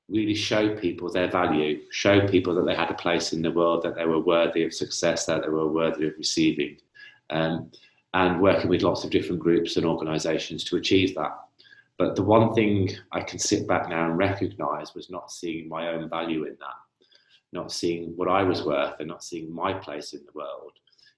really 0.08 0.34
show 0.34 0.76
people 0.76 1.10
their 1.10 1.30
value, 1.30 1.80
show 1.90 2.26
people 2.26 2.54
that 2.54 2.66
they 2.66 2.74
had 2.74 2.90
a 2.90 2.94
place 2.94 3.32
in 3.32 3.42
the 3.42 3.50
world, 3.50 3.82
that 3.82 3.94
they 3.94 4.04
were 4.04 4.20
worthy 4.20 4.64
of 4.64 4.74
success, 4.74 5.24
that 5.26 5.42
they 5.42 5.48
were 5.48 5.68
worthy 5.68 6.08
of 6.08 6.14
receiving, 6.18 6.76
um, 7.30 7.70
and 8.12 8.40
working 8.40 8.68
with 8.68 8.82
lots 8.82 9.04
of 9.04 9.10
different 9.10 9.40
groups 9.40 9.76
and 9.76 9.86
organisations 9.86 10.64
to 10.64 10.76
achieve 10.76 11.14
that. 11.14 11.32
But 11.98 12.16
the 12.16 12.22
one 12.22 12.54
thing 12.54 12.90
I 13.12 13.20
can 13.20 13.38
sit 13.38 13.68
back 13.68 13.88
now 13.88 14.06
and 14.06 14.18
recognize 14.18 14.94
was 14.94 15.10
not 15.10 15.30
seeing 15.30 15.68
my 15.68 15.88
own 15.88 16.08
value 16.08 16.44
in 16.44 16.56
that, 16.60 17.06
not 17.52 17.70
seeing 17.70 18.16
what 18.16 18.28
I 18.28 18.42
was 18.42 18.64
worth 18.64 18.94
and 18.98 19.08
not 19.08 19.22
seeing 19.22 19.54
my 19.54 19.74
place 19.74 20.12
in 20.12 20.20
the 20.24 20.32
world. 20.32 20.72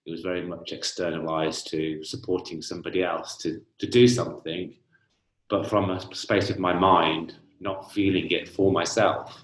It 0.07 0.11
was 0.11 0.21
very 0.21 0.47
much 0.47 0.73
externalized 0.73 1.69
to 1.71 2.05
supporting 2.05 2.61
somebody 2.61 3.03
else 3.03 3.39
to, 3.39 3.63
to 3.79 3.87
do 3.87 4.07
something, 4.07 4.75
but 5.49 5.67
from 5.67 5.91
a 5.91 6.15
space 6.15 6.51
of 6.51 6.59
my 6.59 6.75
mind, 6.75 7.37
not 7.61 7.93
feeling 7.93 8.31
it 8.31 8.49
for 8.49 8.71
myself. 8.71 9.43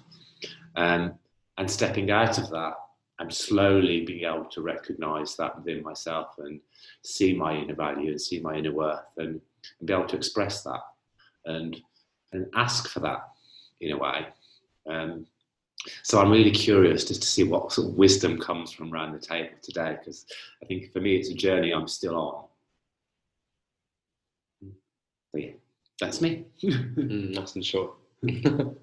Um, 0.76 1.14
and 1.56 1.70
stepping 1.70 2.10
out 2.10 2.38
of 2.38 2.50
that, 2.50 2.74
I'm 3.18 3.30
slowly 3.30 4.04
being 4.04 4.24
able 4.24 4.46
to 4.46 4.62
recognize 4.62 5.36
that 5.36 5.56
within 5.56 5.82
myself 5.82 6.34
and 6.38 6.60
see 7.02 7.34
my 7.34 7.54
inner 7.54 7.74
value 7.74 8.10
and 8.10 8.20
see 8.20 8.40
my 8.40 8.56
inner 8.56 8.72
worth 8.72 9.00
and, 9.18 9.40
and 9.78 9.86
be 9.86 9.92
able 9.92 10.06
to 10.06 10.16
express 10.16 10.62
that 10.62 10.80
and 11.46 11.80
and 12.32 12.46
ask 12.54 12.88
for 12.88 13.00
that 13.00 13.28
in 13.80 13.92
a 13.92 13.98
way. 13.98 14.26
Um, 14.88 15.26
so 16.02 16.20
I'm 16.20 16.30
really 16.30 16.50
curious 16.50 17.04
just 17.04 17.22
to 17.22 17.28
see 17.28 17.44
what 17.44 17.72
sort 17.72 17.88
of 17.88 17.94
wisdom 17.94 18.38
comes 18.38 18.70
from 18.70 18.92
around 18.92 19.12
the 19.12 19.18
table 19.18 19.54
today, 19.62 19.96
because 19.98 20.26
I 20.62 20.66
think 20.66 20.92
for 20.92 21.00
me 21.00 21.16
it's 21.16 21.30
a 21.30 21.34
journey 21.34 21.72
I'm 21.72 21.88
still 21.88 22.16
on. 22.16 22.44
But 25.32 25.42
yeah, 25.42 25.52
that's 26.00 26.20
me. 26.20 26.44
mm, 26.62 27.34
nice 27.34 27.54
and 27.54 27.64
short. 27.64 27.94
mm. 28.24 28.76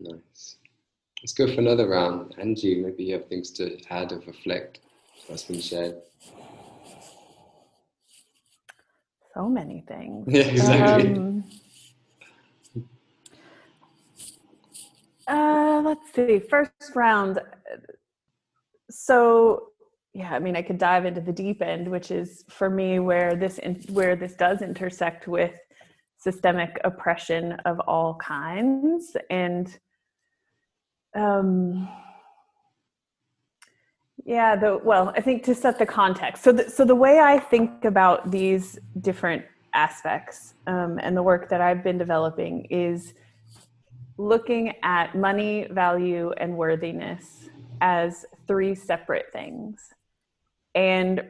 Nice. 0.00 0.56
Let's 1.22 1.34
go 1.34 1.46
for 1.46 1.60
another 1.60 1.88
round. 1.88 2.34
Angie, 2.38 2.82
maybe 2.82 3.04
you 3.04 3.14
have 3.14 3.28
things 3.28 3.50
to 3.52 3.78
add 3.90 4.12
or 4.12 4.18
reflect 4.26 4.80
what's 5.28 5.44
been 5.44 5.60
shared. 5.60 5.96
So 9.34 9.48
many 9.48 9.84
things. 9.88 10.26
Yeah, 10.28 10.42
exactly. 10.42 11.16
Um, 11.16 11.44
uh, 15.26 15.82
let's 15.84 16.12
see. 16.14 16.40
First 16.40 16.72
round. 16.94 17.40
So, 18.90 19.68
yeah, 20.12 20.34
I 20.34 20.38
mean, 20.38 20.56
I 20.56 20.62
could 20.62 20.78
dive 20.78 21.06
into 21.06 21.20
the 21.20 21.32
deep 21.32 21.62
end, 21.62 21.90
which 21.90 22.10
is 22.10 22.44
for 22.50 22.68
me 22.68 22.98
where 22.98 23.34
this 23.34 23.58
in, 23.58 23.76
where 23.88 24.16
this 24.16 24.34
does 24.34 24.60
intersect 24.60 25.26
with 25.28 25.54
systemic 26.18 26.78
oppression 26.84 27.52
of 27.64 27.80
all 27.80 28.14
kinds, 28.16 29.16
and 29.30 29.76
um, 31.16 31.88
Yeah, 34.24 34.54
the 34.54 34.78
well, 34.82 35.12
I 35.16 35.20
think 35.20 35.42
to 35.44 35.54
set 35.54 35.78
the 35.78 35.86
context. 35.86 36.44
So, 36.44 36.52
the, 36.52 36.70
so 36.70 36.84
the 36.84 36.94
way 36.94 37.18
I 37.18 37.38
think 37.38 37.84
about 37.84 38.30
these 38.30 38.78
different 39.00 39.44
aspects 39.74 40.54
um, 40.66 40.98
and 41.02 41.16
the 41.16 41.22
work 41.22 41.48
that 41.48 41.60
I've 41.60 41.82
been 41.82 41.98
developing 41.98 42.66
is 42.66 43.14
looking 44.18 44.74
at 44.82 45.16
money, 45.16 45.66
value, 45.70 46.30
and 46.36 46.56
worthiness 46.56 47.48
as 47.80 48.24
three 48.46 48.74
separate 48.76 49.26
things, 49.32 49.80
and 50.74 51.22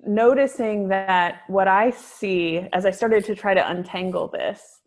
noticing 0.00 0.88
that 0.88 1.42
what 1.48 1.68
I 1.68 1.90
see 1.90 2.66
as 2.72 2.86
I 2.86 2.92
started 2.92 3.24
to 3.26 3.34
try 3.34 3.52
to 3.52 3.70
untangle 3.70 4.28
this 4.28 4.80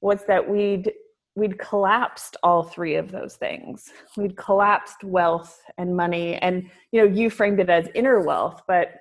was 0.00 0.20
that 0.28 0.48
we'd 0.48 0.92
we'd 1.36 1.58
collapsed 1.58 2.36
all 2.42 2.62
three 2.62 2.96
of 2.96 3.12
those 3.12 3.36
things. 3.36 3.92
We'd 4.16 4.36
collapsed 4.36 5.04
wealth 5.04 5.62
and 5.78 5.94
money 5.94 6.36
and 6.36 6.68
you 6.90 7.00
know 7.00 7.06
you 7.06 7.30
framed 7.30 7.60
it 7.60 7.70
as 7.70 7.88
inner 7.94 8.20
wealth 8.20 8.62
but 8.66 8.94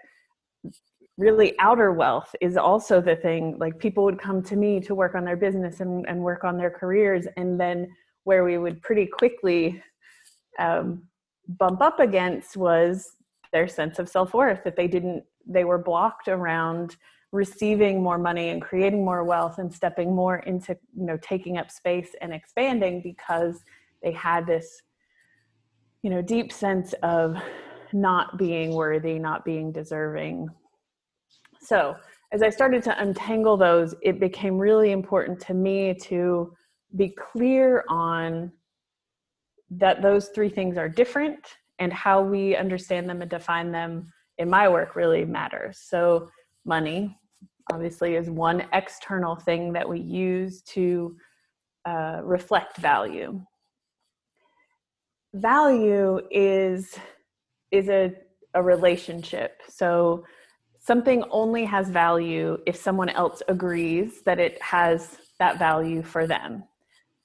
really 1.18 1.58
outer 1.60 1.94
wealth 1.94 2.36
is 2.42 2.58
also 2.58 3.00
the 3.00 3.16
thing 3.16 3.56
like 3.58 3.80
people 3.80 4.04
would 4.04 4.20
come 4.20 4.44
to 4.44 4.58
me 4.58 4.82
to 4.82 4.94
work 4.94 5.16
on 5.16 5.24
their 5.24 5.38
business 5.38 5.80
and, 5.80 6.06
and 6.10 6.20
work 6.20 6.44
on 6.44 6.58
their 6.58 6.70
careers 6.70 7.26
and 7.38 7.58
then 7.60 7.88
where 8.26 8.44
we 8.44 8.58
would 8.58 8.82
pretty 8.82 9.06
quickly 9.06 9.82
um, 10.60 11.04
bump 11.48 11.82
up 11.82 12.02
against 12.02 12.58
was 12.58 13.14
their 13.54 13.68
sense 13.68 13.98
of 13.98 14.10
self-worth 14.10 14.62
that 14.66 14.76
they 14.76 14.88
didn't 14.88 15.24
they 15.48 15.64
were 15.64 15.78
blocked 15.78 16.28
around 16.28 16.98
receiving 17.36 18.02
more 18.02 18.18
money 18.18 18.50
and 18.50 18.62
creating 18.62 19.04
more 19.04 19.24
wealth 19.24 19.58
and 19.58 19.74
stepping 19.74 20.16
more 20.16 20.38
into 20.40 20.78
you 20.96 21.06
know 21.06 21.18
taking 21.22 21.58
up 21.58 21.70
space 21.70 22.16
and 22.22 22.34
expanding 22.34 23.02
because 23.02 23.64
they 24.02 24.12
had 24.12 24.48
this 24.48 24.82
you 26.02 26.10
know 26.10 26.22
deep 26.22 26.52
sense 26.52 26.94
of 27.04 27.38
not 27.94 28.38
being 28.38 28.74
worthy 28.74 29.20
not 29.20 29.44
being 29.44 29.72
deserving 29.72 30.48
so 31.60 31.96
as 32.32 32.42
i 32.42 32.50
started 32.50 32.82
to 32.82 33.02
untangle 33.02 33.58
those 33.58 33.94
it 34.02 34.20
became 34.20 34.58
really 34.58 34.92
important 34.92 35.40
to 35.40 35.54
me 35.54 35.94
to 35.94 36.54
be 36.96 37.10
clear 37.10 37.84
on 37.90 38.52
that 39.70 40.02
those 40.02 40.30
three 40.30 40.50
things 40.50 40.78
are 40.78 40.88
different 40.88 41.40
and 41.80 41.92
how 41.92 42.22
we 42.22 42.56
understand 42.56 43.10
them 43.10 43.22
and 43.22 43.30
define 43.30 43.72
them 43.72 44.12
in 44.38 44.50
my 44.50 44.68
work 44.70 44.96
really 44.96 45.26
matters. 45.26 45.80
So, 45.80 46.30
money 46.66 47.18
obviously 47.72 48.16
is 48.16 48.30
one 48.30 48.64
external 48.74 49.36
thing 49.36 49.74
that 49.74 49.88
we 49.88 50.00
use 50.00 50.62
to 50.64 51.16
uh, 51.86 52.22
reflect 52.24 52.78
value. 52.78 53.42
Value 55.34 56.22
is 56.32 56.96
is 57.72 57.90
a, 57.90 58.14
a 58.54 58.64
relationship. 58.64 59.62
So 59.68 60.24
something 60.80 61.24
only 61.32 61.66
has 61.66 61.90
value 61.90 62.58
if 62.66 62.76
someone 62.76 63.10
else 63.10 63.42
agrees 63.48 64.22
that 64.26 64.40
it 64.40 64.62
has 64.62 65.18
that 65.40 65.60
value 65.60 66.04
for 66.04 66.26
them. 66.28 66.64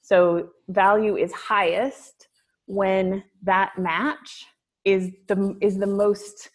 So 0.01 0.49
value 0.67 1.15
is 1.15 1.31
highest 1.31 2.27
when 2.65 3.23
that 3.43 3.77
match 3.77 4.45
is 4.83 5.11
the 5.27 5.55
is 5.61 5.77
the 5.77 5.87
most 5.87 6.49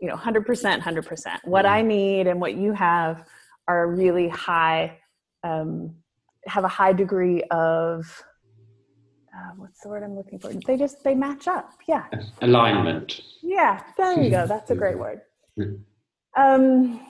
you 0.00 0.08
know 0.08 0.16
100% 0.16 0.44
100% 0.80 1.38
what 1.44 1.66
i 1.66 1.82
need 1.82 2.26
and 2.26 2.40
what 2.40 2.54
you 2.54 2.72
have 2.72 3.24
are 3.66 3.88
really 3.88 4.28
high 4.28 4.98
um, 5.44 5.94
have 6.46 6.64
a 6.64 6.68
high 6.68 6.92
degree 6.92 7.42
of 7.50 8.22
uh, 9.38 9.52
what's 9.56 9.80
the 9.80 9.88
word 9.88 10.02
i'm 10.02 10.16
looking 10.16 10.38
for? 10.38 10.52
They 10.52 10.76
just 10.76 11.04
they 11.04 11.14
match 11.14 11.46
up. 11.46 11.70
Yeah. 11.86 12.06
Alignment. 12.42 13.20
Yeah. 13.42 13.80
There 13.96 14.20
you 14.20 14.30
go. 14.30 14.46
That's 14.46 14.70
a 14.70 14.74
great 14.74 14.98
word. 15.04 15.20
Um, 16.36 17.00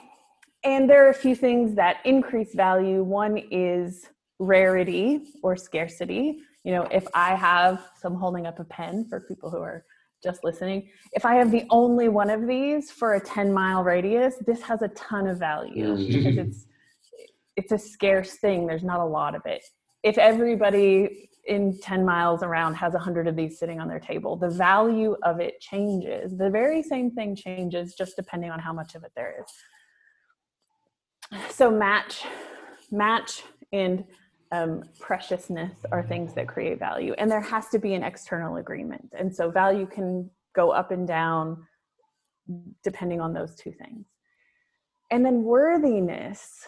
and 0.63 0.89
there 0.89 1.05
are 1.07 1.09
a 1.09 1.13
few 1.13 1.35
things 1.35 1.75
that 1.75 1.97
increase 2.05 2.53
value. 2.53 3.03
One 3.03 3.41
is 3.49 4.09
rarity 4.37 5.21
or 5.41 5.55
scarcity. 5.55 6.39
You 6.63 6.73
know 6.73 6.83
if 6.91 7.07
i 7.13 7.33
have 7.35 7.89
some 7.99 8.15
holding 8.15 8.45
up 8.45 8.59
a 8.59 8.65
pen 8.65 9.05
for 9.09 9.21
people 9.21 9.49
who 9.49 9.59
are 9.59 9.85
just 10.23 10.43
listening, 10.43 10.89
if 11.13 11.25
I 11.25 11.35
have 11.35 11.51
the 11.51 11.65
only 11.69 12.09
one 12.09 12.29
of 12.29 12.47
these 12.47 12.91
for 12.91 13.15
a 13.15 13.19
10 13.19 13.53
mile 13.53 13.83
radius, 13.83 14.35
this 14.45 14.61
has 14.61 14.81
a 14.81 14.89
ton 14.89 15.27
of 15.27 15.37
value 15.37 15.95
mm. 15.95 16.07
because 16.07 16.37
it's 16.37 16.65
it's 17.55 17.71
a 17.73 17.77
scarce 17.77 18.35
thing. 18.35 18.67
There's 18.67 18.83
not 18.83 19.01
a 19.01 19.05
lot 19.05 19.35
of 19.35 19.41
it. 19.45 19.61
If 20.03 20.17
everybody 20.17 21.29
in 21.45 21.77
10 21.79 22.05
miles 22.05 22.41
around 22.41 22.75
has 22.75 22.93
100 22.93 23.27
of 23.27 23.35
these 23.35 23.59
sitting 23.59 23.81
on 23.81 23.89
their 23.89 23.99
table, 23.99 24.37
the 24.37 24.49
value 24.49 25.17
of 25.23 25.41
it 25.41 25.59
changes. 25.59 26.37
The 26.37 26.49
very 26.49 26.81
same 26.81 27.11
thing 27.11 27.35
changes 27.35 27.95
just 27.95 28.15
depending 28.15 28.49
on 28.49 28.59
how 28.59 28.71
much 28.71 28.95
of 28.95 29.03
it 29.03 29.11
there 29.15 29.43
is. 29.43 29.51
So 31.53 31.69
match 31.69 32.23
match 32.91 33.43
and 33.71 34.03
um, 34.51 34.83
preciousness 34.99 35.73
are 35.91 36.03
things 36.03 36.33
that 36.33 36.47
create 36.47 36.79
value 36.79 37.13
and 37.17 37.29
there 37.29 37.41
has 37.41 37.69
to 37.69 37.79
be 37.79 37.93
an 37.93 38.03
external 38.03 38.57
agreement. 38.57 39.13
And 39.17 39.33
so 39.33 39.51
value 39.51 39.85
can 39.85 40.29
go 40.55 40.71
up 40.71 40.91
and 40.91 41.07
down 41.07 41.65
depending 42.83 43.21
on 43.21 43.33
those 43.33 43.55
two 43.55 43.71
things. 43.71 44.05
And 45.11 45.23
then 45.25 45.43
worthiness 45.43 46.65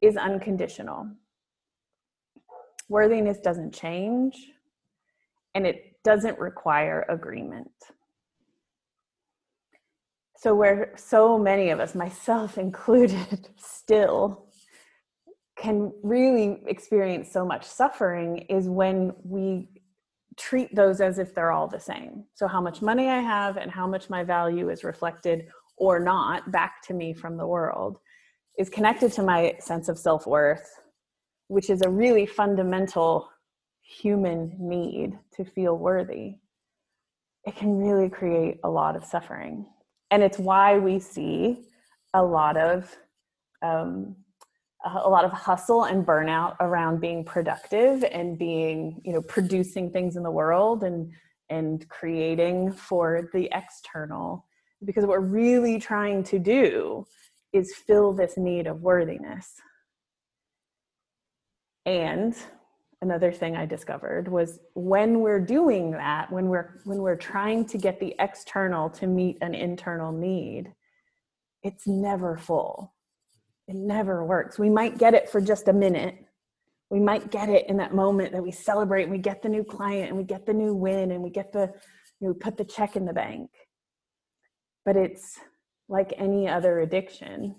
is 0.00 0.16
unconditional. 0.16 1.08
Worthiness 2.88 3.38
doesn't 3.40 3.74
change 3.74 4.36
and 5.54 5.66
it 5.66 5.96
doesn't 6.02 6.38
require 6.38 7.06
agreement. 7.08 7.70
So 10.36 10.54
where 10.54 10.92
so 10.96 11.38
many 11.38 11.70
of 11.70 11.80
us 11.80 11.94
myself 11.94 12.58
included 12.58 13.48
still 13.56 14.46
can 15.56 15.92
really 16.02 16.62
experience 16.66 17.30
so 17.30 17.44
much 17.44 17.64
suffering 17.64 18.38
is 18.48 18.68
when 18.68 19.12
we 19.22 19.68
treat 20.36 20.74
those 20.74 21.00
as 21.00 21.18
if 21.18 21.34
they're 21.34 21.52
all 21.52 21.68
the 21.68 21.78
same. 21.78 22.24
So, 22.34 22.48
how 22.48 22.60
much 22.60 22.82
money 22.82 23.08
I 23.08 23.20
have 23.20 23.56
and 23.56 23.70
how 23.70 23.86
much 23.86 24.10
my 24.10 24.24
value 24.24 24.70
is 24.70 24.84
reflected 24.84 25.46
or 25.76 26.00
not 26.00 26.50
back 26.50 26.82
to 26.86 26.94
me 26.94 27.12
from 27.14 27.36
the 27.36 27.46
world 27.46 27.98
is 28.58 28.68
connected 28.68 29.12
to 29.12 29.22
my 29.22 29.54
sense 29.58 29.88
of 29.88 29.98
self 29.98 30.26
worth, 30.26 30.68
which 31.48 31.70
is 31.70 31.82
a 31.82 31.88
really 31.88 32.26
fundamental 32.26 33.28
human 33.82 34.56
need 34.58 35.18
to 35.36 35.44
feel 35.44 35.76
worthy. 35.76 36.36
It 37.44 37.56
can 37.56 37.76
really 37.76 38.08
create 38.08 38.58
a 38.64 38.70
lot 38.70 38.96
of 38.96 39.04
suffering. 39.04 39.66
And 40.10 40.22
it's 40.22 40.38
why 40.38 40.78
we 40.78 40.98
see 40.98 41.66
a 42.14 42.22
lot 42.22 42.56
of 42.56 42.96
um, 43.62 44.16
a 44.84 45.08
lot 45.08 45.24
of 45.24 45.32
hustle 45.32 45.84
and 45.84 46.06
burnout 46.06 46.56
around 46.60 47.00
being 47.00 47.24
productive 47.24 48.04
and 48.04 48.38
being 48.38 49.00
you 49.04 49.12
know 49.12 49.22
producing 49.22 49.90
things 49.90 50.16
in 50.16 50.22
the 50.22 50.30
world 50.30 50.84
and 50.84 51.12
and 51.50 51.88
creating 51.88 52.72
for 52.72 53.28
the 53.32 53.48
external. 53.52 54.46
Because 54.84 55.04
what 55.04 55.20
we're 55.20 55.26
really 55.26 55.78
trying 55.78 56.22
to 56.24 56.38
do 56.38 57.06
is 57.52 57.74
fill 57.74 58.12
this 58.12 58.36
need 58.36 58.66
of 58.66 58.80
worthiness. 58.80 59.52
And 61.86 62.34
another 63.04 63.30
thing 63.30 63.54
i 63.54 63.66
discovered 63.66 64.28
was 64.28 64.58
when 64.72 65.20
we're 65.20 65.44
doing 65.58 65.90
that 65.90 66.32
when 66.32 66.46
we're 66.46 66.80
when 66.84 66.98
we're 66.98 67.14
trying 67.16 67.66
to 67.66 67.76
get 67.76 68.00
the 68.00 68.14
external 68.18 68.88
to 68.88 69.06
meet 69.06 69.36
an 69.42 69.54
internal 69.54 70.10
need 70.10 70.72
it's 71.62 71.86
never 71.86 72.38
full 72.38 72.93
it 73.66 73.76
never 73.76 74.24
works. 74.24 74.58
We 74.58 74.70
might 74.70 74.98
get 74.98 75.14
it 75.14 75.28
for 75.28 75.40
just 75.40 75.68
a 75.68 75.72
minute. 75.72 76.16
We 76.90 77.00
might 77.00 77.30
get 77.30 77.48
it 77.48 77.68
in 77.68 77.78
that 77.78 77.94
moment 77.94 78.32
that 78.32 78.42
we 78.42 78.52
celebrate 78.52 79.04
and 79.04 79.12
we 79.12 79.18
get 79.18 79.42
the 79.42 79.48
new 79.48 79.64
client 79.64 80.08
and 80.08 80.16
we 80.16 80.24
get 80.24 80.46
the 80.46 80.52
new 80.52 80.74
win 80.74 81.10
and 81.10 81.22
we 81.22 81.30
get 81.30 81.52
the, 81.52 81.72
you 82.20 82.28
know, 82.28 82.34
put 82.34 82.56
the 82.56 82.64
check 82.64 82.96
in 82.96 83.06
the 83.06 83.12
bank. 83.12 83.50
But 84.84 84.96
it's 84.96 85.38
like 85.88 86.12
any 86.18 86.46
other 86.46 86.80
addiction. 86.80 87.56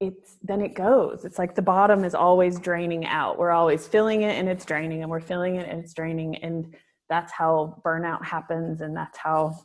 It's 0.00 0.36
then 0.42 0.60
it 0.60 0.74
goes. 0.74 1.24
It's 1.24 1.38
like 1.38 1.54
the 1.54 1.62
bottom 1.62 2.04
is 2.04 2.14
always 2.14 2.58
draining 2.58 3.06
out. 3.06 3.38
We're 3.38 3.52
always 3.52 3.86
filling 3.86 4.22
it 4.22 4.36
and 4.38 4.48
it's 4.48 4.64
draining 4.64 5.02
and 5.02 5.10
we're 5.10 5.20
filling 5.20 5.56
it 5.56 5.68
and 5.68 5.80
it's 5.80 5.94
draining. 5.94 6.36
And 6.36 6.74
that's 7.08 7.32
how 7.32 7.80
burnout 7.84 8.24
happens. 8.24 8.80
And 8.80 8.96
that's 8.96 9.18
how, 9.18 9.56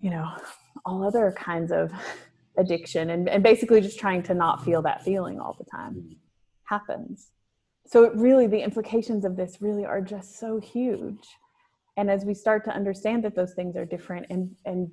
you 0.00 0.10
know, 0.10 0.30
all 0.84 1.06
other 1.06 1.34
kinds 1.36 1.70
of 1.70 1.92
addiction 2.58 3.10
and, 3.10 3.28
and 3.28 3.42
basically 3.42 3.80
just 3.80 3.98
trying 3.98 4.22
to 4.22 4.34
not 4.34 4.64
feel 4.64 4.82
that 4.82 5.02
feeling 5.02 5.40
all 5.40 5.56
the 5.58 5.64
time 5.64 5.94
mm. 5.94 6.16
happens 6.64 7.30
so 7.86 8.04
it 8.04 8.14
really 8.14 8.46
the 8.46 8.62
implications 8.62 9.24
of 9.24 9.36
this 9.36 9.58
really 9.60 9.84
are 9.84 10.00
just 10.00 10.38
so 10.38 10.58
huge 10.60 11.26
and 11.96 12.10
as 12.10 12.24
we 12.24 12.34
start 12.34 12.64
to 12.64 12.70
understand 12.70 13.24
that 13.24 13.34
those 13.34 13.54
things 13.54 13.76
are 13.76 13.84
different 13.84 14.26
and 14.30 14.54
and 14.64 14.90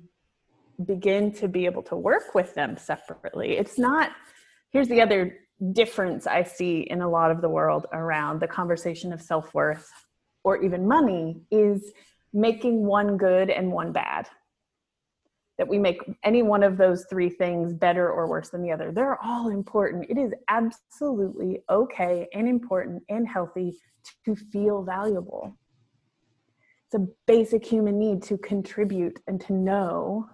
begin 0.86 1.30
to 1.30 1.46
be 1.46 1.66
able 1.66 1.82
to 1.82 1.94
work 1.94 2.34
with 2.34 2.54
them 2.54 2.76
separately 2.76 3.58
it's 3.58 3.78
not 3.78 4.12
here's 4.70 4.88
the 4.88 5.00
other 5.00 5.36
difference 5.72 6.26
i 6.26 6.42
see 6.42 6.80
in 6.80 7.02
a 7.02 7.08
lot 7.08 7.30
of 7.30 7.42
the 7.42 7.48
world 7.48 7.86
around 7.92 8.40
the 8.40 8.48
conversation 8.48 9.12
of 9.12 9.20
self-worth 9.20 9.90
or 10.44 10.62
even 10.62 10.86
money 10.86 11.42
is 11.50 11.92
making 12.32 12.84
one 12.84 13.16
good 13.16 13.50
and 13.50 13.70
one 13.70 13.92
bad. 13.92 14.28
That 15.60 15.68
we 15.68 15.78
make 15.78 16.00
any 16.24 16.42
one 16.42 16.62
of 16.62 16.78
those 16.78 17.04
three 17.10 17.28
things 17.28 17.74
better 17.74 18.10
or 18.10 18.26
worse 18.26 18.48
than 18.48 18.62
the 18.62 18.72
other. 18.72 18.92
They're 18.92 19.22
all 19.22 19.50
important. 19.50 20.06
It 20.08 20.16
is 20.16 20.32
absolutely 20.48 21.62
okay 21.68 22.28
and 22.32 22.48
important 22.48 23.02
and 23.10 23.28
healthy 23.28 23.76
to 24.24 24.34
feel 24.34 24.82
valuable. 24.82 25.54
It's 26.86 26.94
a 26.94 27.06
basic 27.26 27.62
human 27.62 27.98
need 27.98 28.22
to 28.22 28.38
contribute 28.38 29.20
and 29.26 29.38
to 29.42 29.52
know 29.52 30.30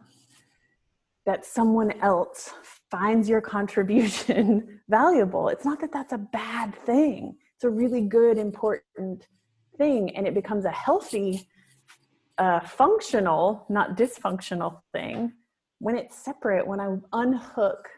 that 1.25 1.45
someone 1.45 1.91
else 2.03 2.55
finds 2.89 3.29
your 3.29 3.41
contribution 3.41 4.81
valuable. 4.89 5.49
It's 5.49 5.65
not 5.65 5.81
that 5.81 5.93
that's 5.93 6.13
a 6.13 6.19
bad 6.19 6.73
thing. 6.85 7.37
It's 7.57 7.65
a 7.65 7.71
really 7.71 8.03
good, 8.03 8.39
important 8.39 9.27
thing, 9.77 10.17
and 10.17 10.25
it 10.25 10.35
becomes 10.35 10.67
a 10.67 10.71
healthy, 10.71 11.49
uh, 12.39 12.61
functional, 12.61 13.65
not 13.69 13.97
dysfunctional 13.97 14.81
thing 14.93 15.33
when 15.79 15.97
it's 15.97 16.17
separate, 16.17 16.67
when 16.67 16.81
I 16.81 16.97
unhook 17.13 17.89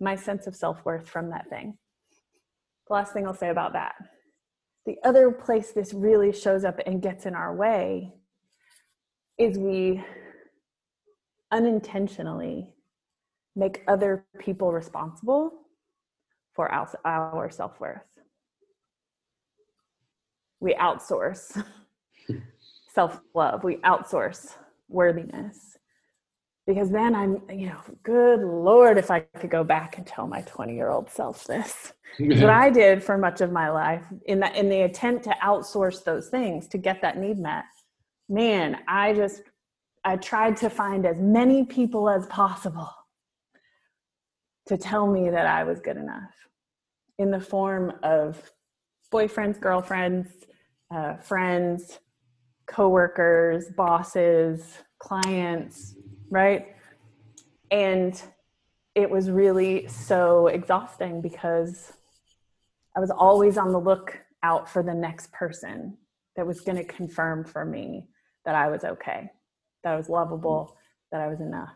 my 0.00 0.14
sense 0.14 0.46
of 0.46 0.54
self 0.54 0.84
worth 0.84 1.08
from 1.08 1.30
that 1.30 1.48
thing. 1.48 1.76
The 2.88 2.94
last 2.94 3.12
thing 3.12 3.26
I'll 3.26 3.34
say 3.34 3.50
about 3.50 3.72
that. 3.72 3.94
The 4.84 4.96
other 5.04 5.30
place 5.30 5.72
this 5.72 5.92
really 5.92 6.32
shows 6.32 6.64
up 6.64 6.78
and 6.86 7.02
gets 7.02 7.26
in 7.26 7.34
our 7.34 7.54
way 7.54 8.12
is 9.38 9.58
we 9.58 10.04
unintentionally 11.50 12.72
make 13.54 13.82
other 13.88 14.24
people 14.38 14.72
responsible 14.72 15.50
for 16.52 16.70
our, 16.70 16.88
our 17.04 17.50
self 17.50 17.80
worth. 17.80 18.02
We 20.60 20.74
outsource 20.74 21.62
self 22.96 23.20
love, 23.34 23.62
we 23.62 23.76
outsource 23.76 24.56
worthiness. 24.88 25.76
Because 26.66 26.90
then 26.90 27.14
I'm, 27.14 27.42
you 27.50 27.66
know, 27.68 27.80
good 28.02 28.40
Lord, 28.40 28.96
if 28.98 29.10
I 29.10 29.20
could 29.20 29.50
go 29.50 29.62
back 29.62 29.98
and 29.98 30.06
tell 30.06 30.26
my 30.26 30.40
20 30.40 30.74
year 30.74 30.88
old 30.88 31.10
self 31.10 31.44
this. 31.44 31.92
what 32.18 32.50
I 32.64 32.70
did 32.70 33.04
for 33.04 33.18
much 33.18 33.40
of 33.42 33.52
my 33.52 33.68
life 33.68 34.02
in 34.24 34.40
that 34.40 34.56
in 34.56 34.68
the 34.68 34.80
attempt 34.80 35.24
to 35.24 35.36
outsource 35.44 36.02
those 36.02 36.28
things 36.28 36.66
to 36.68 36.78
get 36.78 37.02
that 37.02 37.18
need 37.18 37.38
met. 37.38 37.64
Man, 38.28 38.78
I 38.88 39.12
just 39.12 39.42
I 40.02 40.16
tried 40.16 40.56
to 40.58 40.70
find 40.70 41.04
as 41.04 41.20
many 41.20 41.64
people 41.64 42.08
as 42.08 42.26
possible 42.26 42.90
to 44.68 44.76
tell 44.76 45.06
me 45.06 45.28
that 45.30 45.46
I 45.46 45.62
was 45.64 45.80
good 45.80 45.98
enough 45.98 46.34
in 47.18 47.30
the 47.30 47.40
form 47.40 47.92
of 48.02 48.50
boyfriends, 49.12 49.60
girlfriends, 49.60 50.28
uh, 50.92 51.16
friends, 51.16 52.00
coworkers, 52.66 53.68
bosses, 53.70 54.78
clients, 54.98 55.94
right? 56.30 56.74
And 57.70 58.20
it 58.94 59.10
was 59.10 59.30
really 59.30 59.86
so 59.88 60.46
exhausting 60.48 61.20
because 61.20 61.92
I 62.96 63.00
was 63.00 63.10
always 63.10 63.58
on 63.58 63.72
the 63.72 63.80
lookout 63.80 64.68
for 64.68 64.82
the 64.82 64.94
next 64.94 65.32
person 65.32 65.96
that 66.36 66.46
was 66.46 66.60
going 66.60 66.76
to 66.76 66.84
confirm 66.84 67.44
for 67.44 67.64
me 67.64 68.08
that 68.44 68.54
I 68.54 68.68
was 68.68 68.84
okay, 68.84 69.30
that 69.84 69.92
I 69.92 69.96
was 69.96 70.08
lovable, 70.08 70.76
that 71.12 71.20
I 71.20 71.28
was 71.28 71.40
enough 71.40 71.74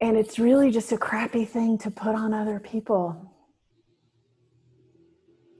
and 0.00 0.16
it's 0.16 0.38
really 0.38 0.70
just 0.70 0.92
a 0.92 0.98
crappy 0.98 1.44
thing 1.44 1.76
to 1.78 1.90
put 1.90 2.14
on 2.14 2.32
other 2.32 2.58
people 2.58 3.34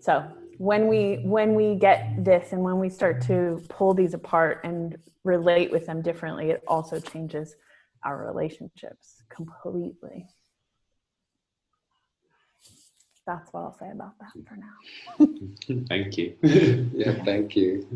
so 0.00 0.26
when 0.60 0.88
we 0.88 1.14
when 1.24 1.54
we 1.54 1.74
get 1.74 2.22
this 2.22 2.52
and 2.52 2.62
when 2.62 2.78
we 2.78 2.90
start 2.90 3.22
to 3.22 3.58
pull 3.70 3.94
these 3.94 4.12
apart 4.12 4.60
and 4.62 4.98
relate 5.24 5.72
with 5.72 5.86
them 5.86 6.02
differently 6.02 6.50
it 6.50 6.62
also 6.68 7.00
changes 7.00 7.56
our 8.04 8.26
relationships 8.26 9.22
completely. 9.30 10.26
That's 13.26 13.50
what 13.54 13.60
i'll 13.60 13.78
say 13.78 13.90
about 13.90 14.12
that 14.20 14.32
for 14.46 14.56
now. 14.56 15.86
Thank 15.88 16.18
you. 16.18 16.36
Yeah 16.92 17.24
thank 17.24 17.56
you. 17.56 17.86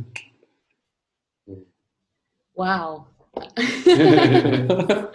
Wow. 2.54 3.08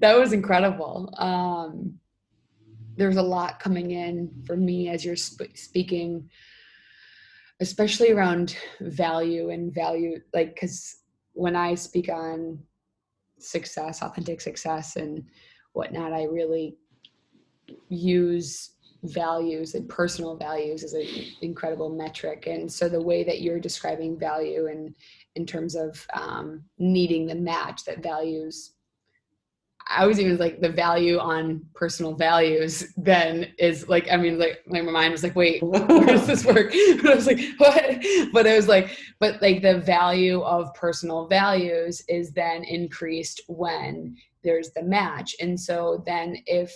That 0.00 0.18
was 0.18 0.32
incredible. 0.32 1.14
Um, 1.16 1.99
there's 2.96 3.16
a 3.16 3.22
lot 3.22 3.60
coming 3.60 3.92
in 3.92 4.30
for 4.46 4.56
me 4.56 4.88
as 4.88 5.04
you're 5.04 5.16
sp- 5.16 5.54
speaking, 5.54 6.28
especially 7.60 8.12
around 8.12 8.56
value 8.80 9.50
and 9.50 9.74
value. 9.74 10.20
Like, 10.34 10.54
because 10.54 10.98
when 11.32 11.56
I 11.56 11.74
speak 11.74 12.08
on 12.08 12.58
success, 13.38 14.02
authentic 14.02 14.40
success, 14.40 14.96
and 14.96 15.24
whatnot, 15.72 16.12
I 16.12 16.24
really 16.24 16.76
use 17.88 18.72
values 19.04 19.74
and 19.74 19.88
personal 19.88 20.36
values 20.36 20.84
as 20.84 20.92
an 20.92 21.06
incredible 21.40 21.88
metric. 21.88 22.46
And 22.46 22.70
so 22.70 22.88
the 22.88 23.00
way 23.00 23.24
that 23.24 23.40
you're 23.40 23.60
describing 23.60 24.18
value 24.18 24.66
and 24.66 24.94
in 25.36 25.46
terms 25.46 25.74
of 25.74 26.06
um, 26.12 26.64
needing 26.78 27.26
the 27.26 27.34
match 27.34 27.84
that 27.84 28.02
values 28.02 28.72
I 29.92 30.06
was 30.06 30.20
even 30.20 30.36
like 30.38 30.60
the 30.60 30.68
value 30.68 31.18
on 31.18 31.66
personal 31.74 32.14
values 32.14 32.92
then 32.96 33.52
is 33.58 33.88
like, 33.88 34.10
I 34.10 34.16
mean, 34.16 34.38
like 34.38 34.62
my 34.66 34.82
mind 34.82 35.10
was 35.10 35.24
like, 35.24 35.34
wait, 35.34 35.60
where 35.62 36.06
does 36.06 36.28
this 36.28 36.44
work? 36.44 36.70
I 36.74 37.12
was 37.14 37.26
like, 37.26 37.40
what? 37.58 37.74
But 38.32 38.46
it 38.46 38.54
was 38.54 38.68
like, 38.68 38.96
but 39.18 39.42
like 39.42 39.62
the 39.62 39.80
value 39.80 40.42
of 40.42 40.72
personal 40.74 41.26
values 41.26 42.04
is 42.08 42.30
then 42.30 42.62
increased 42.62 43.42
when 43.48 44.16
there's 44.44 44.70
the 44.70 44.82
match. 44.84 45.34
And 45.40 45.58
so 45.58 46.02
then 46.06 46.36
if 46.46 46.72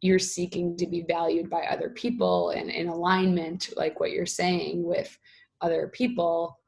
you're 0.00 0.18
seeking 0.18 0.76
to 0.78 0.86
be 0.86 1.02
valued 1.02 1.48
by 1.48 1.62
other 1.62 1.90
people 1.90 2.50
and 2.50 2.70
in 2.70 2.88
alignment, 2.88 3.70
like 3.76 4.00
what 4.00 4.10
you're 4.10 4.26
saying 4.26 4.82
with 4.82 5.16
other 5.60 5.88
people, 5.94 6.58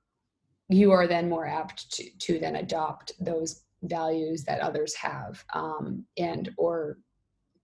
you 0.68 0.92
are 0.92 1.08
then 1.08 1.28
more 1.28 1.46
apt 1.46 1.90
to, 1.92 2.08
to 2.18 2.38
then 2.38 2.56
adopt 2.56 3.12
those 3.20 3.64
values 3.82 4.44
that 4.44 4.60
others 4.60 4.94
have 4.94 5.44
um, 5.54 6.04
and 6.16 6.50
or 6.56 6.98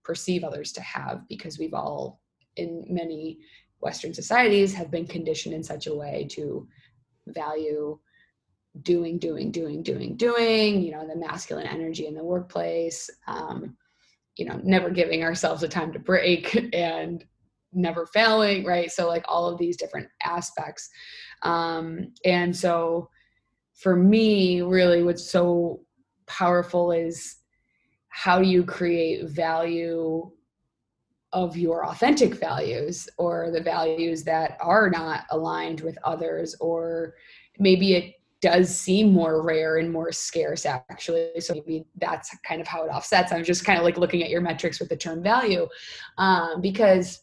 perceive 0.03 0.43
others 0.43 0.71
to 0.71 0.81
have 0.81 1.27
because 1.27 1.59
we've 1.59 1.73
all 1.73 2.21
in 2.55 2.85
many 2.87 3.37
western 3.81 4.13
societies 4.13 4.73
have 4.73 4.89
been 4.89 5.05
conditioned 5.05 5.53
in 5.53 5.63
such 5.63 5.87
a 5.87 5.93
way 5.93 6.27
to 6.29 6.67
value 7.27 7.97
doing 8.81 9.17
doing 9.17 9.51
doing 9.51 9.81
doing 9.81 10.15
doing 10.15 10.81
you 10.81 10.91
know 10.91 11.07
the 11.07 11.15
masculine 11.15 11.67
energy 11.67 12.07
in 12.07 12.13
the 12.13 12.23
workplace 12.23 13.09
um, 13.27 13.75
you 14.37 14.45
know 14.45 14.59
never 14.63 14.89
giving 14.89 15.23
ourselves 15.23 15.63
a 15.63 15.67
time 15.67 15.91
to 15.91 15.99
break 15.99 16.69
and 16.73 17.25
never 17.75 18.05
failing 18.07 18.65
right? 18.65 18.91
So 18.91 19.07
like 19.07 19.25
all 19.27 19.47
of 19.47 19.59
these 19.59 19.77
different 19.77 20.07
aspects. 20.23 20.89
Um, 21.43 22.13
and 22.23 22.55
so 22.55 23.09
for 23.73 23.95
me 23.95 24.61
really 24.61 25.03
what's 25.03 25.29
so 25.29 25.81
powerful 26.27 26.91
is 26.91 27.37
how 28.09 28.39
do 28.39 28.47
you 28.47 28.63
create 28.63 29.29
value 29.29 30.29
of 31.33 31.57
your 31.57 31.85
authentic 31.85 32.35
values 32.35 33.09
or 33.17 33.51
the 33.51 33.61
values 33.61 34.23
that 34.23 34.57
are 34.61 34.89
not 34.89 35.25
aligned 35.31 35.81
with 35.81 35.97
others 36.03 36.55
or 36.61 37.15
maybe 37.59 37.93
it 37.93 38.13
does 38.41 38.75
seem 38.75 39.11
more 39.11 39.41
rare 39.43 39.77
and 39.77 39.91
more 39.91 40.11
scarce 40.11 40.65
actually. 40.65 41.31
So 41.39 41.55
maybe 41.55 41.87
that's 41.97 42.35
kind 42.47 42.61
of 42.61 42.67
how 42.67 42.85
it 42.85 42.89
offsets. 42.89 43.31
I'm 43.31 43.43
just 43.43 43.65
kind 43.65 43.77
of 43.77 43.83
like 43.83 43.97
looking 43.97 44.23
at 44.23 44.29
your 44.29 44.41
metrics 44.41 44.79
with 44.79 44.89
the 44.89 44.95
term 44.95 45.23
value 45.23 45.67
um, 46.17 46.61
because 46.61 47.21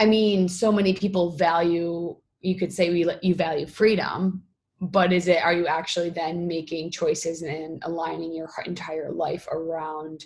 i 0.00 0.06
mean 0.06 0.48
so 0.48 0.72
many 0.72 0.92
people 0.92 1.30
value 1.30 2.16
you 2.40 2.56
could 2.56 2.72
say 2.72 2.90
we 2.90 3.08
you 3.22 3.34
value 3.34 3.66
freedom 3.66 4.42
but 4.80 5.12
is 5.12 5.28
it 5.28 5.42
are 5.42 5.52
you 5.52 5.66
actually 5.66 6.10
then 6.10 6.46
making 6.46 6.90
choices 6.90 7.42
and 7.42 7.82
aligning 7.84 8.34
your 8.34 8.48
entire 8.64 9.12
life 9.12 9.46
around 9.52 10.24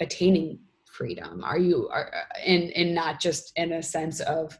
attaining 0.00 0.58
freedom? 0.86 1.42
Are 1.44 1.58
you 1.58 1.88
are 1.88 2.10
and 2.44 2.70
and 2.72 2.94
not 2.94 3.20
just 3.20 3.52
in 3.56 3.72
a 3.72 3.82
sense 3.82 4.20
of 4.20 4.58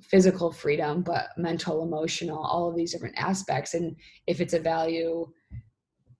physical 0.00 0.50
freedom 0.50 1.02
but 1.02 1.28
mental 1.36 1.82
emotional 1.82 2.38
all 2.38 2.70
of 2.70 2.76
these 2.76 2.92
different 2.92 3.18
aspects? 3.18 3.74
And 3.74 3.96
if 4.26 4.40
it's 4.40 4.54
a 4.54 4.60
value 4.60 5.26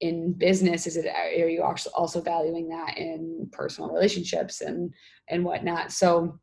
in 0.01 0.33
business 0.33 0.87
is 0.87 0.97
it 0.97 1.07
are 1.07 1.49
you 1.49 1.63
also 1.63 2.21
valuing 2.23 2.69
that 2.71 2.97
in 2.97 3.49
personal 3.53 3.91
relationships 3.91 4.61
and 4.61 4.93
and 5.29 5.45
whatnot? 5.45 5.93
So 5.93 6.41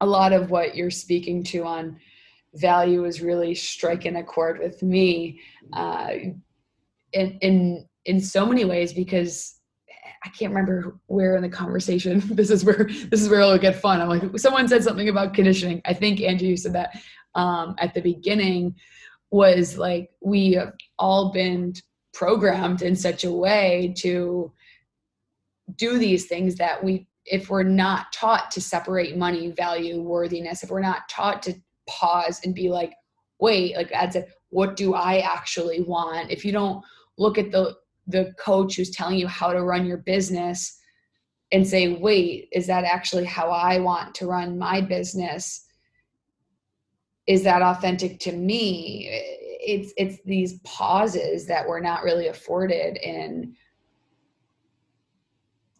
a 0.00 0.06
lot 0.06 0.32
of 0.32 0.50
what 0.50 0.74
you're 0.74 0.90
speaking 0.90 1.44
to 1.44 1.64
on 1.64 1.98
value 2.56 3.04
is 3.04 3.22
really 3.22 3.54
striking 3.54 4.16
a 4.16 4.24
chord 4.24 4.58
with 4.58 4.82
me 4.82 5.40
uh, 5.72 6.10
in 7.12 7.38
in 7.40 7.86
in 8.04 8.20
so 8.20 8.46
many 8.46 8.64
ways 8.64 8.92
because 8.92 9.60
I 10.24 10.28
can't 10.30 10.52
remember 10.52 10.98
where 11.06 11.36
in 11.36 11.42
the 11.42 11.48
conversation. 11.48 12.22
This 12.34 12.50
is 12.50 12.64
where 12.64 12.88
this 13.10 13.22
is 13.22 13.28
where 13.28 13.40
it'll 13.40 13.58
get 13.58 13.76
fun. 13.76 14.00
I'm 14.00 14.08
like, 14.08 14.38
someone 14.38 14.68
said 14.68 14.84
something 14.84 15.08
about 15.08 15.34
conditioning. 15.34 15.80
I 15.84 15.94
think 15.94 16.20
Angie 16.20 16.56
said 16.56 16.72
that 16.74 16.96
um, 17.34 17.74
at 17.78 17.94
the 17.94 18.00
beginning 18.00 18.74
was 19.30 19.76
like 19.76 20.10
we 20.20 20.52
have 20.52 20.72
all 20.98 21.32
been 21.32 21.74
programmed 22.12 22.82
in 22.82 22.96
such 22.96 23.24
a 23.24 23.32
way 23.32 23.94
to 23.98 24.52
do 25.76 25.98
these 25.98 26.26
things 26.26 26.56
that 26.56 26.82
we 26.82 27.06
if 27.24 27.50
we're 27.50 27.64
not 27.64 28.12
taught 28.12 28.50
to 28.52 28.60
separate 28.60 29.16
money 29.16 29.50
value 29.50 30.00
worthiness 30.00 30.62
if 30.62 30.70
we're 30.70 30.80
not 30.80 31.08
taught 31.08 31.42
to 31.42 31.54
pause 31.88 32.40
and 32.44 32.54
be 32.54 32.68
like 32.68 32.92
wait 33.38 33.76
like 33.76 33.92
i 33.92 34.08
said 34.08 34.26
what 34.50 34.76
do 34.76 34.94
i 34.94 35.18
actually 35.18 35.82
want? 35.82 36.30
If 36.30 36.44
you 36.44 36.52
don't 36.52 36.84
look 37.18 37.38
at 37.38 37.50
the 37.50 37.76
the 38.06 38.32
coach 38.38 38.76
who's 38.76 38.90
telling 38.90 39.18
you 39.18 39.26
how 39.26 39.52
to 39.52 39.64
run 39.64 39.84
your 39.84 39.98
business 39.98 40.78
and 41.52 41.66
say 41.66 41.94
wait 41.94 42.48
is 42.52 42.66
that 42.68 42.84
actually 42.84 43.24
how 43.24 43.50
i 43.50 43.78
want 43.78 44.14
to 44.16 44.26
run 44.26 44.58
my 44.58 44.80
business? 44.80 45.66
Is 47.26 47.42
that 47.42 47.62
authentic 47.62 48.20
to 48.20 48.32
me? 48.32 49.08
It's 49.60 49.92
it's 49.96 50.22
these 50.24 50.60
pauses 50.60 51.46
that 51.46 51.66
we're 51.68 51.80
not 51.80 52.04
really 52.04 52.28
afforded 52.28 52.98
in 52.98 53.56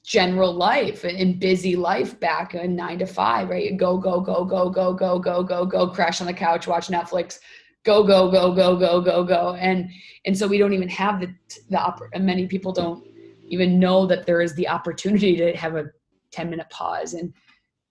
general 0.07 0.55
life 0.55 1.05
in 1.05 1.37
busy 1.37 1.75
life 1.75 2.19
back 2.21 2.55
in 2.55 2.77
nine 2.77 2.97
to 2.97 3.07
five 3.07 3.51
right 3.51 3.77
go 3.77 3.99
go 3.99 4.21
go 4.21 4.45
go 4.45 4.71
go 4.71 4.95
go 4.95 5.19
go 5.19 5.43
go 5.43 5.67
go 5.67 5.89
crash 5.89 6.21
on 6.21 6.29
the 6.29 6.33
couch 6.33 6.69
watch 6.69 6.87
netflix 6.87 7.41
go 7.83 8.05
go 8.05 8.31
go 8.31 8.55
go 8.55 8.77
go 8.77 9.01
go 9.01 9.25
go 9.25 9.55
and 9.55 9.91
and 10.25 10.39
so 10.39 10.47
we 10.47 10.59
don't 10.59 10.73
even 10.73 10.89
have 10.89 11.21
the 11.21 11.27
the 11.71 11.77
oppor- 11.77 12.23
many 12.23 12.47
people 12.47 12.71
don't 12.71 13.05
even 13.49 13.81
know 13.81 14.07
that 14.07 14.27
there 14.27 14.41
is 14.41 14.55
the 14.55 14.69
opportunity 14.69 15.37
to 15.37 15.57
have 15.57 15.75
a 15.75 15.87
10 16.31 16.51
minute 16.51 16.71
pause 16.71 17.15
and 17.15 17.33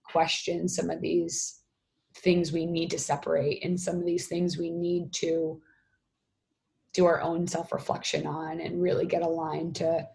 question 0.02 0.66
some 0.66 0.88
of 0.88 1.02
these 1.02 1.60
things 2.14 2.50
we 2.50 2.64
need 2.64 2.90
to 2.90 2.98
separate 2.98 3.62
and 3.62 3.78
some 3.78 3.96
of 3.96 4.06
these 4.06 4.26
things 4.26 4.56
we 4.56 4.70
need 4.70 5.12
to 5.12 5.60
do 6.94 7.04
our 7.04 7.20
own 7.20 7.46
self 7.46 7.72
reflection 7.72 8.26
on 8.26 8.58
and 8.62 8.80
really 8.82 9.04
get 9.04 9.20
aligned 9.20 9.74
to 9.76 10.06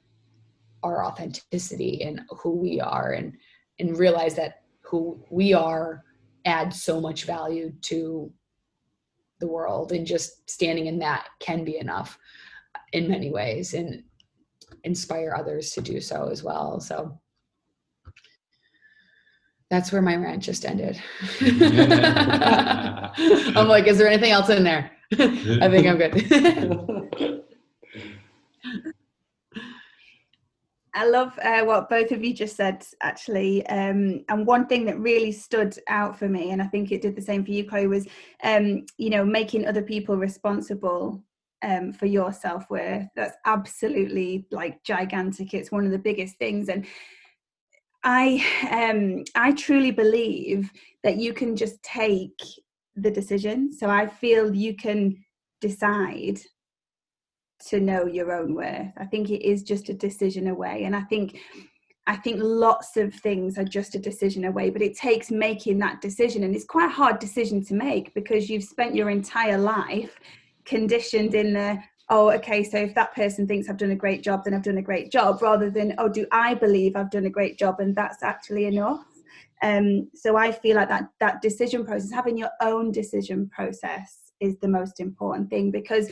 our 0.83 1.05
authenticity 1.05 2.03
and 2.03 2.21
who 2.29 2.51
we 2.55 2.79
are 2.79 3.11
and 3.11 3.33
and 3.79 3.97
realize 3.97 4.35
that 4.35 4.63
who 4.81 5.23
we 5.29 5.53
are 5.53 6.03
adds 6.45 6.83
so 6.83 6.99
much 6.99 7.25
value 7.25 7.71
to 7.81 8.31
the 9.39 9.47
world. 9.47 9.91
And 9.91 10.05
just 10.05 10.49
standing 10.49 10.85
in 10.87 10.99
that 10.99 11.27
can 11.39 11.63
be 11.65 11.77
enough 11.77 12.17
in 12.93 13.09
many 13.09 13.31
ways 13.31 13.73
and 13.73 14.03
inspire 14.83 15.35
others 15.37 15.71
to 15.71 15.81
do 15.81 15.99
so 15.99 16.29
as 16.29 16.43
well. 16.43 16.79
So 16.79 17.19
that's 19.69 19.91
where 19.91 20.01
my 20.01 20.15
rant 20.15 20.43
just 20.43 20.65
ended. 20.65 21.01
I'm 23.55 23.67
like 23.67 23.87
is 23.87 23.97
there 23.97 24.07
anything 24.07 24.31
else 24.31 24.49
in 24.49 24.63
there? 24.63 24.91
I 25.13 25.67
think 25.69 25.87
i'm 25.87 25.97
good 25.97 27.43
I 30.93 31.07
love 31.07 31.37
uh, 31.41 31.63
what 31.63 31.89
both 31.89 32.11
of 32.11 32.23
you 32.23 32.33
just 32.33 32.57
said, 32.57 32.85
actually. 33.01 33.65
Um, 33.67 34.25
and 34.27 34.45
one 34.45 34.67
thing 34.67 34.85
that 34.85 34.99
really 34.99 35.31
stood 35.31 35.77
out 35.87 36.17
for 36.19 36.27
me, 36.27 36.51
and 36.51 36.61
I 36.61 36.67
think 36.67 36.91
it 36.91 37.01
did 37.01 37.15
the 37.15 37.21
same 37.21 37.45
for 37.45 37.51
you, 37.51 37.63
Chloe, 37.63 37.87
was 37.87 38.07
um, 38.43 38.85
you 38.97 39.09
know 39.09 39.23
making 39.23 39.65
other 39.65 39.81
people 39.81 40.17
responsible 40.17 41.23
um, 41.63 41.93
for 41.93 42.07
your 42.07 42.33
self 42.33 42.69
worth. 42.69 43.07
That's 43.15 43.37
absolutely 43.45 44.47
like 44.51 44.83
gigantic. 44.83 45.53
It's 45.53 45.71
one 45.71 45.85
of 45.85 45.91
the 45.91 45.97
biggest 45.99 46.37
things, 46.37 46.67
and 46.67 46.85
I 48.03 48.43
um, 48.69 49.23
I 49.35 49.53
truly 49.53 49.91
believe 49.91 50.71
that 51.03 51.17
you 51.17 51.33
can 51.33 51.55
just 51.55 51.81
take 51.83 52.41
the 52.95 53.11
decision. 53.11 53.71
So 53.71 53.89
I 53.89 54.07
feel 54.07 54.53
you 54.53 54.75
can 54.75 55.23
decide 55.61 56.41
to 57.69 57.79
know 57.79 58.05
your 58.05 58.31
own 58.31 58.55
worth. 58.55 58.91
I 58.97 59.05
think 59.05 59.29
it 59.29 59.47
is 59.47 59.63
just 59.63 59.89
a 59.89 59.93
decision 59.93 60.47
away. 60.47 60.83
And 60.83 60.95
I 60.95 61.01
think 61.01 61.39
I 62.07 62.15
think 62.15 62.39
lots 62.41 62.97
of 62.97 63.13
things 63.13 63.57
are 63.59 63.63
just 63.63 63.93
a 63.93 63.99
decision 63.99 64.45
away, 64.45 64.71
but 64.71 64.81
it 64.81 64.97
takes 64.97 65.29
making 65.29 65.77
that 65.79 66.01
decision. 66.01 66.43
And 66.43 66.55
it's 66.55 66.65
quite 66.65 66.89
a 66.89 66.93
hard 66.93 67.19
decision 67.19 67.63
to 67.65 67.75
make 67.75 68.13
because 68.15 68.49
you've 68.49 68.63
spent 68.63 68.95
your 68.95 69.11
entire 69.11 69.57
life 69.57 70.19
conditioned 70.65 71.35
in 71.35 71.53
the, 71.53 71.79
oh, 72.09 72.31
okay, 72.31 72.63
so 72.63 72.77
if 72.77 72.95
that 72.95 73.13
person 73.13 73.47
thinks 73.47 73.69
I've 73.69 73.77
done 73.77 73.91
a 73.91 73.95
great 73.95 74.23
job, 74.23 74.43
then 74.43 74.55
I've 74.55 74.63
done 74.63 74.79
a 74.79 74.81
great 74.81 75.11
job, 75.11 75.41
rather 75.41 75.69
than, 75.69 75.93
oh, 75.99 76.09
do 76.09 76.25
I 76.31 76.55
believe 76.55 76.95
I've 76.95 77.11
done 77.11 77.27
a 77.27 77.29
great 77.29 77.59
job 77.59 77.79
and 77.79 77.95
that's 77.95 78.23
actually 78.23 78.65
enough? 78.65 79.05
Um, 79.61 80.09
so 80.15 80.35
I 80.35 80.51
feel 80.51 80.75
like 80.75 80.89
that 80.89 81.09
that 81.19 81.41
decision 81.41 81.85
process, 81.85 82.11
having 82.11 82.37
your 82.37 82.49
own 82.61 82.91
decision 82.91 83.47
process 83.49 84.31
is 84.39 84.57
the 84.57 84.67
most 84.67 84.99
important 84.99 85.51
thing 85.51 85.69
because 85.69 86.09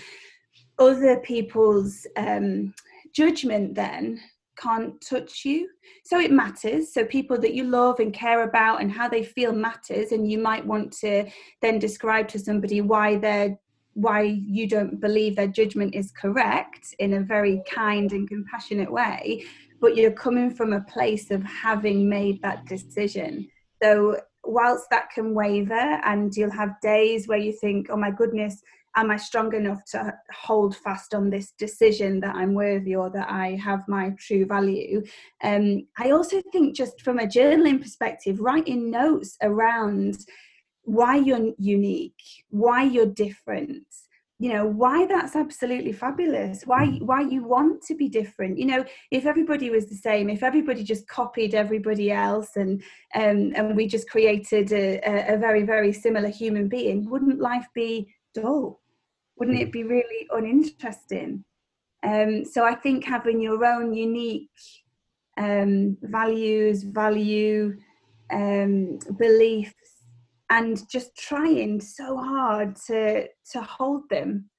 other 0.80 1.18
people's 1.18 2.08
um, 2.16 2.74
judgment 3.14 3.76
then 3.76 4.20
can't 4.58 5.00
touch 5.02 5.46
you. 5.46 5.70
So 6.04 6.20
it 6.20 6.32
matters. 6.32 6.94
So 6.94 7.06
people 7.06 7.38
that 7.40 7.54
you 7.54 7.64
love 7.64 8.00
and 8.00 8.14
care 8.14 8.44
about 8.44 8.82
and 8.82 8.92
how 8.92 9.08
they 9.08 9.24
feel 9.24 9.54
matters. 9.54 10.12
And 10.12 10.30
you 10.30 10.38
might 10.38 10.66
want 10.66 10.92
to 11.00 11.26
then 11.62 11.80
describe 11.80 12.28
to 12.30 12.40
somebody 12.40 12.82
why 12.82 13.18
they're 13.18 13.58
why 13.94 14.22
you 14.22 14.68
don't 14.68 15.02
believe 15.02 15.36
their 15.36 15.48
judgment 15.48 15.94
is 15.94 16.12
correct 16.12 16.96
in 17.00 17.16
a 17.16 17.22
very 17.22 17.62
kind 17.70 18.14
and 18.14 18.30
compassionate 18.30 18.90
way, 18.90 19.44
but 19.82 19.98
you're 19.98 20.12
coming 20.12 20.50
from 20.50 20.72
a 20.72 20.82
place 20.82 21.32
of 21.32 21.44
having 21.44 22.08
made 22.08 22.42
that 22.42 22.66
decision. 22.66 23.46
So 23.84 24.18
whilst 24.46 24.86
that 24.90 25.10
can 25.10 25.34
waver 25.34 25.74
and 26.06 26.34
you'll 26.34 26.52
have 26.52 26.80
days 26.82 27.28
where 27.28 27.40
you 27.40 27.52
think, 27.52 27.88
oh 27.90 27.98
my 27.98 28.12
goodness, 28.12 28.62
am 28.96 29.12
I 29.12 29.18
strong 29.18 29.54
enough 29.54 29.84
to 29.92 30.14
hold 30.34 30.76
fast 30.76 31.14
on 31.14 31.30
this 31.30 31.52
decision 31.58 32.20
that 32.22 32.36
I'm 32.36 32.54
worthy 32.54 32.96
or 32.96 33.10
that 33.12 33.30
I 33.30 33.56
have 33.64 33.82
my 33.88 34.12
true 34.20 34.46
value? 34.46 35.04
Um, 35.44 35.88
I 35.98 36.12
also 36.12 36.42
think, 36.52 36.76
just 36.76 37.02
from 37.02 37.20
a 37.20 37.28
journaling 37.28 37.82
perspective, 37.82 38.40
writing 38.40 38.90
notes 38.92 39.38
around 39.42 40.18
why 40.84 41.18
you're 41.18 41.52
unique, 41.58 42.22
why 42.50 42.84
you're 42.84 43.06
different, 43.06 43.86
you 44.40 44.54
know 44.54 44.66
why 44.66 45.06
that's 45.06 45.36
absolutely 45.36 45.92
fabulous 45.92 46.64
why 46.64 46.86
mm. 46.86 47.02
why 47.02 47.22
you 47.22 47.44
want 47.44 47.82
to 47.84 47.94
be 47.94 48.08
different 48.08 48.58
you 48.58 48.66
know 48.66 48.84
if 49.12 49.26
everybody 49.26 49.70
was 49.70 49.88
the 49.88 49.96
same 49.96 50.30
if 50.30 50.44
everybody 50.44 50.82
just 50.82 51.08
copied 51.08 51.54
everybody 51.54 52.10
else 52.12 52.56
and 52.56 52.82
um, 53.16 53.52
and 53.56 53.76
we 53.76 53.86
just 53.86 54.10
created 54.10 54.72
a, 54.72 55.34
a 55.34 55.38
very 55.38 55.64
very 55.64 55.92
similar 55.92 56.30
human 56.30 56.70
being 56.70 57.10
wouldn't 57.10 57.42
life 57.42 57.68
be 57.76 58.10
dull? 58.34 58.82
Wouldn't 59.38 59.60
it 59.60 59.72
be 59.72 59.84
really 59.84 60.28
uninteresting? 60.32 61.46
Um, 62.04 62.46
so 62.46 62.64
I 62.66 62.76
think 62.76 63.04
having 63.06 63.42
your 63.42 63.64
own 63.66 63.94
unique 63.94 64.50
um, 65.38 65.98
values, 66.02 66.84
value, 66.84 67.78
um, 68.32 69.00
beliefs, 69.18 69.74
and 70.50 70.82
just 70.90 71.16
trying 71.16 71.80
so 71.80 72.18
hard 72.18 72.76
to 72.88 73.28
to 73.52 73.62
hold 73.62 74.10
them, 74.10 74.50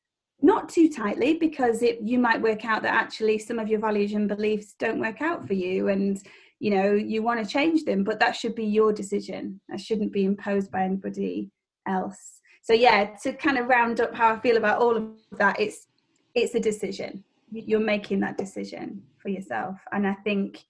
not 0.41 0.69
too 0.69 0.89
tightly, 0.89 1.35
because 1.35 1.83
it 1.83 2.01
you 2.03 2.19
might 2.19 2.41
work 2.41 2.65
out 2.65 2.83
that 2.83 2.95
actually 2.95 3.39
some 3.39 3.59
of 3.59 3.69
your 3.69 3.81
values 3.81 4.13
and 4.13 4.29
beliefs 4.29 4.75
don't 4.79 5.01
work 5.01 5.21
out 5.21 5.47
for 5.47 5.55
you, 5.55 5.89
and 5.89 6.23
you 6.59 6.71
know 6.75 6.93
you 6.93 7.23
want 7.23 7.43
to 7.43 7.51
change 7.51 7.85
them, 7.85 8.05
but 8.05 8.21
that 8.21 8.37
should 8.37 8.55
be 8.55 8.67
your 8.67 8.93
decision. 8.93 9.61
That 9.69 9.81
shouldn't 9.81 10.13
be 10.13 10.25
imposed 10.25 10.71
by 10.71 10.85
anybody 10.85 11.51
else 11.87 12.40
so 12.63 12.73
yeah 12.73 13.15
to 13.23 13.33
kind 13.33 13.59
of 13.59 13.67
round 13.67 14.01
up 14.01 14.15
how 14.15 14.33
i 14.33 14.39
feel 14.39 14.57
about 14.57 14.81
all 14.81 14.97
of 14.97 15.05
that 15.39 15.59
it's 15.59 15.87
it's 16.35 16.55
a 16.55 16.61
decision. 16.61 17.25
You're 17.51 17.81
making 17.81 18.21
that 18.21 18.39
decision 18.39 19.03
for 19.19 19.29
yourself. 19.29 19.79
And 19.93 20.07
i 20.07 20.15
think 20.15 20.65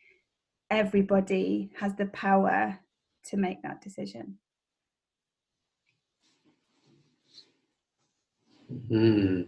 everybody 0.71 1.71
has 1.79 1.95
the 1.97 2.07
power 2.07 2.79
to 3.27 3.37
make 3.37 3.63
that 3.63 3.83
decision. 3.83 4.39
Hmm. 8.89 9.43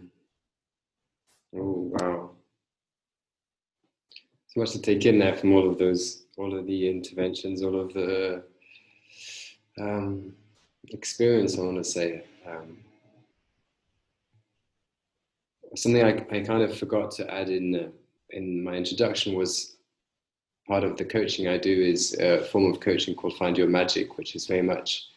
Oh 1.55 1.91
wow. 1.93 2.31
So 4.47 4.59
much 4.59 4.71
to 4.71 4.81
take 4.81 5.05
in 5.05 5.17
there 5.17 5.35
from 5.35 5.53
all 5.53 5.67
of 5.67 5.79
those 5.79 6.25
all 6.37 6.57
of 6.57 6.65
the 6.67 6.89
interventions 6.89 7.63
all 7.63 7.79
of 7.79 7.93
the 7.93 8.43
um, 9.79 10.33
experience 10.89 11.57
i 11.57 11.61
want 11.61 11.77
to 11.77 11.83
say 11.83 12.23
um, 12.47 12.77
something 15.75 16.03
I, 16.03 16.25
I 16.31 16.41
kind 16.41 16.63
of 16.63 16.77
forgot 16.77 17.11
to 17.11 17.33
add 17.33 17.49
in 17.49 17.75
uh, 17.75 17.89
in 18.29 18.63
my 18.63 18.73
introduction 18.73 19.35
was 19.35 19.77
part 20.67 20.83
of 20.83 20.97
the 20.97 21.05
coaching 21.05 21.47
I 21.47 21.57
do 21.57 21.71
is 21.71 22.17
a 22.19 22.43
form 22.45 22.71
of 22.71 22.79
coaching 22.79 23.15
called 23.15 23.37
Find 23.37 23.57
Your 23.57 23.67
Magic, 23.67 24.17
which 24.17 24.35
is 24.35 24.47
very 24.47 24.61
much 24.61 25.07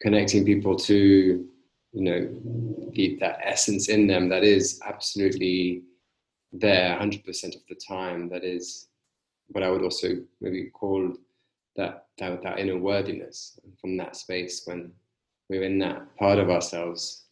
connecting 0.00 0.44
people 0.44 0.76
to 0.76 1.46
you 1.92 2.02
know 2.02 2.90
the, 2.92 3.16
that 3.20 3.40
essence 3.42 3.88
in 3.88 4.06
them 4.06 4.28
that 4.28 4.44
is 4.44 4.80
absolutely 4.86 5.82
there 6.52 6.98
100% 6.98 7.56
of 7.56 7.62
the 7.68 7.74
time 7.74 8.28
that 8.28 8.44
is 8.44 8.88
what 9.48 9.64
I 9.64 9.70
would 9.70 9.82
also 9.82 10.16
maybe 10.40 10.70
call 10.70 11.14
that, 11.76 12.06
that, 12.18 12.42
that 12.42 12.58
inner 12.58 12.76
worthiness. 12.76 13.58
From 13.80 13.96
that 13.96 14.16
space, 14.16 14.62
when 14.64 14.92
we're 15.48 15.62
in 15.62 15.78
that 15.78 16.16
part 16.16 16.38
of 16.38 16.50
ourselves, 16.50 17.24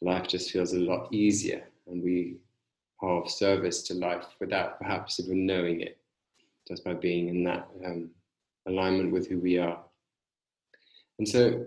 life 0.00 0.26
just 0.28 0.50
feels 0.50 0.72
a 0.72 0.78
lot 0.78 1.12
easier 1.12 1.64
and 1.86 2.02
we 2.02 2.36
are 3.02 3.22
of 3.22 3.30
service 3.30 3.82
to 3.82 3.94
life 3.94 4.26
without 4.40 4.78
perhaps 4.78 5.20
even 5.20 5.46
knowing 5.46 5.80
it, 5.80 5.98
just 6.66 6.84
by 6.84 6.94
being 6.94 7.28
in 7.28 7.44
that 7.44 7.68
um, 7.84 8.10
alignment 8.66 9.12
with 9.12 9.28
who 9.28 9.38
we 9.38 9.58
are. 9.58 9.78
And 11.18 11.28
so 11.28 11.66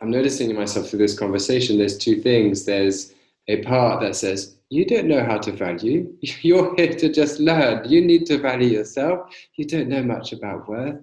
I'm 0.00 0.10
noticing 0.10 0.50
in 0.50 0.56
myself 0.56 0.88
through 0.88 0.98
this 0.98 1.18
conversation, 1.18 1.78
there's 1.78 1.96
two 1.96 2.20
things. 2.20 2.64
There's 2.64 3.14
a 3.48 3.62
part 3.62 4.00
that 4.02 4.16
says, 4.16 4.56
you 4.70 4.84
don't 4.84 5.06
know 5.06 5.24
how 5.24 5.38
to 5.38 5.52
value. 5.52 6.12
You're 6.20 6.74
here 6.76 6.94
to 6.94 7.12
just 7.12 7.38
learn. 7.38 7.88
You 7.88 8.00
need 8.04 8.26
to 8.26 8.38
value 8.38 8.68
yourself. 8.68 9.30
You 9.56 9.66
don't 9.66 9.88
know 9.88 10.02
much 10.02 10.32
about 10.32 10.68
worth. 10.68 11.00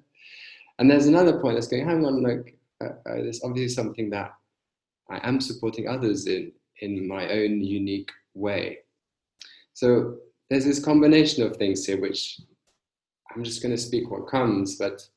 And 0.78 0.90
there's 0.90 1.08
another 1.08 1.40
point 1.40 1.56
that's 1.56 1.68
going, 1.68 1.88
hang 1.88 2.06
on, 2.06 2.22
like, 2.22 2.58
uh, 2.82 3.10
uh, 3.10 3.32
obviously 3.44 3.70
something 3.70 4.10
that 4.10 4.34
I 5.10 5.20
am 5.28 5.42
supporting 5.42 5.88
others 5.88 6.28
in, 6.28 6.52
in 6.80 7.08
my 7.08 7.28
own 7.30 7.62
unique 7.62 8.12
way. 8.34 8.80
So 9.74 10.18
there's 10.50 10.66
this 10.66 10.84
combination 10.84 11.44
of 11.44 11.58
things 11.58 11.86
here, 11.86 12.00
which 12.00 12.42
I'm 13.34 13.44
just 13.44 13.62
going 13.62 13.76
to 13.76 13.82
speak 13.82 14.10
what 14.10 14.28
comes, 14.28 14.76
but 14.76 15.08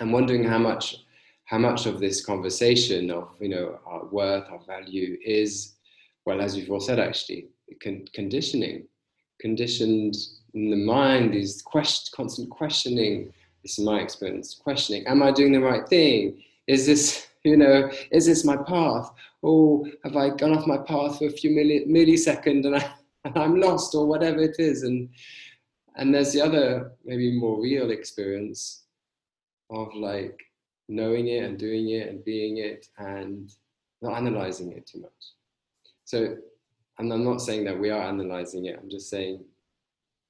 I'm 0.00 0.12
wondering 0.12 0.44
how 0.44 0.58
much 0.58 0.96
how 1.44 1.58
much 1.58 1.86
of 1.86 1.98
this 1.98 2.24
conversation 2.24 3.10
of 3.10 3.28
you 3.40 3.48
know 3.48 3.80
our 3.84 4.04
worth, 4.06 4.48
our 4.50 4.60
value 4.66 5.16
is, 5.24 5.74
well, 6.24 6.40
as 6.40 6.56
you've 6.56 6.70
all 6.70 6.80
said, 6.80 7.00
actually 7.00 7.48
con- 7.82 8.04
conditioning, 8.14 8.86
conditioned 9.40 10.16
in 10.54 10.70
the 10.70 10.76
mind, 10.76 11.34
these 11.34 11.60
quest- 11.62 12.12
constant 12.14 12.50
questioning. 12.50 13.32
This 13.62 13.78
is 13.78 13.84
my 13.84 14.00
experience. 14.00 14.54
Questioning: 14.54 15.06
Am 15.06 15.22
I 15.22 15.32
doing 15.32 15.52
the 15.52 15.60
right 15.60 15.86
thing? 15.88 16.42
Is 16.70 16.86
this 16.86 17.26
you 17.44 17.56
know? 17.56 17.90
Is 18.12 18.26
this 18.26 18.44
my 18.44 18.56
path? 18.56 19.10
Oh, 19.42 19.84
have 20.04 20.16
I 20.16 20.30
gone 20.30 20.56
off 20.56 20.68
my 20.68 20.78
path 20.78 21.18
for 21.18 21.26
a 21.26 21.30
few 21.30 21.50
milli- 21.50 21.88
milliseconds 21.88 22.64
and, 22.66 22.76
I, 22.76 22.92
and 23.24 23.36
I'm 23.42 23.58
lost, 23.58 23.94
or 23.96 24.06
whatever 24.06 24.40
it 24.40 24.56
is? 24.58 24.84
And 24.84 25.08
and 25.96 26.14
there's 26.14 26.32
the 26.32 26.40
other 26.40 26.92
maybe 27.04 27.36
more 27.36 27.60
real 27.60 27.90
experience 27.90 28.84
of 29.70 29.88
like 29.96 30.38
knowing 30.88 31.26
it 31.28 31.42
and 31.42 31.58
doing 31.58 31.90
it 31.90 32.08
and 32.08 32.24
being 32.24 32.58
it 32.58 32.86
and 32.98 33.52
not 34.00 34.16
analyzing 34.16 34.70
it 34.70 34.86
too 34.86 35.00
much. 35.00 35.22
So, 36.04 36.36
and 36.98 37.12
I'm 37.12 37.24
not 37.24 37.40
saying 37.40 37.64
that 37.64 37.78
we 37.78 37.90
are 37.90 38.02
analyzing 38.02 38.66
it. 38.66 38.78
I'm 38.80 38.90
just 38.90 39.10
saying 39.10 39.44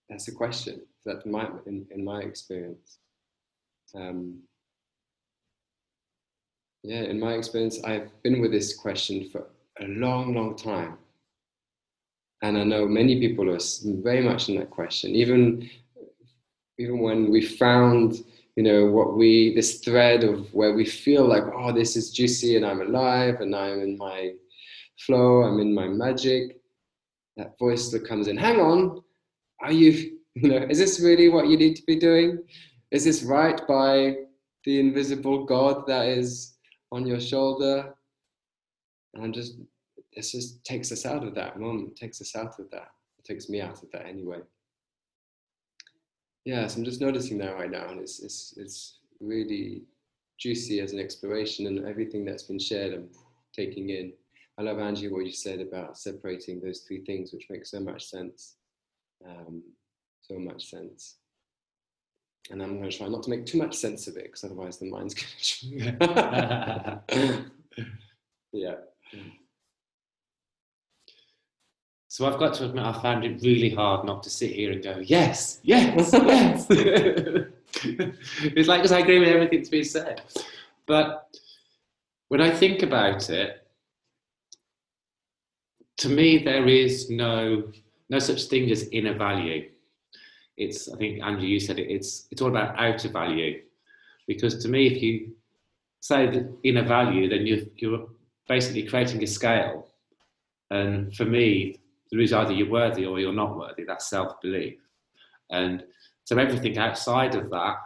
that's 0.09 0.29
a 0.29 0.33
question 0.33 0.81
that 1.05 1.27
my 1.27 1.51
in, 1.67 1.87
in 1.91 2.03
my 2.03 2.21
experience. 2.21 2.99
Um, 3.95 4.41
yeah, 6.83 7.03
in 7.03 7.21
my 7.21 7.35
experience, 7.35 7.83
I've 7.85 8.11
been 8.23 8.41
with 8.41 8.53
this 8.53 8.77
question 8.77 9.29
for 9.31 9.47
a 9.81 9.87
long, 9.87 10.35
long 10.35 10.57
time. 10.57 10.99
And 12.43 12.57
I 12.57 12.65
know 12.65 12.87
many 12.87 13.21
people 13.21 13.51
are 13.51 13.59
very 13.85 14.23
much 14.23 14.49
in 14.49 14.57
that 14.57 14.71
question. 14.71 15.15
Even, 15.15 15.69
even 16.79 17.01
when 17.01 17.31
we 17.31 17.45
found 17.45 18.25
you 18.57 18.65
know 18.65 18.87
what 18.87 19.17
we 19.17 19.55
this 19.55 19.81
thread 19.81 20.25
of 20.25 20.53
where 20.53 20.75
we 20.75 20.85
feel 20.85 21.25
like 21.27 21.45
oh 21.55 21.73
this 21.73 21.97
is 21.97 22.11
juicy 22.11 22.57
and 22.57 22.67
i'm 22.67 22.83
alive 22.83 23.41
and 23.41 23.55
i'm 23.55 23.81
in 23.81 23.97
my 23.97 24.33
flow 24.99 25.43
i'm 25.45 25.61
in 25.61 25.75
my 25.75 25.87
magic 25.87 26.61
that 27.39 27.59
voice 27.59 27.91
that 27.91 28.07
comes 28.07 28.29
in 28.29 28.37
hang 28.37 28.61
on 28.61 29.03
are 29.63 29.73
you 29.73 30.19
you 30.35 30.49
know 30.49 30.67
is 30.69 30.79
this 30.79 31.01
really 31.01 31.29
what 31.29 31.49
you 31.49 31.57
need 31.57 31.75
to 31.75 31.83
be 31.87 31.97
doing 31.97 32.39
is 32.91 33.05
this 33.05 33.23
right 33.23 33.67
by 33.67 34.15
the 34.65 34.79
invisible 34.79 35.45
god 35.45 35.87
that 35.87 36.07
is 36.07 36.59
on 36.93 37.07
your 37.07 37.21
shoulder 37.21 37.95
and 39.15 39.35
just 39.35 39.57
this 40.15 40.33
just 40.33 40.65
takes 40.65 40.91
us 40.93 41.07
out 41.07 41.25
of 41.25 41.35
that 41.35 41.59
moment 41.59 41.97
takes 41.97 42.21
us 42.21 42.35
out 42.37 42.59
of 42.59 42.71
that 42.71 42.89
it 43.19 43.25
takes 43.25 43.49
me 43.49 43.61
out 43.61 43.83
of 43.83 43.91
that 43.93 44.07
anyway 44.07 44.41
yes, 46.45 46.77
I'm 46.77 46.85
just 46.85 47.01
noticing 47.01 47.39
that 47.39 47.55
right 47.55 47.71
now, 47.71 47.89
and 47.89 48.01
it's 48.01 48.21
it's 48.21 48.55
it's 48.57 48.99
really 49.21 49.83
juicy 50.39 50.81
as 50.81 50.93
an 50.93 50.99
exploration, 50.99 51.67
and 51.67 51.87
everything 51.87 52.25
that's 52.25 52.45
been 52.45 52.59
shared, 52.59 52.95
I'm 52.95 53.09
taking 53.55 53.91
in. 53.91 54.13
I 54.59 54.63
love 54.63 54.79
Angie 54.79 55.09
what 55.09 55.27
you 55.27 55.33
said 55.33 55.61
about 55.61 55.99
separating 55.99 56.61
those 56.61 56.81
three 56.81 57.05
things, 57.05 57.33
which 57.33 57.47
makes 57.51 57.71
so 57.71 57.81
much 57.81 58.07
sense, 58.07 58.57
um, 59.27 59.63
so 60.23 60.39
much 60.39 60.71
sense. 60.71 61.17
And 62.51 62.63
I'm 62.63 62.79
going 62.79 62.91
to 62.91 62.97
try 62.97 63.09
not 63.09 63.23
to 63.25 63.31
make 63.31 63.47
too 63.47 63.59
much 63.59 63.77
sense 63.77 64.09
of 64.09 64.17
it, 64.17 64.25
because 64.25 64.45
otherwise 64.45 64.79
the 64.79 64.91
mind's 64.91 65.15
going 65.69 65.99
to. 67.09 67.45
yeah. 68.53 68.75
So 72.09 72.27
I've 72.27 72.41
got 72.41 72.55
to 72.55 72.65
admit, 72.65 72.85
I 72.85 72.93
found 73.01 73.25
it 73.25 73.41
really 73.43 73.71
hard 73.71 74.05
not 74.05 74.25
to 74.25 74.31
sit 74.31 74.51
here 74.51 74.73
and 74.73 74.83
go, 74.83 74.99
yes, 74.99 75.61
yes, 75.63 76.11
yes. 76.13 76.67
it's 76.71 78.69
like, 78.69 78.81
because 78.81 78.91
I 78.91 78.99
agree 78.99 79.21
with 79.21 79.29
everything 79.29 79.61
that's 79.61 79.69
been 79.69 79.85
said. 79.85 80.23
But 80.87 81.29
when 82.27 82.41
I 82.41 82.51
think 82.51 82.83
about 82.83 83.31
it, 83.31 83.65
to 85.99 86.09
me, 86.09 86.39
there 86.39 86.67
is 86.67 87.11
no 87.11 87.71
no 88.09 88.19
such 88.19 88.45
thing 88.45 88.71
as 88.71 88.89
inner 88.89 89.15
value. 89.15 89.71
It's, 90.57 90.93
I 90.93 90.97
think, 90.97 91.23
Andrew, 91.23 91.47
you 91.47 91.61
said 91.61 91.79
it, 91.79 91.91
it's, 91.91 92.27
it's 92.31 92.43
all 92.43 92.49
about 92.49 92.79
outer 92.79 93.09
value. 93.09 93.63
Because 94.27 94.63
to 94.63 94.69
me, 94.69 94.87
if 94.87 95.03
you 95.03 95.33
say 96.01 96.27
the 96.27 96.53
inner 96.63 96.85
value, 96.85 97.29
then 97.29 97.47
you're, 97.47 97.65
you're 97.77 98.09
basically 98.49 98.85
creating 98.85 99.23
a 99.23 99.27
scale. 99.27 99.89
And 100.71 101.15
for 101.15 101.25
me, 101.25 101.81
there 102.11 102.21
is 102.21 102.33
either 102.33 102.53
you're 102.53 102.71
worthy 102.71 103.07
or 103.07 103.19
you're 103.21 103.33
not 103.33 103.57
worthy. 103.57 103.85
That's 103.85 104.09
self 104.09 104.41
belief. 104.41 104.79
And 105.51 105.85
so 106.25 106.37
everything 106.39 106.79
outside 106.79 107.35
of 107.35 107.51
that 107.51 107.77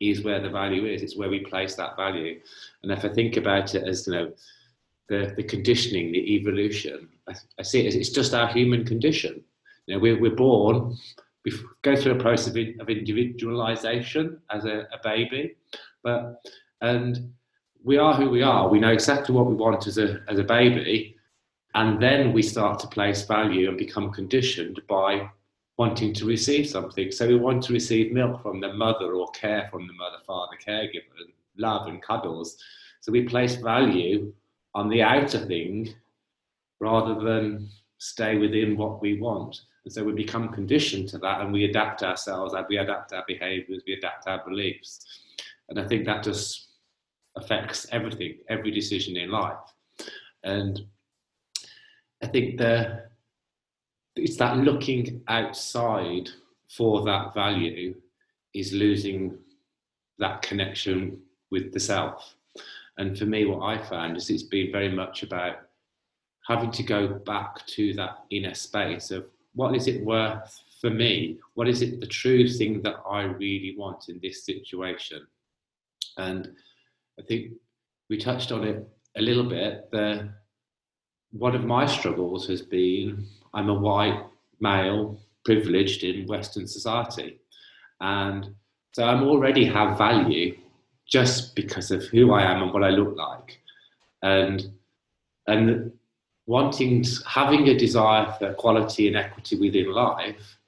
is 0.00 0.22
where 0.22 0.40
the 0.40 0.50
value 0.50 0.86
is. 0.86 1.02
It's 1.02 1.16
where 1.16 1.30
we 1.30 1.40
place 1.40 1.74
that 1.76 1.96
value. 1.96 2.40
And 2.82 2.92
if 2.92 3.04
I 3.04 3.08
think 3.08 3.36
about 3.36 3.74
it 3.74 3.86
as, 3.86 4.06
you 4.06 4.12
know, 4.12 4.32
the, 5.08 5.32
the 5.36 5.42
conditioning, 5.42 6.12
the 6.12 6.34
evolution, 6.34 7.08
I, 7.28 7.34
I 7.58 7.62
see 7.62 7.80
it 7.84 7.88
as 7.88 7.94
it's 7.94 8.10
just 8.10 8.34
our 8.34 8.48
human 8.48 8.84
condition. 8.84 9.42
You 9.86 9.94
know, 9.94 10.00
we're, 10.00 10.20
we're 10.20 10.34
born, 10.34 10.96
go 11.82 11.96
through 11.96 12.12
a 12.12 12.22
process 12.22 12.48
of, 12.48 12.56
of 12.80 12.88
individualization 12.88 14.40
as 14.50 14.64
a, 14.64 14.86
a 14.92 14.98
baby, 15.02 15.56
but, 16.02 16.42
and 16.80 17.32
we 17.82 17.98
are 17.98 18.14
who 18.14 18.30
we 18.30 18.42
are. 18.42 18.68
We 18.68 18.80
know 18.80 18.92
exactly 18.92 19.34
what 19.34 19.46
we 19.46 19.54
want 19.54 19.86
as 19.86 19.98
a, 19.98 20.22
as 20.28 20.38
a 20.38 20.44
baby, 20.44 21.16
and 21.74 22.00
then 22.00 22.32
we 22.32 22.42
start 22.42 22.78
to 22.80 22.86
place 22.86 23.26
value 23.26 23.68
and 23.68 23.76
become 23.76 24.12
conditioned 24.12 24.80
by 24.88 25.28
wanting 25.76 26.14
to 26.14 26.24
receive 26.24 26.68
something. 26.68 27.10
So 27.10 27.26
we 27.26 27.36
want 27.36 27.62
to 27.64 27.72
receive 27.72 28.12
milk 28.12 28.42
from 28.42 28.60
the 28.60 28.72
mother 28.72 29.14
or 29.14 29.28
care 29.32 29.68
from 29.70 29.86
the 29.86 29.92
mother, 29.92 30.18
father, 30.26 30.56
caregiver, 30.64 31.18
and 31.18 31.32
love 31.56 31.88
and 31.88 32.00
cuddles. 32.00 32.56
So 33.00 33.12
we 33.12 33.24
place 33.24 33.56
value 33.56 34.32
on 34.74 34.88
the 34.88 35.02
outer 35.02 35.44
thing 35.44 35.94
rather 36.80 37.20
than 37.22 37.68
stay 37.98 38.38
within 38.38 38.76
what 38.76 39.00
we 39.00 39.20
want. 39.20 39.60
And 39.84 39.92
so 39.92 40.02
we 40.02 40.12
become 40.12 40.48
conditioned 40.48 41.08
to 41.10 41.18
that 41.18 41.42
and 41.42 41.52
we 41.52 41.64
adapt 41.64 42.02
ourselves, 42.02 42.54
we 42.68 42.78
adapt 42.78 43.12
our 43.12 43.24
behaviors, 43.26 43.82
we 43.86 43.94
adapt 43.94 44.26
our 44.26 44.42
beliefs. 44.44 45.04
And 45.68 45.78
I 45.78 45.86
think 45.86 46.06
that 46.06 46.22
just 46.22 46.68
affects 47.36 47.86
everything, 47.92 48.38
every 48.48 48.70
decision 48.70 49.16
in 49.16 49.30
life. 49.30 49.58
And 50.42 50.80
I 52.22 52.26
think 52.26 52.58
the 52.58 53.04
it's 54.16 54.36
that 54.36 54.58
looking 54.58 55.22
outside 55.26 56.30
for 56.68 57.02
that 57.04 57.34
value 57.34 57.94
is 58.54 58.72
losing 58.72 59.36
that 60.18 60.40
connection 60.42 61.20
with 61.50 61.72
the 61.72 61.80
self. 61.80 62.36
And 62.96 63.18
for 63.18 63.26
me, 63.26 63.44
what 63.44 63.62
I 63.62 63.76
found 63.78 64.16
is 64.16 64.30
it's 64.30 64.44
been 64.44 64.70
very 64.70 64.88
much 64.88 65.24
about 65.24 65.56
having 66.46 66.70
to 66.70 66.82
go 66.82 67.08
back 67.08 67.66
to 67.66 67.92
that 67.94 68.24
inner 68.30 68.54
space 68.54 69.10
of 69.10 69.26
what 69.54 69.74
is 69.74 69.86
it 69.86 70.04
worth 70.04 70.62
for 70.80 70.90
me? 70.90 71.38
What 71.54 71.68
is 71.68 71.82
it 71.82 72.00
the 72.00 72.06
true 72.06 72.48
thing 72.48 72.82
that 72.82 72.96
I 73.08 73.22
really 73.22 73.74
want 73.76 74.08
in 74.08 74.18
this 74.22 74.44
situation? 74.44 75.26
And 76.16 76.50
I 77.18 77.22
think 77.22 77.52
we 78.10 78.18
touched 78.18 78.52
on 78.52 78.64
it 78.64 78.86
a 79.16 79.22
little 79.22 79.48
bit. 79.48 79.90
The 79.90 80.28
one 81.32 81.54
of 81.54 81.64
my 81.64 81.86
struggles 81.86 82.46
has 82.48 82.62
been 82.62 83.26
I'm 83.54 83.68
a 83.68 83.74
white 83.74 84.24
male, 84.60 85.20
privileged 85.44 86.04
in 86.04 86.26
Western 86.26 86.66
society. 86.66 87.40
And 88.00 88.54
so 88.92 89.04
I'm 89.04 89.24
already 89.24 89.64
have 89.64 89.98
value 89.98 90.56
just 91.06 91.54
because 91.54 91.90
of 91.90 92.04
who 92.04 92.32
I 92.32 92.42
am 92.42 92.62
and 92.62 92.72
what 92.72 92.84
I 92.84 92.90
look 92.90 93.16
like. 93.16 93.60
And 94.22 94.72
and 95.46 95.92
wanting 96.46 97.04
having 97.26 97.68
a 97.68 97.78
desire 97.78 98.32
for 98.38 98.50
equality 98.50 99.08
and 99.08 99.16
equity 99.16 99.58
within 99.58 99.90
life 99.92 100.58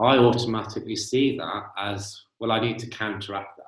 I 0.00 0.16
automatically 0.16 0.96
see 0.96 1.36
that 1.36 1.64
as 1.76 2.22
well, 2.38 2.52
I 2.52 2.60
need 2.60 2.78
to 2.78 2.86
counteract 2.86 3.58
that. 3.58 3.64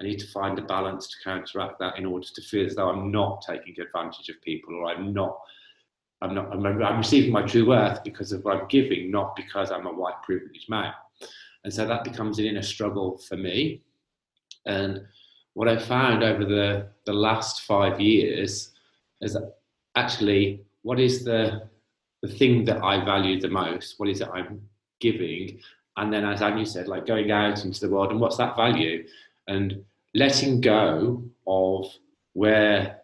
I 0.00 0.04
need 0.04 0.18
to 0.18 0.26
find 0.26 0.58
a 0.58 0.62
balance 0.62 1.06
to 1.06 1.22
counteract 1.22 1.78
that 1.78 1.98
in 1.98 2.04
order 2.04 2.26
to 2.34 2.42
feel 2.42 2.66
as 2.66 2.74
though 2.74 2.88
I'm 2.88 3.12
not 3.12 3.44
taking 3.46 3.80
advantage 3.80 4.28
of 4.28 4.42
people 4.42 4.74
or 4.74 4.86
I'm 4.86 5.12
not. 5.12 5.38
I'm 6.20 6.34
not. 6.34 6.52
I'm, 6.52 6.66
I'm 6.66 6.98
receiving 6.98 7.30
my 7.30 7.42
true 7.42 7.66
worth 7.66 8.02
because 8.02 8.32
of 8.32 8.44
what 8.44 8.56
I'm 8.56 8.68
giving, 8.68 9.10
not 9.10 9.36
because 9.36 9.70
I'm 9.70 9.86
a 9.86 9.92
white 9.92 10.20
privileged 10.24 10.68
man. 10.68 10.92
And 11.62 11.72
so 11.72 11.86
that 11.86 12.02
becomes 12.02 12.40
an 12.40 12.46
inner 12.46 12.62
struggle 12.62 13.18
for 13.18 13.36
me. 13.36 13.82
And 14.66 15.02
what 15.54 15.68
I 15.68 15.78
found 15.78 16.24
over 16.24 16.44
the, 16.44 16.88
the 17.06 17.12
last 17.12 17.62
five 17.62 18.00
years 18.00 18.70
is 19.20 19.34
that 19.34 19.54
actually 19.94 20.64
what 20.82 21.00
is 21.00 21.24
the 21.24 21.68
the 22.22 22.28
thing 22.28 22.64
that 22.66 22.82
I 22.82 23.04
value 23.04 23.40
the 23.40 23.48
most? 23.48 23.94
What 23.98 24.08
is 24.08 24.20
it 24.20 24.28
I'm 24.32 24.60
giving? 25.00 25.58
And 25.96 26.12
then 26.12 26.24
as 26.24 26.40
Anu 26.40 26.64
said, 26.64 26.86
like 26.86 27.04
going 27.06 27.30
out 27.30 27.64
into 27.64 27.80
the 27.80 27.90
world 27.90 28.12
and 28.12 28.20
what's 28.20 28.36
that 28.36 28.56
value? 28.56 29.06
And 29.48 29.84
letting 30.14 30.60
go 30.60 31.24
of 31.46 31.86
where 32.34 33.00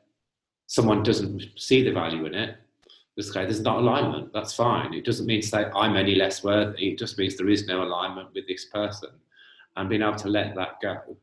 someone 0.66 1.02
doesn't 1.02 1.42
see 1.56 1.82
the 1.82 1.90
value 1.90 2.26
in 2.26 2.34
it. 2.34 2.56
This 3.16 3.30
guy, 3.32 3.42
there's 3.44 3.60
not 3.60 3.78
alignment. 3.78 4.32
That's 4.32 4.54
fine. 4.54 4.94
It 4.94 5.04
doesn't 5.04 5.26
mean 5.26 5.40
to 5.40 5.46
say 5.46 5.64
I'm 5.74 5.96
any 5.96 6.14
less 6.14 6.44
worthy. 6.44 6.90
It 6.90 6.98
just 6.98 7.18
means 7.18 7.36
there 7.36 7.48
is 7.48 7.66
no 7.66 7.82
alignment 7.82 8.28
with 8.32 8.46
this 8.46 8.66
person, 8.66 9.10
and 9.76 9.88
being 9.88 10.02
able 10.02 10.14
to 10.16 10.28
let 10.28 10.54
that 10.54 10.80
go. 10.80 11.16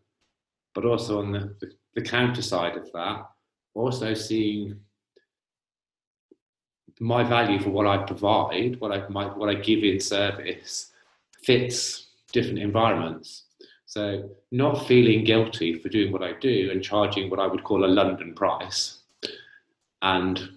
But 0.73 0.83
also 0.83 1.19
on 1.19 1.31
the, 1.31 1.55
the, 1.61 1.71
the 1.95 2.01
counter 2.01 2.41
side 2.41 2.75
of 2.75 2.91
that, 2.91 3.29
also 3.73 4.13
seeing 4.13 4.77
my 6.99 7.23
value 7.23 7.59
for 7.59 7.69
what 7.69 7.87
I 7.87 7.97
provide, 7.97 8.79
what 8.79 8.91
I 8.91 9.07
my, 9.09 9.25
what 9.25 9.49
I 9.49 9.55
give 9.55 9.83
in 9.83 9.99
service, 9.99 10.91
fits 11.43 12.07
different 12.31 12.59
environments. 12.59 13.43
So 13.85 14.29
not 14.51 14.87
feeling 14.87 15.23
guilty 15.23 15.79
for 15.79 15.89
doing 15.89 16.11
what 16.11 16.23
I 16.23 16.33
do 16.33 16.69
and 16.71 16.83
charging 16.83 17.29
what 17.29 17.39
I 17.39 17.47
would 17.47 17.63
call 17.63 17.85
a 17.85 17.87
London 17.87 18.33
price, 18.33 18.99
and 20.01 20.49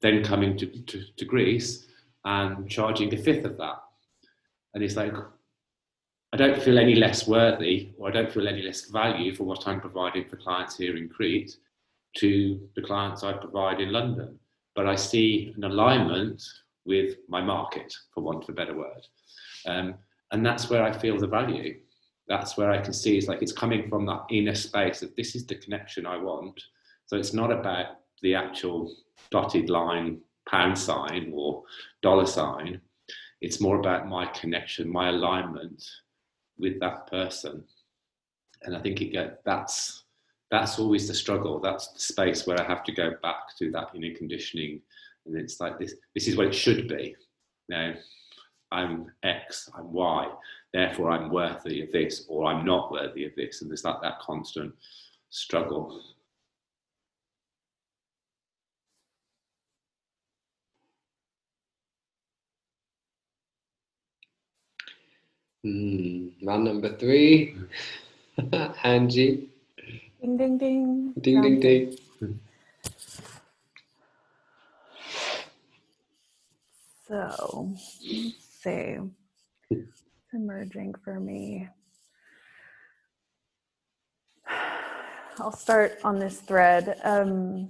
then 0.00 0.22
coming 0.24 0.56
to, 0.58 0.66
to, 0.66 1.04
to 1.16 1.24
Greece 1.24 1.86
and 2.24 2.68
charging 2.68 3.12
a 3.14 3.16
fifth 3.16 3.44
of 3.44 3.56
that. 3.56 3.82
And 4.74 4.82
it's 4.82 4.96
like 4.96 5.12
I 6.32 6.36
don't 6.36 6.60
feel 6.60 6.78
any 6.78 6.94
less 6.96 7.26
worthy 7.26 7.90
or 7.98 8.08
I 8.08 8.12
don't 8.12 8.32
feel 8.32 8.48
any 8.48 8.62
less 8.62 8.86
value 8.86 9.34
for 9.34 9.44
what 9.44 9.66
I'm 9.66 9.80
providing 9.80 10.28
for 10.28 10.36
clients 10.36 10.76
here 10.76 10.96
in 10.96 11.08
Crete 11.08 11.56
to 12.18 12.60
the 12.74 12.82
clients 12.82 13.22
I 13.22 13.32
provide 13.34 13.80
in 13.80 13.92
London 13.92 14.38
but 14.76 14.86
I 14.86 14.94
see 14.94 15.54
an 15.56 15.64
alignment 15.64 16.42
with 16.84 17.16
my 17.28 17.40
market, 17.40 17.92
for 18.14 18.22
want 18.22 18.44
of 18.44 18.50
a 18.50 18.52
better 18.52 18.76
word. 18.76 19.04
Um, 19.66 19.94
and 20.30 20.44
that's 20.44 20.70
where 20.70 20.84
I 20.84 20.92
feel 20.92 21.18
the 21.18 21.26
value. 21.26 21.80
That's 22.28 22.56
where 22.56 22.70
I 22.70 22.80
can 22.80 22.92
see 22.92 23.16
it's 23.16 23.26
like 23.26 23.42
it's 23.42 23.52
coming 23.52 23.88
from 23.88 24.04
that 24.06 24.26
inner 24.30 24.54
space 24.54 25.02
of 25.02 25.14
this 25.16 25.34
is 25.34 25.46
the 25.46 25.54
connection 25.56 26.06
I 26.06 26.18
want. 26.18 26.60
So 27.06 27.16
it's 27.16 27.32
not 27.32 27.50
about 27.50 27.86
the 28.22 28.34
actual 28.34 28.94
dotted 29.30 29.70
line 29.70 30.20
pound 30.48 30.78
sign 30.78 31.32
or 31.34 31.62
dollar 32.02 32.26
sign. 32.26 32.80
It's 33.40 33.60
more 33.60 33.78
about 33.78 34.08
my 34.08 34.26
connection, 34.26 34.90
my 34.90 35.08
alignment 35.08 35.82
with 36.58 36.80
that 36.80 37.06
person. 37.08 37.64
And 38.62 38.76
I 38.76 38.80
think 38.80 39.00
it 39.00 39.12
get 39.12 39.44
that's 39.44 40.04
that's 40.50 40.78
always 40.78 41.08
the 41.08 41.14
struggle. 41.14 41.60
That's 41.60 41.88
the 41.88 42.00
space 42.00 42.46
where 42.46 42.60
I 42.60 42.64
have 42.66 42.84
to 42.84 42.92
go 42.92 43.12
back 43.22 43.56
to 43.58 43.70
that 43.72 43.90
inner 43.94 44.14
conditioning. 44.16 44.80
And 45.26 45.36
it's 45.36 45.60
like 45.60 45.78
this 45.78 45.94
this 46.14 46.28
is 46.28 46.36
what 46.36 46.46
it 46.46 46.54
should 46.54 46.88
be. 46.88 47.16
Now, 47.68 47.94
I'm 48.70 49.10
X, 49.22 49.68
I'm 49.76 49.92
Y, 49.92 50.28
therefore 50.72 51.10
I'm 51.10 51.30
worthy 51.30 51.82
of 51.82 51.90
this, 51.92 52.24
or 52.28 52.46
I'm 52.46 52.64
not 52.64 52.92
worthy 52.92 53.24
of 53.24 53.32
this. 53.36 53.62
And 53.62 53.70
there's 53.70 53.84
like 53.84 54.00
that 54.02 54.20
constant 54.20 54.72
struggle. 55.30 56.00
Mm, 65.64 66.40
man 66.42 66.62
number 66.64 66.96
three, 66.96 67.56
Angie. 68.84 69.50
Ding 70.20 70.36
ding 70.36 70.58
ding. 70.58 71.12
Ding 71.20 71.42
ding 71.42 71.60
ding. 71.60 71.98
So 77.06 77.68
let's 78.02 78.34
see. 78.62 78.96
It's 79.70 80.32
emerging 80.32 80.94
for 81.04 81.20
me. 81.20 81.68
I'll 85.38 85.52
start 85.52 85.98
on 86.02 86.18
this 86.18 86.40
thread. 86.40 86.98
Um, 87.04 87.68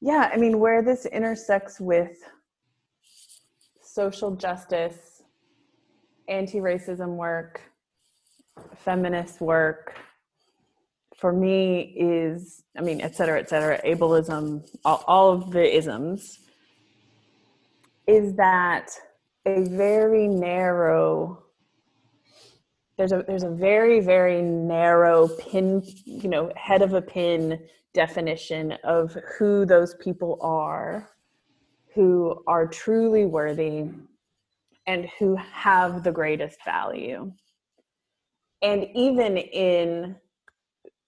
yeah, 0.00 0.30
I 0.32 0.36
mean, 0.36 0.58
where 0.60 0.82
this 0.82 1.06
intersects 1.06 1.80
with 1.80 2.18
social 3.80 4.36
justice, 4.36 5.22
anti 6.28 6.58
racism 6.58 7.16
work, 7.16 7.60
feminist 8.76 9.40
work, 9.40 9.94
for 11.22 11.32
me 11.32 11.94
is, 11.96 12.64
I 12.76 12.80
mean, 12.80 13.00
et 13.00 13.14
cetera, 13.14 13.38
et 13.38 13.48
cetera, 13.48 13.80
ableism, 13.86 14.68
all, 14.84 15.04
all 15.06 15.30
of 15.30 15.52
the 15.52 15.76
isms, 15.76 16.40
is 18.08 18.34
that 18.34 18.90
a 19.46 19.62
very 19.62 20.26
narrow 20.26 21.44
there's 22.98 23.12
a 23.12 23.24
there's 23.26 23.44
a 23.44 23.50
very 23.50 24.00
very 24.00 24.42
narrow 24.42 25.26
pin 25.28 25.82
you 26.04 26.28
know 26.28 26.52
head 26.56 26.82
of 26.82 26.92
a 26.94 27.02
pin 27.02 27.58
definition 27.94 28.72
of 28.84 29.16
who 29.38 29.64
those 29.64 29.94
people 29.94 30.38
are 30.40 31.08
who 31.94 32.42
are 32.46 32.66
truly 32.66 33.24
worthy 33.24 33.88
and 34.86 35.08
who 35.18 35.36
have 35.36 36.02
the 36.02 36.12
greatest 36.12 36.58
value. 36.64 37.32
And 38.62 38.86
even 38.94 39.36
in 39.36 40.16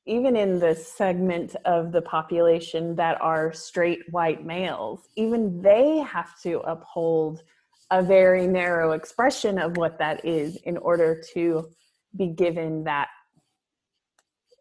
even 0.07 0.37
in 0.37 0.59
the 0.59 0.75
segment 0.75 1.57
of 1.65 1.93
the 1.93 2.03
population 2.03 2.95
that 2.97 3.21
are 3.21 3.53
straight 3.53 4.01
white 4.11 4.45
males, 4.45 5.09
even 5.17 5.63
they 5.63 5.99
have 5.99 6.39
to 6.43 6.61
uphold 6.61 7.43
a 7.91 8.03
very 8.03 8.47
narrow 8.47 8.93
expression 8.93 9.59
of 9.59 9.77
what 9.77 9.99
that 9.99 10.25
is 10.25 10.57
in 10.65 10.77
order 10.79 11.23
to 11.33 11.69
be 12.17 12.29
given 12.29 12.85
that 12.85 13.09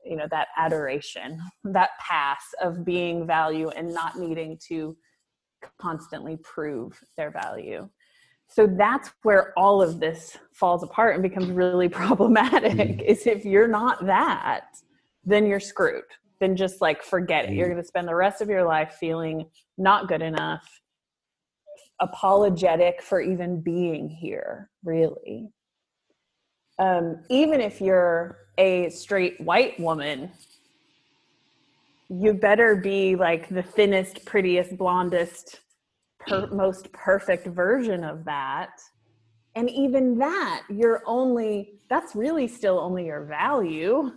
you 0.05 0.17
know 0.17 0.27
that 0.29 0.47
adoration 0.57 1.39
that 1.63 1.91
pass 1.99 2.43
of 2.61 2.83
being 2.83 3.25
value 3.25 3.69
and 3.69 3.93
not 3.93 4.17
needing 4.17 4.57
to 4.67 4.97
constantly 5.79 6.37
prove 6.43 6.99
their 7.15 7.31
value 7.31 7.87
so 8.49 8.67
that's 8.67 9.11
where 9.23 9.57
all 9.57 9.81
of 9.81 10.01
this 10.01 10.37
falls 10.51 10.83
apart 10.83 11.13
and 11.13 11.23
becomes 11.23 11.49
really 11.49 11.87
problematic 12.03 12.73
mm-hmm. 12.73 12.99
is 12.99 13.25
if 13.25 13.45
you're 13.45 13.67
not 13.67 14.05
that 14.05 14.65
then 15.25 15.45
you're 15.45 15.59
screwed. 15.59 16.03
Then 16.39 16.55
just 16.55 16.81
like 16.81 17.03
forget 17.03 17.45
it. 17.45 17.53
You're 17.53 17.69
going 17.69 17.81
to 17.81 17.87
spend 17.87 18.07
the 18.07 18.15
rest 18.15 18.41
of 18.41 18.49
your 18.49 18.63
life 18.63 18.97
feeling 18.99 19.45
not 19.77 20.07
good 20.07 20.21
enough, 20.21 20.67
apologetic 21.99 23.01
for 23.01 23.21
even 23.21 23.61
being 23.61 24.09
here, 24.09 24.69
really. 24.83 25.49
Um, 26.79 27.23
even 27.29 27.61
if 27.61 27.79
you're 27.79 28.39
a 28.57 28.89
straight 28.89 29.39
white 29.39 29.79
woman, 29.79 30.31
you 32.09 32.33
better 32.33 32.75
be 32.75 33.15
like 33.15 33.47
the 33.49 33.63
thinnest, 33.63 34.25
prettiest, 34.25 34.77
blondest, 34.77 35.61
per- 36.19 36.47
most 36.47 36.91
perfect 36.91 37.47
version 37.47 38.03
of 38.03 38.25
that. 38.25 38.71
And 39.55 39.69
even 39.69 40.17
that, 40.17 40.63
you're 40.69 41.03
only, 41.05 41.79
that's 41.89 42.15
really 42.15 42.47
still 42.47 42.79
only 42.79 43.05
your 43.05 43.23
value 43.23 44.11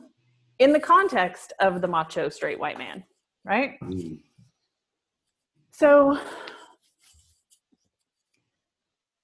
in 0.58 0.72
the 0.72 0.80
context 0.80 1.52
of 1.60 1.80
the 1.80 1.88
macho 1.88 2.28
straight 2.28 2.58
white 2.58 2.78
man, 2.78 3.04
right? 3.44 3.78
Mm. 3.82 4.20
So, 5.70 6.18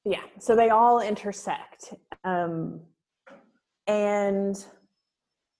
yeah, 0.04 0.22
so 0.38 0.54
they 0.54 0.68
all 0.68 1.00
intersect. 1.00 1.94
Um, 2.24 2.80
and 3.86 4.62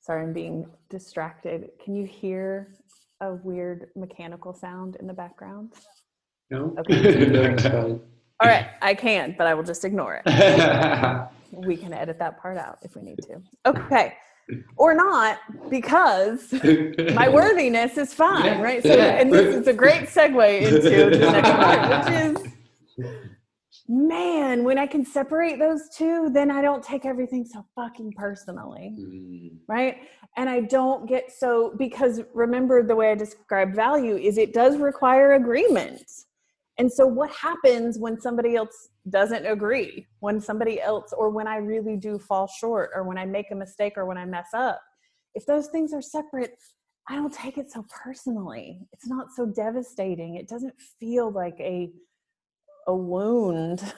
sorry, 0.01 0.25
I'm 0.25 0.33
being 0.33 0.67
distracted. 0.91 1.71
Can 1.83 1.97
you 1.97 2.05
hear 2.05 2.75
a 3.21 3.35
weird 3.35 3.89
mechanical 3.97 4.53
sound 4.53 4.97
in 5.01 5.07
the 5.07 5.15
background? 5.15 5.73
No. 6.51 6.75
Okay. 6.79 7.65
all 8.41 8.49
right, 8.49 8.67
I 8.83 8.95
can, 8.95 9.35
but 9.39 9.47
I 9.47 9.55
will 9.55 9.63
just 9.63 9.85
ignore 9.85 10.21
it. 10.25 11.29
we 11.53 11.77
can 11.77 11.95
edit 11.95 12.19
that 12.19 12.39
part 12.39 12.59
out 12.59 12.79
if 12.83 12.95
we 12.95 13.03
need 13.03 13.19
to. 13.23 13.41
Okay 13.65 14.15
or 14.77 14.95
not 14.95 15.39
because 15.71 16.53
my 17.15 17.29
worthiness 17.33 17.99
is 17.99 18.13
fine, 18.13 18.45
yeah. 18.45 18.63
right? 18.63 18.83
So, 18.83 18.91
and 18.91 19.33
this 19.33 19.55
is 19.55 19.67
a 19.67 19.73
great 19.73 20.03
segue 20.03 20.63
into 20.63 21.19
the 21.19 21.31
next 21.31 21.51
part, 21.51 22.07
which 22.07 22.15
is 22.47 22.53
man, 23.89 24.65
when 24.65 24.79
I 24.79 24.87
can 24.87 25.05
separate 25.05 25.59
those 25.59 25.89
two, 25.95 26.31
then 26.33 26.51
I 26.51 26.63
don't 26.63 26.83
take 26.83 27.05
everything 27.05 27.45
so 27.45 27.65
fucking 27.75 28.15
personally. 28.17 28.97
Mm. 28.99 29.51
Right. 29.69 29.97
And 30.37 30.49
I 30.49 30.61
don't 30.61 31.07
get 31.07 31.31
so, 31.31 31.75
because 31.77 32.23
remember 32.33 32.83
the 32.83 32.97
way 32.97 33.11
I 33.11 33.15
describe 33.15 33.75
value 33.75 34.17
is 34.17 34.39
it 34.39 34.55
does 34.55 34.79
require 34.79 35.35
agreement. 35.35 36.11
And 36.79 36.91
so, 36.91 37.07
what 37.07 37.31
happens 37.31 37.99
when 37.99 38.19
somebody 38.19 38.57
else 38.57 38.89
doesn't 39.09 39.47
agree? 39.47 40.07
When 40.21 40.41
somebody 40.41 40.81
else, 40.81 41.13
or 41.13 41.31
when 41.31 41.47
I 41.49 41.57
really 41.57 41.97
do 41.97 42.19
fall 42.19 42.47
short, 42.47 42.91
or 42.95 43.05
when 43.05 43.19
I 43.19 43.27
make 43.27 43.51
a 43.51 43.57
mistake, 43.57 43.95
or 43.97 44.07
when 44.07 44.19
I 44.19 44.25
mess 44.25 44.49
up? 44.55 44.81
If 45.35 45.47
those 45.47 45.69
things 45.69 45.93
are 45.93 46.03
separate, 46.03 46.53
I 47.09 47.17
don't 47.17 47.33
take 47.33 47.59
it 47.59 47.71
so 47.71 47.85
personally. 48.03 48.81
It's 48.93 49.09
not 49.09 49.29
so 49.35 49.47
devastating. 49.47 50.37
It 50.37 50.49
doesn't 50.49 50.75
feel 51.01 51.31
like 51.31 51.57
a 51.59 51.91
a 52.89 52.95
wound 52.95 53.95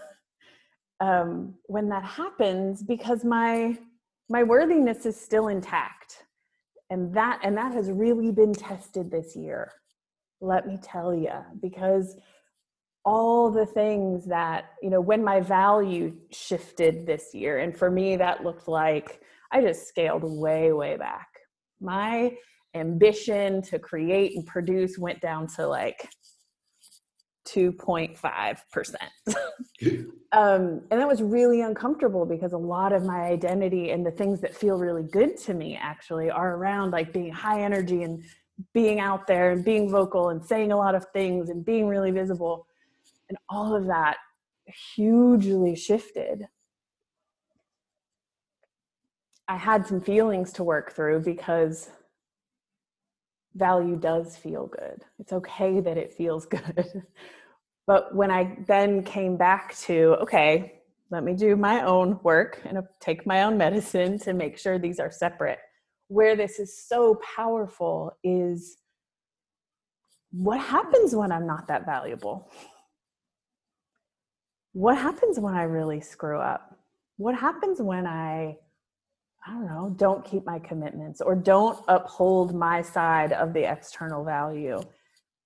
um, 1.00 1.54
when 1.66 1.88
that 1.88 2.04
happens 2.04 2.82
because 2.82 3.24
my 3.24 3.78
my 4.30 4.42
worthiness 4.42 5.04
is 5.04 5.20
still 5.20 5.48
intact, 5.48 6.24
and 6.90 7.14
that 7.14 7.40
and 7.42 7.56
that 7.56 7.72
has 7.72 7.90
really 7.90 8.32
been 8.32 8.54
tested 8.54 9.10
this 9.10 9.36
year. 9.36 9.70
Let 10.40 10.66
me 10.66 10.78
tell 10.82 11.14
you, 11.14 11.32
because 11.60 12.16
all 13.04 13.50
the 13.50 13.66
things 13.66 14.26
that 14.26 14.70
you 14.82 14.90
know 14.90 15.00
when 15.00 15.22
my 15.22 15.40
value 15.40 16.14
shifted 16.30 17.06
this 17.06 17.34
year, 17.34 17.58
and 17.58 17.76
for 17.76 17.90
me 17.90 18.16
that 18.16 18.44
looked 18.44 18.68
like 18.68 19.20
I 19.52 19.60
just 19.60 19.86
scaled 19.86 20.22
way 20.24 20.72
way 20.72 20.96
back. 20.96 21.28
My 21.80 22.36
ambition 22.74 23.62
to 23.62 23.78
create 23.78 24.36
and 24.36 24.46
produce 24.46 24.98
went 24.98 25.20
down 25.20 25.46
to 25.46 25.66
like 25.66 26.08
2.5%. 27.48 28.94
um, 30.32 30.82
and 30.90 31.00
that 31.00 31.06
was 31.06 31.22
really 31.22 31.60
uncomfortable 31.60 32.26
because 32.26 32.52
a 32.52 32.58
lot 32.58 32.92
of 32.92 33.04
my 33.04 33.20
identity 33.22 33.90
and 33.90 34.04
the 34.04 34.10
things 34.10 34.40
that 34.40 34.54
feel 34.54 34.78
really 34.78 35.04
good 35.04 35.36
to 35.38 35.54
me 35.54 35.78
actually 35.80 36.30
are 36.30 36.56
around 36.56 36.90
like 36.90 37.12
being 37.12 37.32
high 37.32 37.62
energy 37.62 38.02
and 38.02 38.22
being 38.72 39.00
out 39.00 39.26
there 39.26 39.50
and 39.50 39.64
being 39.64 39.90
vocal 39.90 40.30
and 40.30 40.44
saying 40.44 40.72
a 40.72 40.76
lot 40.76 40.94
of 40.94 41.04
things 41.12 41.50
and 41.50 41.64
being 41.64 41.86
really 41.86 42.10
visible. 42.10 42.66
And 43.28 43.38
all 43.48 43.74
of 43.74 43.86
that 43.86 44.16
hugely 44.94 45.76
shifted. 45.76 46.46
I 49.46 49.56
had 49.56 49.86
some 49.86 50.00
feelings 50.00 50.52
to 50.54 50.64
work 50.64 50.92
through 50.92 51.20
because 51.20 51.90
value 53.54 53.96
does 53.96 54.36
feel 54.36 54.66
good. 54.66 55.04
It's 55.18 55.32
okay 55.32 55.80
that 55.80 55.96
it 55.96 56.12
feels 56.12 56.46
good. 56.46 57.02
but 57.86 58.14
when 58.14 58.30
I 58.30 58.56
then 58.66 59.02
came 59.02 59.36
back 59.36 59.76
to, 59.80 60.16
okay, 60.22 60.80
let 61.10 61.22
me 61.22 61.34
do 61.34 61.54
my 61.56 61.84
own 61.84 62.18
work 62.22 62.60
and 62.64 62.78
uh, 62.78 62.82
take 63.00 63.26
my 63.26 63.44
own 63.44 63.56
medicine 63.56 64.18
to 64.20 64.32
make 64.32 64.58
sure 64.58 64.78
these 64.78 64.98
are 64.98 65.10
separate. 65.10 65.58
Where 66.08 66.36
this 66.36 66.58
is 66.58 66.86
so 66.86 67.20
powerful 67.36 68.16
is 68.24 68.78
what 70.32 70.60
happens 70.60 71.14
when 71.14 71.30
I'm 71.30 71.46
not 71.46 71.68
that 71.68 71.86
valuable? 71.86 72.50
What 74.74 74.98
happens 74.98 75.38
when 75.38 75.54
I 75.54 75.62
really 75.62 76.00
screw 76.00 76.40
up? 76.40 76.76
What 77.16 77.36
happens 77.36 77.80
when 77.80 78.06
I 78.06 78.58
I 79.46 79.52
don't 79.52 79.66
know, 79.66 79.94
don't 79.96 80.24
keep 80.24 80.44
my 80.46 80.58
commitments 80.58 81.20
or 81.20 81.34
don't 81.36 81.78
uphold 81.86 82.54
my 82.54 82.80
side 82.82 83.32
of 83.32 83.52
the 83.52 83.70
external 83.70 84.24
value, 84.24 84.80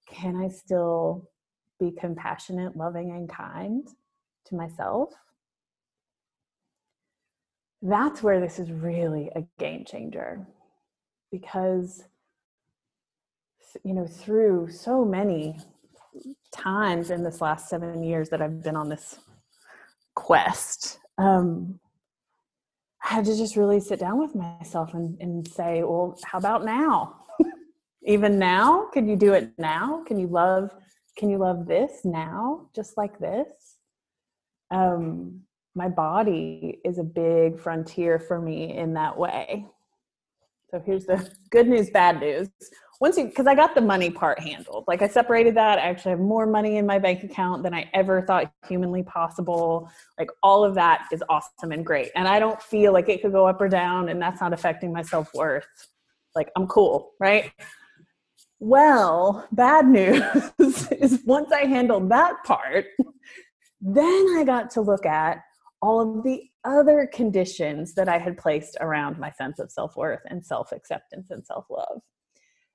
can 0.07 0.37
I 0.37 0.49
still 0.49 1.29
be 1.81 1.91
compassionate, 1.91 2.77
loving, 2.77 3.11
and 3.11 3.29
kind 3.29 3.87
to 4.47 4.55
myself? 4.55 5.13
That's 7.83 8.23
where 8.23 8.41
this 8.41 8.61
is 8.61 8.71
really 8.71 9.31
a 9.35 9.43
game 9.59 9.85
changer 9.85 10.47
because, 11.33 12.05
you 13.83 13.95
know, 13.95 14.07
through 14.07 14.71
so 14.71 15.05
many 15.05 15.57
times 16.53 17.11
in 17.11 17.23
this 17.23 17.41
last 17.41 17.69
seven 17.69 18.03
years 18.03 18.29
that 18.31 18.43
I've 18.43 18.63
been 18.63 18.77
on 18.77 18.89
this 18.89 19.19
quest, 20.15 20.99
um, 21.19 21.79
I 23.05 23.15
had 23.15 23.25
to 23.27 23.37
just 23.37 23.57
really 23.57 23.81
sit 23.81 24.01
down 24.01 24.19
with 24.19 24.35
myself 24.35 24.95
and, 24.95 25.21
and 25.21 25.47
say, 25.47 25.83
well, 25.83 26.19
how 26.25 26.39
about 26.39 26.65
now? 26.65 27.25
Even 28.03 28.39
now? 28.39 28.89
Can 28.93 29.09
you 29.09 29.17
do 29.17 29.33
it 29.33 29.53
now? 29.59 30.03
Can 30.07 30.19
you 30.19 30.27
love, 30.27 30.71
can 31.17 31.31
you 31.31 31.39
love 31.39 31.67
this 31.67 32.01
now? 32.05 32.69
Just 32.75 32.97
like 32.97 33.19
this? 33.19 33.79
Um, 34.71 35.41
my 35.75 35.89
body 35.89 36.81
is 36.85 36.99
a 36.99 37.05
big 37.05 37.61
frontier 37.61 38.19
for 38.19 38.41
me 38.41 38.77
in 38.77 38.95
that 38.95 39.17
way. 39.17 39.67
So 40.71 40.83
here's 40.85 41.07
the 41.07 41.31
good 41.51 41.69
news, 41.69 41.91
bad 41.91 42.21
news 42.21 42.49
once 43.01 43.17
you 43.17 43.27
because 43.27 43.47
i 43.47 43.55
got 43.55 43.75
the 43.75 43.81
money 43.81 44.11
part 44.11 44.41
handled. 44.41 44.85
Like 44.87 45.03
i 45.03 45.09
separated 45.09 45.55
that. 45.57 45.79
I 45.79 45.83
actually 45.83 46.11
have 46.11 46.21
more 46.21 46.47
money 46.47 46.77
in 46.77 46.87
my 46.87 46.99
bank 46.99 47.23
account 47.23 47.63
than 47.63 47.75
i 47.75 47.89
ever 47.95 48.23
thought 48.23 48.53
humanly 48.69 49.03
possible. 49.03 49.91
Like 50.19 50.31
all 50.43 50.65
of 50.65 50.75
that 50.75 51.07
is 51.13 51.23
awesome 51.29 51.73
and 51.73 51.85
great. 51.85 52.11
And 52.15 52.27
i 52.29 52.39
don't 52.39 52.63
feel 52.63 52.93
like 52.93 53.09
it 53.09 53.23
could 53.23 53.33
go 53.33 53.47
up 53.47 53.61
or 53.61 53.69
down 53.69 54.09
and 54.09 54.21
that's 54.21 54.41
not 54.41 54.53
affecting 54.53 54.93
my 54.93 55.03
self-worth. 55.03 55.67
Like 56.35 56.51
i'm 56.57 56.67
cool 56.67 57.13
right? 57.21 57.53
Well 58.61 59.47
bad 59.53 59.87
news 59.87 60.53
is 60.91 61.21
once 61.25 61.53
i 61.53 61.65
handled 61.65 62.11
that 62.11 62.43
part 62.45 62.87
then 63.81 64.27
i 64.37 64.43
got 64.45 64.71
to 64.73 64.81
look 64.81 65.07
at 65.07 65.43
all 65.81 66.19
of 66.19 66.25
the 66.25 66.43
other 66.65 67.09
conditions 67.13 67.95
that 67.95 68.09
i 68.09 68.19
had 68.19 68.37
placed 68.37 68.77
around 68.81 69.17
my 69.19 69.31
sense 69.31 69.61
of 69.61 69.71
self-worth 69.71 70.21
and 70.27 70.45
self-acceptance 70.45 71.31
and 71.31 71.47
self-love 71.47 72.03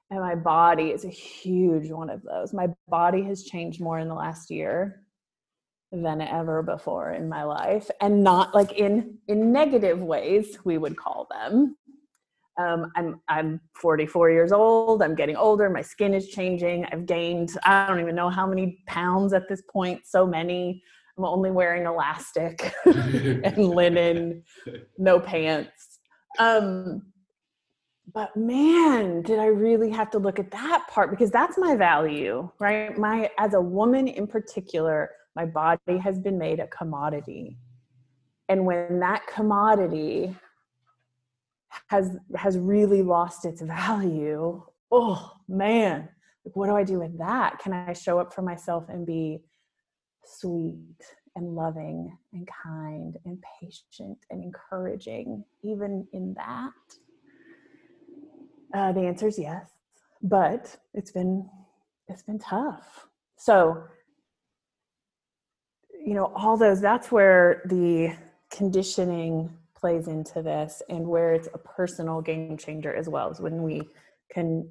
and 0.09 0.19
my 0.19 0.35
body 0.35 0.91
is 0.91 1.05
a 1.05 1.09
huge 1.09 1.89
one 1.91 2.09
of 2.09 2.21
those 2.23 2.53
my 2.53 2.67
body 2.87 3.23
has 3.23 3.43
changed 3.43 3.81
more 3.81 3.99
in 3.99 4.07
the 4.07 4.13
last 4.13 4.49
year 4.49 5.01
than 5.91 6.21
ever 6.21 6.63
before 6.63 7.11
in 7.11 7.29
my 7.29 7.43
life 7.43 7.89
and 8.01 8.23
not 8.23 8.53
like 8.55 8.71
in 8.73 9.17
in 9.27 9.51
negative 9.51 9.99
ways 9.99 10.57
we 10.65 10.77
would 10.77 10.97
call 10.97 11.27
them 11.31 11.75
um, 12.59 12.91
I'm 12.95 13.19
I'm 13.27 13.59
44 13.75 14.29
years 14.29 14.51
old. 14.51 15.01
I'm 15.01 15.15
getting 15.15 15.35
older. 15.35 15.69
My 15.69 15.81
skin 15.81 16.13
is 16.13 16.29
changing. 16.29 16.85
I've 16.91 17.05
gained 17.05 17.51
I 17.63 17.87
don't 17.87 17.99
even 17.99 18.15
know 18.15 18.29
how 18.29 18.45
many 18.45 18.83
pounds 18.87 19.33
at 19.33 19.49
this 19.49 19.63
point. 19.71 20.01
So 20.05 20.25
many. 20.25 20.83
I'm 21.17 21.25
only 21.25 21.51
wearing 21.51 21.85
elastic 21.85 22.73
and 22.85 23.57
linen, 23.57 24.43
no 24.97 25.19
pants. 25.19 25.99
Um, 26.39 27.12
but 28.13 28.35
man 28.35 29.21
did 29.21 29.39
i 29.39 29.45
really 29.45 29.89
have 29.89 30.09
to 30.09 30.19
look 30.19 30.39
at 30.39 30.51
that 30.51 30.85
part 30.89 31.09
because 31.09 31.31
that's 31.31 31.57
my 31.57 31.75
value 31.75 32.49
right? 32.59 32.97
My 32.97 33.29
as 33.37 33.53
a 33.53 33.61
woman 33.61 34.07
in 34.07 34.27
particular 34.27 35.09
my 35.35 35.45
body 35.45 35.97
has 35.97 36.19
been 36.19 36.37
made 36.37 36.59
a 36.59 36.67
commodity. 36.67 37.57
And 38.49 38.65
when 38.65 38.99
that 38.99 39.25
commodity 39.27 40.35
has 41.87 42.17
has 42.35 42.57
really 42.57 43.01
lost 43.01 43.45
its 43.45 43.61
value 43.61 44.61
oh 44.91 45.31
man 45.47 46.07
like 46.45 46.55
what 46.55 46.67
do 46.67 46.75
i 46.75 46.83
do 46.83 46.99
with 46.99 47.17
that? 47.17 47.59
Can 47.59 47.73
i 47.73 47.93
show 47.93 48.19
up 48.19 48.33
for 48.33 48.41
myself 48.41 48.85
and 48.89 49.05
be 49.05 49.39
sweet 50.25 51.01
and 51.35 51.55
loving 51.55 52.15
and 52.31 52.47
kind 52.63 53.17
and 53.25 53.43
patient 53.59 54.19
and 54.29 54.43
encouraging 54.43 55.43
even 55.63 56.07
in 56.13 56.35
that 56.35 56.71
uh, 58.73 58.91
the 58.91 59.01
answer 59.01 59.27
is 59.27 59.37
yes, 59.37 59.69
but 60.21 60.75
it's 60.93 61.11
been 61.11 61.49
it's 62.07 62.23
been 62.23 62.39
tough. 62.39 63.07
So, 63.37 63.83
you 66.05 66.13
know, 66.13 66.31
all 66.35 66.57
those 66.57 66.81
that's 66.81 67.11
where 67.11 67.61
the 67.65 68.15
conditioning 68.51 69.49
plays 69.75 70.07
into 70.07 70.41
this 70.41 70.81
and 70.89 71.07
where 71.07 71.33
it's 71.33 71.49
a 71.53 71.57
personal 71.57 72.21
game 72.21 72.57
changer 72.57 72.93
as 72.95 73.09
well 73.09 73.29
is 73.31 73.39
when 73.39 73.63
we 73.63 73.81
can 74.31 74.69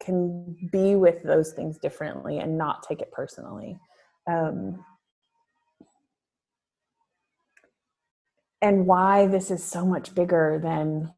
can 0.00 0.56
be 0.70 0.94
with 0.96 1.22
those 1.22 1.52
things 1.52 1.78
differently 1.78 2.38
and 2.38 2.58
not 2.58 2.82
take 2.82 3.00
it 3.00 3.10
personally 3.12 3.78
um, 4.26 4.84
and 8.60 8.86
why 8.86 9.26
this 9.26 9.50
is 9.50 9.62
so 9.62 9.84
much 9.84 10.14
bigger 10.14 10.60
than 10.62 11.12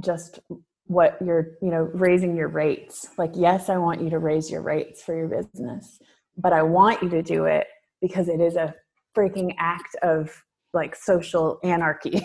just 0.00 0.40
what 0.86 1.18
you're 1.24 1.52
you 1.60 1.70
know 1.70 1.90
raising 1.94 2.36
your 2.36 2.48
rates. 2.48 3.08
Like 3.18 3.32
yes 3.34 3.68
i 3.68 3.76
want 3.76 4.00
you 4.00 4.10
to 4.10 4.18
raise 4.18 4.50
your 4.50 4.62
rates 4.62 5.02
for 5.02 5.16
your 5.16 5.28
business 5.28 5.98
but 6.36 6.52
i 6.52 6.62
want 6.62 7.02
you 7.02 7.08
to 7.08 7.22
do 7.22 7.44
it 7.46 7.66
because 8.00 8.28
it 8.28 8.40
is 8.40 8.56
a 8.56 8.74
freaking 9.16 9.54
act 9.58 9.96
of 10.02 10.42
like 10.72 10.94
social 10.94 11.58
anarchy. 11.64 12.20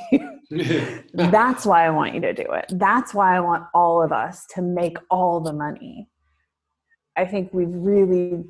That's 1.13 1.65
why 1.65 1.85
i 1.85 1.89
want 1.89 2.13
you 2.13 2.21
to 2.21 2.33
do 2.33 2.45
it. 2.51 2.65
That's 2.69 3.13
why 3.13 3.35
i 3.35 3.39
want 3.39 3.65
all 3.73 4.03
of 4.03 4.11
us 4.11 4.45
to 4.55 4.61
make 4.61 4.97
all 5.09 5.39
the 5.39 5.53
money. 5.53 6.09
I 7.15 7.25
think 7.25 7.53
we've 7.53 7.73
really 7.73 8.43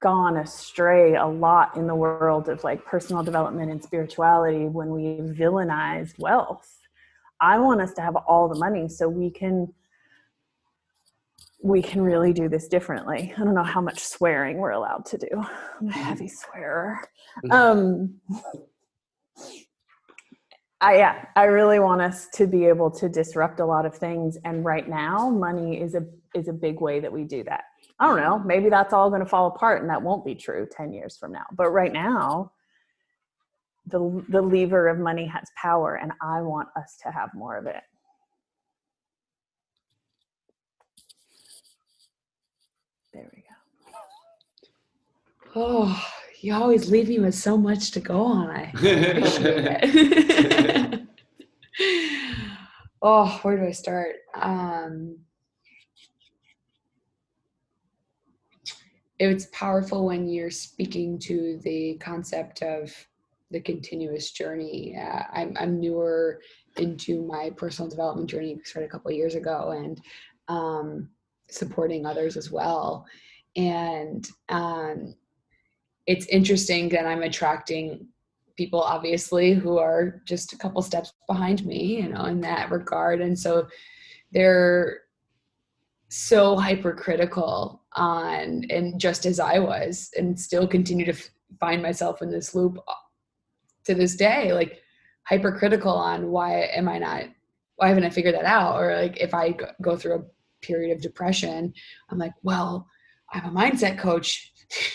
gone 0.00 0.36
astray 0.36 1.16
a 1.16 1.26
lot 1.26 1.76
in 1.76 1.86
the 1.86 1.94
world 1.94 2.48
of 2.48 2.62
like 2.62 2.84
personal 2.84 3.22
development 3.22 3.70
and 3.70 3.82
spirituality 3.82 4.66
when 4.66 4.90
we 4.90 5.02
villainize 5.34 6.16
wealth. 6.18 6.77
I 7.40 7.58
want 7.58 7.80
us 7.80 7.92
to 7.94 8.02
have 8.02 8.16
all 8.16 8.48
the 8.48 8.58
money 8.58 8.88
so 8.88 9.08
we 9.08 9.30
can 9.30 9.72
we 11.60 11.82
can 11.82 12.00
really 12.00 12.32
do 12.32 12.48
this 12.48 12.68
differently. 12.68 13.34
I 13.36 13.40
don't 13.42 13.54
know 13.54 13.64
how 13.64 13.80
much 13.80 13.98
swearing 13.98 14.58
we're 14.58 14.70
allowed 14.70 15.04
to 15.06 15.18
do. 15.18 15.28
I'm 15.80 15.88
a 15.88 15.92
heavy 15.92 16.28
swearer. 16.28 17.00
Um, 17.50 18.20
I 20.80 20.98
yeah, 20.98 21.24
I 21.34 21.44
really 21.44 21.80
want 21.80 22.00
us 22.00 22.28
to 22.34 22.46
be 22.46 22.66
able 22.66 22.90
to 22.92 23.08
disrupt 23.08 23.58
a 23.58 23.66
lot 23.66 23.84
of 23.84 23.96
things 23.96 24.38
and 24.44 24.64
right 24.64 24.88
now 24.88 25.28
money 25.30 25.80
is 25.80 25.94
a 25.94 26.06
is 26.34 26.46
a 26.46 26.52
big 26.52 26.80
way 26.80 27.00
that 27.00 27.12
we 27.12 27.24
do 27.24 27.42
that. 27.44 27.64
I 27.98 28.06
don't 28.06 28.18
know, 28.18 28.38
maybe 28.38 28.70
that's 28.70 28.92
all 28.92 29.08
going 29.08 29.22
to 29.22 29.28
fall 29.28 29.48
apart 29.48 29.80
and 29.80 29.90
that 29.90 30.02
won't 30.02 30.24
be 30.24 30.36
true 30.36 30.68
10 30.70 30.92
years 30.92 31.16
from 31.16 31.32
now. 31.32 31.46
But 31.52 31.70
right 31.70 31.92
now 31.92 32.52
the 33.90 34.24
the 34.28 34.42
lever 34.42 34.88
of 34.88 34.98
money 34.98 35.26
has 35.26 35.50
power 35.60 35.96
and 35.96 36.12
I 36.22 36.40
want 36.42 36.68
us 36.76 36.98
to 37.04 37.10
have 37.10 37.30
more 37.34 37.56
of 37.56 37.66
it. 37.66 37.82
There 43.12 43.28
we 43.34 43.42
go. 43.42 43.46
Oh, 45.56 46.06
you 46.40 46.54
always 46.54 46.90
leave 46.90 47.08
me 47.08 47.18
with 47.18 47.34
so 47.34 47.56
much 47.56 47.90
to 47.92 48.00
go 48.00 48.22
on. 48.22 48.50
I 48.50 48.62
appreciate 48.74 49.66
it. 49.66 51.00
oh, 53.02 53.38
where 53.42 53.56
do 53.56 53.64
I 53.66 53.72
start? 53.72 54.16
Um, 54.34 55.18
it's 59.18 59.46
powerful 59.52 60.06
when 60.06 60.28
you're 60.28 60.50
speaking 60.50 61.18
to 61.20 61.58
the 61.64 61.94
concept 62.00 62.62
of 62.62 62.94
the 63.50 63.60
continuous 63.60 64.30
journey. 64.30 64.96
Uh, 64.96 65.22
I'm, 65.32 65.56
I'm 65.58 65.80
newer 65.80 66.40
into 66.76 67.22
my 67.22 67.50
personal 67.56 67.90
development 67.90 68.28
journey, 68.28 68.58
started 68.64 68.88
a 68.88 68.90
couple 68.90 69.10
years 69.10 69.34
ago, 69.34 69.70
and 69.70 70.00
um, 70.48 71.08
supporting 71.50 72.06
others 72.06 72.36
as 72.36 72.50
well. 72.50 73.06
And 73.56 74.28
um, 74.48 75.14
it's 76.06 76.26
interesting 76.26 76.88
that 76.90 77.06
I'm 77.06 77.22
attracting 77.22 78.06
people, 78.56 78.80
obviously, 78.80 79.54
who 79.54 79.78
are 79.78 80.20
just 80.24 80.52
a 80.52 80.58
couple 80.58 80.82
steps 80.82 81.12
behind 81.26 81.64
me, 81.64 82.02
you 82.02 82.08
know, 82.08 82.24
in 82.26 82.40
that 82.42 82.70
regard. 82.70 83.20
And 83.20 83.38
so 83.38 83.68
they're 84.32 85.00
so 86.08 86.56
hypercritical 86.56 87.82
on, 87.94 88.64
and 88.70 89.00
just 89.00 89.26
as 89.26 89.40
I 89.40 89.58
was, 89.58 90.10
and 90.16 90.38
still 90.38 90.66
continue 90.66 91.04
to 91.04 91.12
f- 91.12 91.30
find 91.60 91.82
myself 91.82 92.22
in 92.22 92.30
this 92.30 92.54
loop 92.54 92.78
to 93.88 93.94
this 93.94 94.14
day, 94.14 94.52
like 94.52 94.80
hypercritical 95.24 95.92
on 95.92 96.28
why 96.28 96.62
am 96.74 96.88
I 96.88 96.98
not, 96.98 97.24
why 97.76 97.88
haven't 97.88 98.04
I 98.04 98.10
figured 98.10 98.34
that 98.34 98.44
out? 98.44 98.80
Or 98.80 98.94
like 98.96 99.18
if 99.18 99.34
I 99.34 99.56
go 99.82 99.96
through 99.96 100.14
a 100.14 100.24
period 100.64 100.94
of 100.94 101.02
depression, 101.02 101.72
I'm 102.10 102.18
like, 102.18 102.34
well, 102.42 102.86
I'm 103.32 103.44
a 103.44 103.60
mindset 103.60 103.98
coach. 103.98 104.52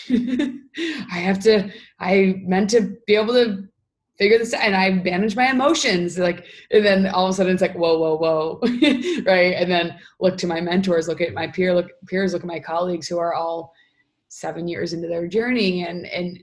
I 0.10 1.18
have 1.18 1.40
to, 1.40 1.70
I 1.98 2.42
meant 2.44 2.70
to 2.70 2.96
be 3.06 3.16
able 3.16 3.34
to 3.34 3.68
figure 4.16 4.38
this 4.38 4.54
out 4.54 4.62
and 4.62 4.76
I 4.76 4.90
manage 4.90 5.34
my 5.34 5.50
emotions. 5.50 6.18
Like, 6.18 6.46
and 6.70 6.86
then 6.86 7.06
all 7.06 7.26
of 7.26 7.30
a 7.30 7.34
sudden 7.34 7.52
it's 7.52 7.62
like, 7.62 7.74
whoa, 7.74 7.98
whoa, 7.98 8.16
whoa. 8.16 8.60
right. 9.26 9.54
And 9.54 9.70
then 9.70 9.98
look 10.20 10.36
to 10.38 10.46
my 10.46 10.60
mentors, 10.60 11.08
look 11.08 11.20
at 11.20 11.34
my 11.34 11.48
peer, 11.48 11.74
look 11.74 11.90
peers, 12.06 12.32
look 12.32 12.42
at 12.42 12.48
my 12.48 12.60
colleagues 12.60 13.08
who 13.08 13.18
are 13.18 13.34
all 13.34 13.72
seven 14.28 14.68
years 14.68 14.92
into 14.92 15.08
their 15.08 15.26
journey 15.26 15.84
and, 15.84 16.06
and 16.06 16.38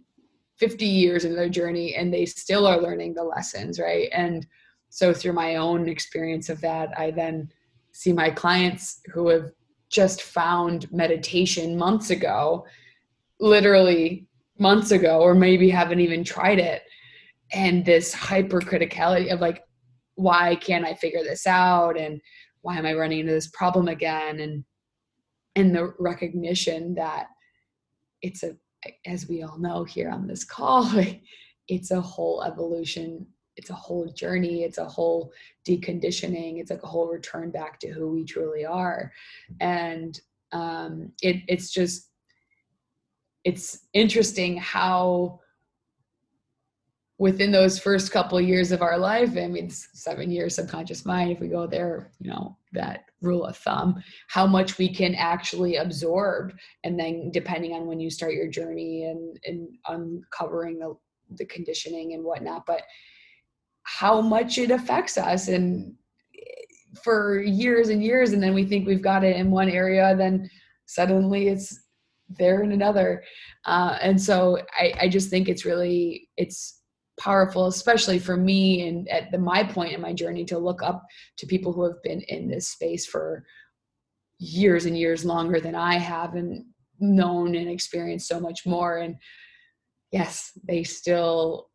50 0.62 0.86
years 0.86 1.26
into 1.26 1.36
their 1.36 1.50
journey 1.50 1.96
and 1.96 2.14
they 2.14 2.24
still 2.24 2.68
are 2.68 2.80
learning 2.80 3.16
the 3.16 3.24
lessons. 3.24 3.80
Right. 3.80 4.10
And 4.14 4.46
so 4.90 5.12
through 5.12 5.34
my 5.34 5.56
own 5.56 5.90
experience 5.90 6.50
of 6.50 6.62
that, 6.62 6.90
I 6.98 7.10
then 7.10 7.50
see 7.94 8.14
my 8.14 8.30
clients 8.30 9.02
who 9.12 9.28
have 9.30 9.52
just 9.90 10.22
found 10.22 10.90
meditation 10.92 11.78
months 11.78 12.12
ago, 12.12 12.66
literally 13.40 14.28
months 14.60 14.92
ago, 14.92 15.20
or 15.20 15.34
maybe 15.34 15.68
haven't 15.68 16.00
even 16.00 16.24
tried 16.24 16.60
it. 16.60 16.84
And 17.52 17.84
this 17.84 18.14
hypercriticality 18.14 19.34
of 19.34 19.42
like, 19.42 19.64
why 20.14 20.56
can't 20.56 20.86
I 20.86 20.94
figure 20.94 21.24
this 21.24 21.48
out? 21.48 21.98
And 21.98 22.22
why 22.62 22.78
am 22.78 22.86
I 22.86 22.94
running 22.94 23.22
into 23.22 23.34
this 23.34 23.48
problem 23.48 23.88
again? 23.88 24.40
And 24.40 24.64
and 25.56 25.76
the 25.76 25.94
recognition 26.00 26.94
that 26.96 27.28
it's 28.22 28.44
a 28.44 28.56
as 29.06 29.28
we 29.28 29.44
all 29.44 29.58
know 29.58 29.84
here 29.84 30.10
on 30.10 30.28
this 30.28 30.44
call, 30.44 30.90
it's 31.68 31.92
a 31.92 32.02
whole 32.02 32.44
evolution 32.44 33.26
it's 33.58 33.70
a 33.70 33.74
whole 33.74 34.08
journey 34.08 34.64
it's 34.64 34.78
a 34.78 34.86
whole 34.86 35.32
deconditioning 35.68 36.60
it's 36.60 36.72
like 36.72 36.84
a 36.84 36.88
whole 36.88 37.08
return 37.08 37.52
back 37.52 37.80
to 37.80 37.90
who 37.90 38.10
we 38.10 38.24
truly 38.24 38.66
are. 38.66 39.12
And 39.60 40.20
um, 40.52 41.12
it, 41.22 41.38
it's 41.48 41.72
just 41.72 42.10
it's 43.44 43.88
interesting 43.94 44.58
how 44.58 45.40
within 47.22 47.52
those 47.52 47.78
first 47.78 48.12
couple 48.12 48.36
of 48.36 48.44
years 48.44 48.72
of 48.72 48.82
our 48.82 48.98
life 48.98 49.30
i 49.38 49.46
mean 49.46 49.70
seven 49.70 50.32
years 50.32 50.56
subconscious 50.56 51.06
mind 51.06 51.32
if 51.32 51.40
we 51.40 51.48
go 51.48 51.68
there 51.68 52.10
you 52.20 52.32
know 52.32 52.58
that 52.74 53.06
rule 53.22 53.46
of 53.46 53.56
thumb 53.58 54.02
how 54.28 54.48
much 54.48 54.80
we 54.80 54.92
can 54.92 55.14
actually 55.14 55.76
absorb. 55.76 56.54
And 56.84 57.00
then 57.00 57.30
depending 57.32 57.74
on 57.74 57.86
when 57.86 58.00
you 58.00 58.10
start 58.10 58.34
your 58.34 58.48
journey 58.48 59.06
and 59.06 59.40
and 59.46 59.70
uncovering 59.88 60.80
the 60.80 60.98
the 61.38 61.46
conditioning 61.46 62.14
and 62.14 62.24
whatnot 62.24 62.66
but 62.66 62.82
how 63.84 64.20
much 64.20 64.58
it 64.58 64.72
affects 64.72 65.18
us 65.18 65.48
and 65.48 65.94
for 67.04 67.40
years 67.40 67.90
and 67.90 68.04
years 68.04 68.34
and 68.34 68.42
then 68.44 68.54
we 68.54 68.66
think 68.66 68.86
we've 68.86 69.02
got 69.02 69.24
it 69.24 69.38
in 69.38 69.52
one 69.52 69.70
area 69.70 70.16
then 70.18 70.50
suddenly 70.88 71.48
it's 71.48 71.80
there 72.38 72.64
in 72.64 72.72
another. 72.72 73.24
Uh, 73.66 73.98
and 74.02 74.22
so 74.22 74.60
I, 74.78 74.94
I 75.02 75.10
just 75.10 75.30
think 75.30 75.48
it's 75.48 75.66
really 75.66 76.30
it's 76.38 76.81
powerful 77.22 77.68
especially 77.68 78.18
for 78.18 78.36
me 78.36 78.88
and 78.88 79.08
at 79.10 79.32
the 79.32 79.38
my 79.38 79.64
point 79.64 79.94
in 79.94 80.02
my 80.02 80.14
journey 80.14 80.44
to 80.44 80.58
look 80.58 80.82
up 80.82 81.06
to 81.38 81.46
people 81.46 81.72
who 81.72 81.84
have 81.84 82.02
been 82.04 82.22
in 82.22 82.48
this 82.48 82.70
space 82.70 83.06
for 83.06 83.46
years 84.40 84.86
and 84.86 84.98
years 84.98 85.24
longer 85.24 85.60
than 85.60 85.76
i 85.76 85.98
have 85.98 86.34
and 86.34 86.66
known 87.02 87.56
and 87.56 87.68
experienced 87.68 88.28
so 88.28 88.40
much 88.40 88.66
more. 88.66 88.98
And 88.98 89.18
yes 90.12 90.52
they 90.64 90.84
still 90.84 91.70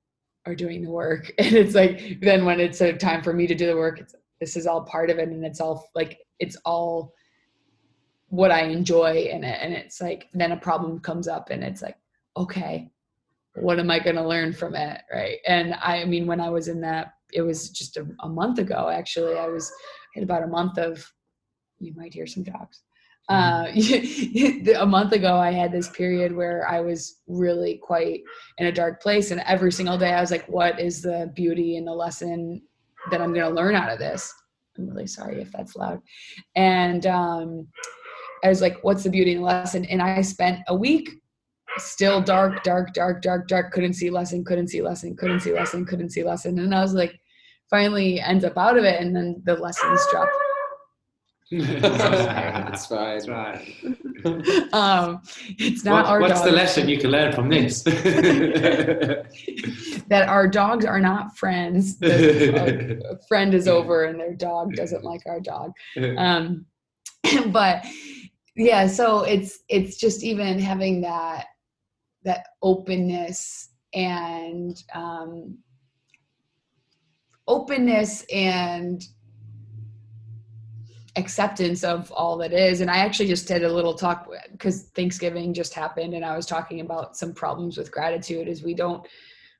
are 0.46 0.54
doing 0.54 0.82
the 0.82 0.90
work. 0.90 1.32
And 1.38 1.54
it's 1.54 1.74
like 1.74 2.20
then 2.22 2.44
when 2.44 2.60
it's 2.60 2.80
a 2.80 2.92
time 2.92 3.22
for 3.22 3.32
me 3.32 3.46
to 3.46 3.54
do 3.54 3.66
the 3.66 3.76
work 3.76 4.00
this 4.40 4.56
is 4.56 4.66
all 4.66 4.82
part 4.82 5.08
of 5.10 5.18
it 5.18 5.28
and 5.28 5.44
it's 5.44 5.60
all 5.60 5.88
like 5.94 6.18
it's 6.38 6.56
all 6.66 7.14
what 8.28 8.50
i 8.50 8.64
enjoy 8.64 9.28
in 9.30 9.44
it. 9.44 9.58
And 9.60 9.74
it's 9.74 10.00
like 10.00 10.28
then 10.32 10.52
a 10.52 10.56
problem 10.56 11.00
comes 11.00 11.28
up 11.28 11.50
and 11.50 11.64
it's 11.64 11.82
like 11.82 11.96
okay 12.36 12.90
what 13.56 13.78
am 13.78 13.90
i 13.90 13.98
going 13.98 14.16
to 14.16 14.26
learn 14.26 14.52
from 14.52 14.74
it 14.74 15.02
right 15.12 15.38
and 15.46 15.74
i 15.82 16.04
mean 16.04 16.26
when 16.26 16.40
i 16.40 16.48
was 16.48 16.68
in 16.68 16.80
that 16.80 17.14
it 17.32 17.42
was 17.42 17.70
just 17.70 17.96
a, 17.96 18.06
a 18.20 18.28
month 18.28 18.58
ago 18.58 18.88
actually 18.88 19.36
i 19.36 19.48
was 19.48 19.72
in 20.14 20.22
about 20.22 20.42
a 20.42 20.48
month 20.48 20.78
of 20.78 21.10
you 21.78 21.92
might 21.94 22.14
hear 22.14 22.26
some 22.26 22.42
dogs 22.42 22.82
Mm-hmm. 23.30 24.74
uh, 24.78 24.80
a 24.82 24.86
month 24.86 25.12
ago, 25.12 25.36
I 25.36 25.50
had 25.50 25.72
this 25.72 25.88
period 25.88 26.34
where 26.34 26.68
I 26.68 26.80
was 26.80 27.22
really 27.26 27.78
quite 27.78 28.22
in 28.58 28.66
a 28.66 28.72
dark 28.72 29.02
place, 29.02 29.30
and 29.30 29.40
every 29.46 29.72
single 29.72 29.98
day 29.98 30.12
I 30.12 30.20
was 30.20 30.30
like, 30.30 30.46
"What 30.46 30.78
is 30.78 31.02
the 31.02 31.30
beauty 31.34 31.76
and 31.76 31.86
the 31.86 31.92
lesson 31.92 32.62
that 33.10 33.20
I'm 33.20 33.32
going 33.32 33.48
to 33.48 33.54
learn 33.54 33.74
out 33.74 33.90
of 33.90 33.98
this?" 33.98 34.32
I'm 34.78 34.88
really 34.88 35.06
sorry 35.06 35.40
if 35.40 35.50
that's 35.50 35.74
loud. 35.74 36.00
And 36.54 37.06
um, 37.06 37.66
I 38.44 38.48
was 38.48 38.60
like, 38.60 38.78
"What's 38.82 39.02
the 39.02 39.10
beauty 39.10 39.32
and 39.32 39.40
the 39.40 39.46
lesson?" 39.46 39.84
And 39.86 40.00
I 40.00 40.20
spent 40.20 40.60
a 40.68 40.74
week 40.76 41.10
still 41.78 42.20
dark, 42.20 42.62
dark, 42.62 42.92
dark, 42.94 43.22
dark, 43.22 43.48
dark. 43.48 43.72
Couldn't 43.72 43.94
see 43.94 44.10
lesson, 44.10 44.44
couldn't 44.44 44.68
see 44.68 44.82
lesson, 44.82 45.16
couldn't 45.16 45.40
see 45.40 45.52
lesson, 45.52 45.84
couldn't 45.84 46.10
see 46.10 46.22
lesson. 46.24 46.58
And 46.58 46.74
I 46.74 46.80
was 46.82 46.94
like, 46.94 47.18
finally 47.70 48.20
ends 48.20 48.44
up 48.44 48.56
out 48.56 48.76
of 48.78 48.84
it, 48.84 49.00
and 49.00 49.14
then 49.14 49.42
the 49.44 49.54
lessons 49.54 50.00
drop 50.12 50.28
That's 51.50 52.86
fine. 52.86 53.18
That's 53.18 53.28
right. 53.28 53.60
um, 54.72 55.20
it's 55.58 55.84
not 55.84 56.04
What- 56.04 56.10
our 56.12 56.20
what's 56.20 56.40
dogs. 56.40 56.44
the 56.50 56.52
lesson 56.56 56.88
you 56.88 56.98
can 56.98 57.10
learn 57.10 57.32
from 57.32 57.48
this? 57.48 57.82
that 60.08 60.26
our 60.28 60.48
dogs 60.48 60.84
are 60.84 61.00
not 61.00 61.36
friends. 61.36 61.98
The, 61.98 63.00
a 63.12 63.18
friend 63.28 63.54
is 63.54 63.68
over 63.68 64.04
and 64.04 64.18
their 64.18 64.34
dog 64.34 64.74
doesn't 64.74 65.04
like 65.04 65.22
our 65.26 65.40
dog. 65.40 65.72
Um, 66.18 66.66
but 67.48 67.84
yeah, 68.56 68.86
so 68.86 69.22
it's 69.24 69.58
it's 69.68 69.96
just 69.96 70.22
even 70.22 70.58
having 70.58 71.00
that 71.02 71.46
that 72.26 72.48
openness 72.60 73.70
and 73.94 74.82
um, 74.94 75.56
openness 77.48 78.26
and 78.32 79.02
acceptance 81.14 81.82
of 81.82 82.10
all 82.12 82.36
that 82.36 82.52
is. 82.52 82.80
And 82.80 82.90
I 82.90 82.98
actually 82.98 83.28
just 83.28 83.48
did 83.48 83.62
a 83.64 83.72
little 83.72 83.94
talk 83.94 84.28
because 84.52 84.90
Thanksgiving 84.94 85.54
just 85.54 85.72
happened, 85.72 86.14
and 86.14 86.24
I 86.24 86.36
was 86.36 86.46
talking 86.46 86.80
about 86.80 87.16
some 87.16 87.32
problems 87.32 87.78
with 87.78 87.92
gratitude 87.92 88.48
is 88.48 88.62
we 88.62 88.74
don't 88.74 89.06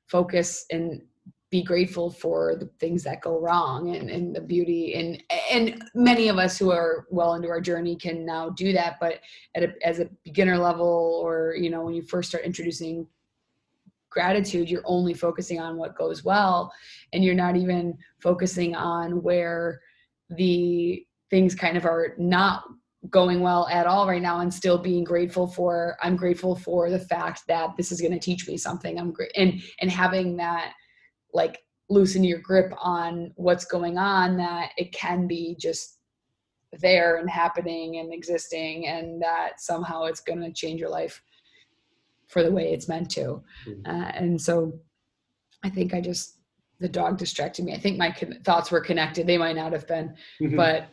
focus 0.05 0.65
and 0.69 1.01
be 1.49 1.63
grateful 1.63 2.09
for 2.09 2.55
the 2.55 2.69
things 2.79 3.03
that 3.03 3.21
go 3.21 3.39
wrong 3.39 3.95
and, 3.95 4.09
and 4.09 4.35
the 4.35 4.41
beauty 4.41 4.95
and 4.95 5.23
and 5.49 5.81
many 5.95 6.27
of 6.27 6.37
us 6.37 6.57
who 6.57 6.71
are 6.71 7.07
well 7.09 7.35
into 7.35 7.47
our 7.47 7.61
journey 7.61 7.95
can 7.95 8.25
now 8.25 8.49
do 8.49 8.73
that 8.73 8.97
but 8.99 9.21
at 9.55 9.63
a, 9.63 9.73
as 9.81 9.99
a 9.99 10.09
beginner 10.23 10.57
level 10.57 11.21
or 11.23 11.55
you 11.57 11.69
know 11.69 11.83
when 11.83 11.93
you 11.93 12.01
first 12.01 12.29
start 12.29 12.43
introducing 12.43 13.07
gratitude 14.09 14.69
you're 14.69 14.81
only 14.85 15.13
focusing 15.13 15.59
on 15.59 15.77
what 15.77 15.95
goes 15.95 16.23
well 16.23 16.71
and 17.13 17.23
you're 17.23 17.35
not 17.35 17.55
even 17.55 17.97
focusing 18.19 18.75
on 18.75 19.21
where 19.21 19.79
the 20.31 21.05
things 21.29 21.55
kind 21.55 21.77
of 21.77 21.85
are 21.85 22.13
not 22.17 22.63
going 23.09 23.39
well 23.39 23.67
at 23.71 23.87
all 23.87 24.05
right 24.05 24.21
now 24.21 24.41
and 24.41 24.53
still 24.53 24.77
being 24.77 25.03
grateful 25.03 25.47
for 25.47 25.95
i'm 26.01 26.17
grateful 26.17 26.55
for 26.55 26.89
the 26.89 26.99
fact 26.99 27.43
that 27.47 27.69
this 27.77 27.91
is 27.91 28.01
going 28.01 28.11
to 28.11 28.19
teach 28.19 28.47
me 28.49 28.57
something. 28.57 28.99
I'm 28.99 29.13
great 29.13 29.31
and 29.37 29.61
and 29.79 29.89
having 29.89 30.35
that 30.37 30.73
like 31.33 31.59
loosen 31.89 32.23
your 32.23 32.39
grip 32.39 32.73
on 32.81 33.31
what's 33.35 33.65
going 33.65 33.97
on 33.97 34.37
that 34.37 34.71
it 34.77 34.91
can 34.91 35.27
be 35.27 35.55
just 35.59 35.99
there 36.81 37.17
and 37.17 37.29
happening 37.29 37.97
and 37.97 38.13
existing 38.13 38.87
and 38.87 39.21
that 39.21 39.59
somehow 39.59 40.03
it's 40.03 40.19
going 40.19 40.41
to 40.41 40.51
change 40.51 40.79
your 40.79 40.89
life 40.89 41.21
for 42.27 42.43
the 42.43 42.51
way 42.51 42.73
it's 42.73 42.89
meant 42.89 43.09
to 43.09 43.41
mm-hmm. 43.65 43.85
uh, 43.85 44.09
and 44.13 44.39
so 44.39 44.77
i 45.63 45.69
think 45.69 45.93
i 45.93 46.01
just 46.01 46.39
the 46.79 46.89
dog 46.89 47.17
distracted 47.17 47.63
me 47.63 47.73
i 47.73 47.79
think 47.79 47.97
my 47.97 48.11
con- 48.11 48.39
thoughts 48.43 48.69
were 48.69 48.81
connected 48.81 49.25
they 49.25 49.37
might 49.37 49.55
not 49.55 49.71
have 49.71 49.87
been 49.87 50.13
mm-hmm. 50.41 50.57
but 50.57 50.89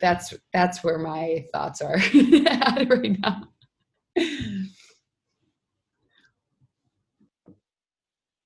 that's 0.00 0.34
that's 0.52 0.84
where 0.84 0.98
my 0.98 1.44
thoughts 1.52 1.80
are 1.80 1.96
right 2.14 3.18
now 3.20 3.48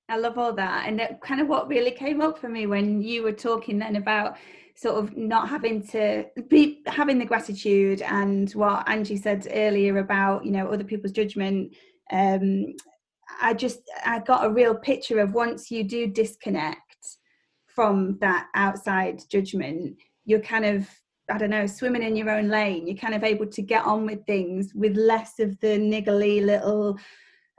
I 0.09 0.17
love 0.19 0.39
all 0.39 0.53
that. 0.53 0.87
And 0.87 0.99
that 1.01 1.21
kind 1.21 1.41
of 1.41 1.49
what 1.49 1.69
really 1.69 1.91
came 1.91 2.21
up 2.21 2.39
for 2.39 2.49
me 2.49 2.67
when 2.67 3.03
you 3.03 3.23
were 3.23 3.33
talking 3.33 3.79
then 3.79 3.97
about 3.97 4.37
sort 4.77 5.03
of 5.03 5.17
not 5.17 5.49
having 5.49 5.85
to 5.89 6.27
be 6.49 6.83
having 6.87 7.19
the 7.19 7.25
gratitude 7.25 8.03
and 8.03 8.51
what 8.53 8.89
Angie 8.89 9.17
said 9.17 9.49
earlier 9.51 9.99
about, 9.99 10.45
you 10.45 10.53
know, 10.53 10.69
other 10.69 10.85
people's 10.85 11.13
judgment. 11.13 11.75
Um, 12.13 12.75
I 13.41 13.55
just 13.55 13.81
I 14.05 14.21
got 14.21 14.45
a 14.45 14.51
real 14.51 14.75
picture 14.75 15.19
of 15.19 15.35
once 15.35 15.71
you 15.71 15.83
do 15.83 16.07
disconnect 16.07 16.81
from 17.67 18.19
that 18.21 18.47
outside 18.55 19.23
judgment, 19.31 19.97
you're 20.25 20.41
kind 20.41 20.65
of 20.65 20.89
I 21.29 21.39
don't 21.39 21.51
know, 21.51 21.67
swimming 21.67 22.05
in 22.05 22.15
your 22.15 22.31
own 22.31 22.49
lane. 22.49 22.87
You're 22.87 22.97
kind 22.97 23.15
of 23.15 23.25
able 23.25 23.47
to 23.47 23.63
get 23.63 23.85
on 23.85 24.07
with 24.07 24.25
things 24.27 24.73
with 24.77 24.97
less 24.97 25.41
of 25.41 25.59
the 25.59 25.77
niggly 25.79 26.45
little 26.45 26.99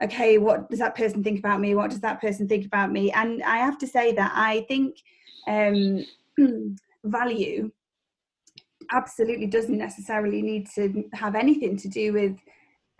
okay, 0.02 0.38
what 0.38 0.70
does 0.70 0.78
that 0.78 0.94
person 0.94 1.24
think 1.24 1.38
about 1.38 1.60
me? 1.60 1.74
What 1.74 1.90
does 1.90 2.00
that 2.00 2.20
person 2.20 2.48
think 2.48 2.66
about 2.66 2.92
me? 2.92 3.10
And 3.12 3.42
I 3.42 3.58
have 3.58 3.78
to 3.78 3.86
say 3.86 4.12
that 4.12 4.32
I 4.34 4.64
think 4.68 4.96
um, 5.46 6.04
value 7.04 7.70
absolutely 8.90 9.46
doesn't 9.46 9.76
necessarily 9.78 10.42
need 10.42 10.68
to 10.74 11.04
have 11.12 11.34
anything 11.34 11.76
to 11.76 11.88
do 11.88 12.12
with 12.12 12.38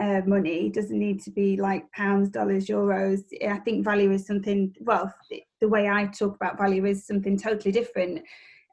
uh, 0.01 0.21
money 0.27 0.69
doesn't 0.69 0.99
need 0.99 1.21
to 1.21 1.31
be 1.31 1.57
like 1.57 1.91
pounds 1.93 2.29
dollars 2.29 2.67
euros 2.67 3.23
i 3.49 3.59
think 3.59 3.85
value 3.85 4.13
is 4.13 4.27
something 4.27 4.73
well 4.81 5.13
the 5.61 5.69
way 5.69 5.89
i 5.89 6.07
talk 6.07 6.37
about 6.37 6.59
value 6.59 6.85
is 6.85 7.07
something 7.07 7.37
totally 7.37 7.73
different 7.73 8.23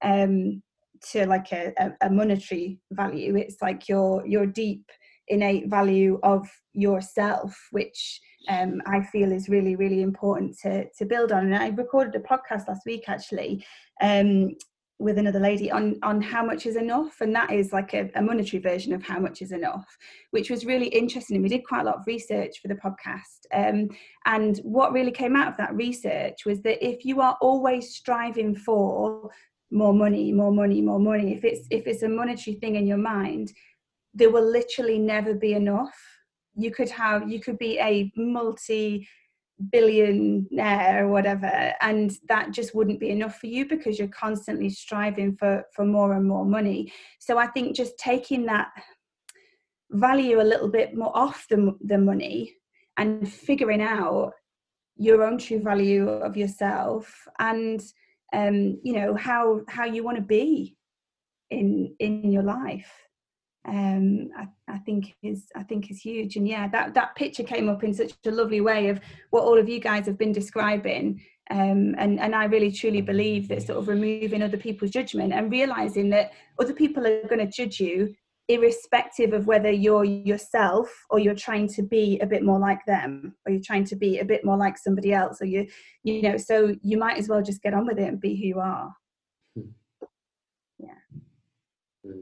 um, 0.03 0.61
to 1.01 1.25
like 1.25 1.51
a, 1.51 1.73
a, 2.01 2.09
monetary 2.09 2.79
value 2.91 3.35
it's 3.35 3.61
like 3.61 3.89
your 3.89 4.25
your 4.27 4.45
deep 4.45 4.85
innate 5.27 5.69
value 5.69 6.19
of 6.23 6.47
yourself, 6.73 7.57
which 7.71 8.21
um, 8.47 8.81
I 8.85 9.01
feel 9.01 9.31
is 9.31 9.49
really, 9.49 9.75
really 9.75 10.01
important 10.01 10.57
to, 10.59 10.87
to 10.97 11.05
build 11.05 11.31
on. 11.31 11.45
And 11.45 11.55
I 11.55 11.69
recorded 11.69 12.15
a 12.15 12.19
podcast 12.19 12.67
last 12.67 12.81
week 12.85 13.05
actually 13.07 13.65
um, 14.01 14.55
with 14.97 15.17
another 15.17 15.39
lady 15.39 15.71
on, 15.71 15.97
on 16.03 16.21
how 16.21 16.45
much 16.45 16.65
is 16.65 16.75
enough. 16.75 17.19
And 17.21 17.35
that 17.35 17.51
is 17.51 17.73
like 17.73 17.93
a, 17.93 18.09
a, 18.15 18.21
monetary 18.21 18.61
version 18.61 18.93
of 18.93 19.03
how 19.03 19.19
much 19.19 19.41
is 19.41 19.51
enough, 19.51 19.85
which 20.31 20.49
was 20.49 20.65
really 20.65 20.87
interesting. 20.87 21.35
And 21.35 21.43
we 21.43 21.49
did 21.49 21.65
quite 21.65 21.81
a 21.81 21.85
lot 21.85 21.97
of 21.97 22.07
research 22.07 22.61
for 22.61 22.69
the 22.69 22.75
podcast. 22.75 23.45
Um, 23.53 23.89
and 24.25 24.57
what 24.59 24.93
really 24.93 25.11
came 25.11 25.35
out 25.35 25.49
of 25.49 25.57
that 25.57 25.75
research 25.75 26.45
was 26.45 26.61
that 26.61 26.85
if 26.85 27.03
you 27.03 27.19
are 27.19 27.37
always 27.41 27.95
striving 27.95 28.55
for 28.55 29.29
more 29.71 29.93
money, 29.93 30.31
more 30.31 30.53
money, 30.53 30.81
more 30.81 30.99
money, 30.99 31.33
if 31.33 31.43
it's 31.43 31.67
if 31.71 31.87
it's 31.87 32.03
a 32.03 32.09
monetary 32.09 32.55
thing 32.57 32.75
in 32.75 32.87
your 32.87 32.97
mind, 32.97 33.51
there 34.15 34.31
will 34.31 34.49
literally 34.49 34.97
never 34.97 35.33
be 35.33 35.53
enough. 35.53 35.95
You 36.55 36.71
could 36.71 36.89
have 36.89 37.29
you 37.29 37.39
could 37.39 37.57
be 37.57 37.77
a 37.79 38.11
multi 38.15 39.07
billionaire 39.71 41.05
or 41.05 41.07
whatever 41.09 41.73
and 41.79 42.11
that 42.27 42.51
just 42.51 42.75
wouldn't 42.75 42.99
be 42.99 43.09
enough 43.09 43.37
for 43.37 43.47
you 43.47 43.65
because 43.65 43.97
you're 43.97 44.07
constantly 44.09 44.69
striving 44.69 45.35
for 45.37 45.63
for 45.73 45.85
more 45.85 46.13
and 46.13 46.25
more 46.27 46.45
money. 46.45 46.91
So 47.19 47.37
i 47.37 47.47
think 47.47 47.75
just 47.75 47.97
taking 47.97 48.45
that 48.47 48.69
value 49.91 50.41
a 50.41 50.43
little 50.51 50.69
bit 50.69 50.95
more 50.95 51.15
off 51.15 51.45
the, 51.49 51.73
the 51.81 51.97
money 51.97 52.53
and 52.97 53.31
figuring 53.31 53.81
out 53.81 54.33
your 54.97 55.23
own 55.23 55.37
true 55.37 55.61
value 55.61 56.07
of 56.09 56.35
yourself 56.37 57.27
and 57.39 57.81
um 58.33 58.79
you 58.83 58.93
know 58.93 59.13
how 59.13 59.61
how 59.67 59.85
you 59.85 60.03
want 60.03 60.17
to 60.17 60.23
be 60.23 60.75
in 61.49 61.93
in 61.99 62.31
your 62.31 62.43
life 62.43 63.04
um, 63.67 64.29
I, 64.37 64.47
I, 64.67 64.77
think 64.79 65.15
is 65.23 65.45
I 65.55 65.63
think 65.63 65.89
is 65.89 65.99
huge. 65.99 66.35
And 66.35 66.47
yeah, 66.47 66.67
that 66.69 66.93
that 66.93 67.15
picture 67.15 67.43
came 67.43 67.69
up 67.69 67.83
in 67.83 67.93
such 67.93 68.13
a 68.25 68.31
lovely 68.31 68.61
way 68.61 68.89
of 68.89 68.99
what 69.31 69.43
all 69.43 69.59
of 69.59 69.69
you 69.69 69.79
guys 69.79 70.05
have 70.05 70.17
been 70.17 70.31
describing. 70.31 71.21
Um, 71.51 71.95
and 71.97 72.19
and 72.19 72.35
I 72.35 72.45
really 72.45 72.71
truly 72.71 73.01
believe 73.01 73.47
that 73.47 73.63
sort 73.63 73.79
of 73.79 73.87
removing 73.87 74.41
other 74.41 74.57
people's 74.57 74.91
judgment 74.91 75.33
and 75.33 75.51
realizing 75.51 76.09
that 76.09 76.31
other 76.59 76.73
people 76.73 77.05
are 77.05 77.27
going 77.27 77.39
to 77.39 77.47
judge 77.47 77.79
you 77.79 78.15
irrespective 78.47 79.33
of 79.33 79.47
whether 79.47 79.71
you're 79.71 80.03
yourself 80.03 80.87
or 81.09 81.17
you're 81.17 81.33
trying 81.33 81.67
to 81.67 81.81
be 81.81 82.19
a 82.19 82.27
bit 82.27 82.43
more 82.43 82.59
like 82.59 82.85
them 82.85 83.35
or 83.45 83.51
you're 83.51 83.61
trying 83.63 83.83
to 83.83 83.95
be 83.95 84.19
a 84.19 84.25
bit 84.25 84.45
more 84.45 84.57
like 84.57 84.77
somebody 84.77 85.11
else 85.11 85.41
or 85.41 85.45
you 85.45 85.67
you 86.03 86.21
know 86.21 86.37
so 86.37 86.75
you 86.83 86.97
might 86.97 87.17
as 87.17 87.27
well 87.27 87.41
just 87.41 87.61
get 87.63 87.73
on 87.73 87.87
with 87.87 87.97
it 87.97 88.07
and 88.07 88.21
be 88.21 88.35
who 88.35 88.45
you 88.45 88.59
are 88.59 88.93
hmm. 89.55 89.69
yeah 90.77 90.89
hmm. 92.05 92.21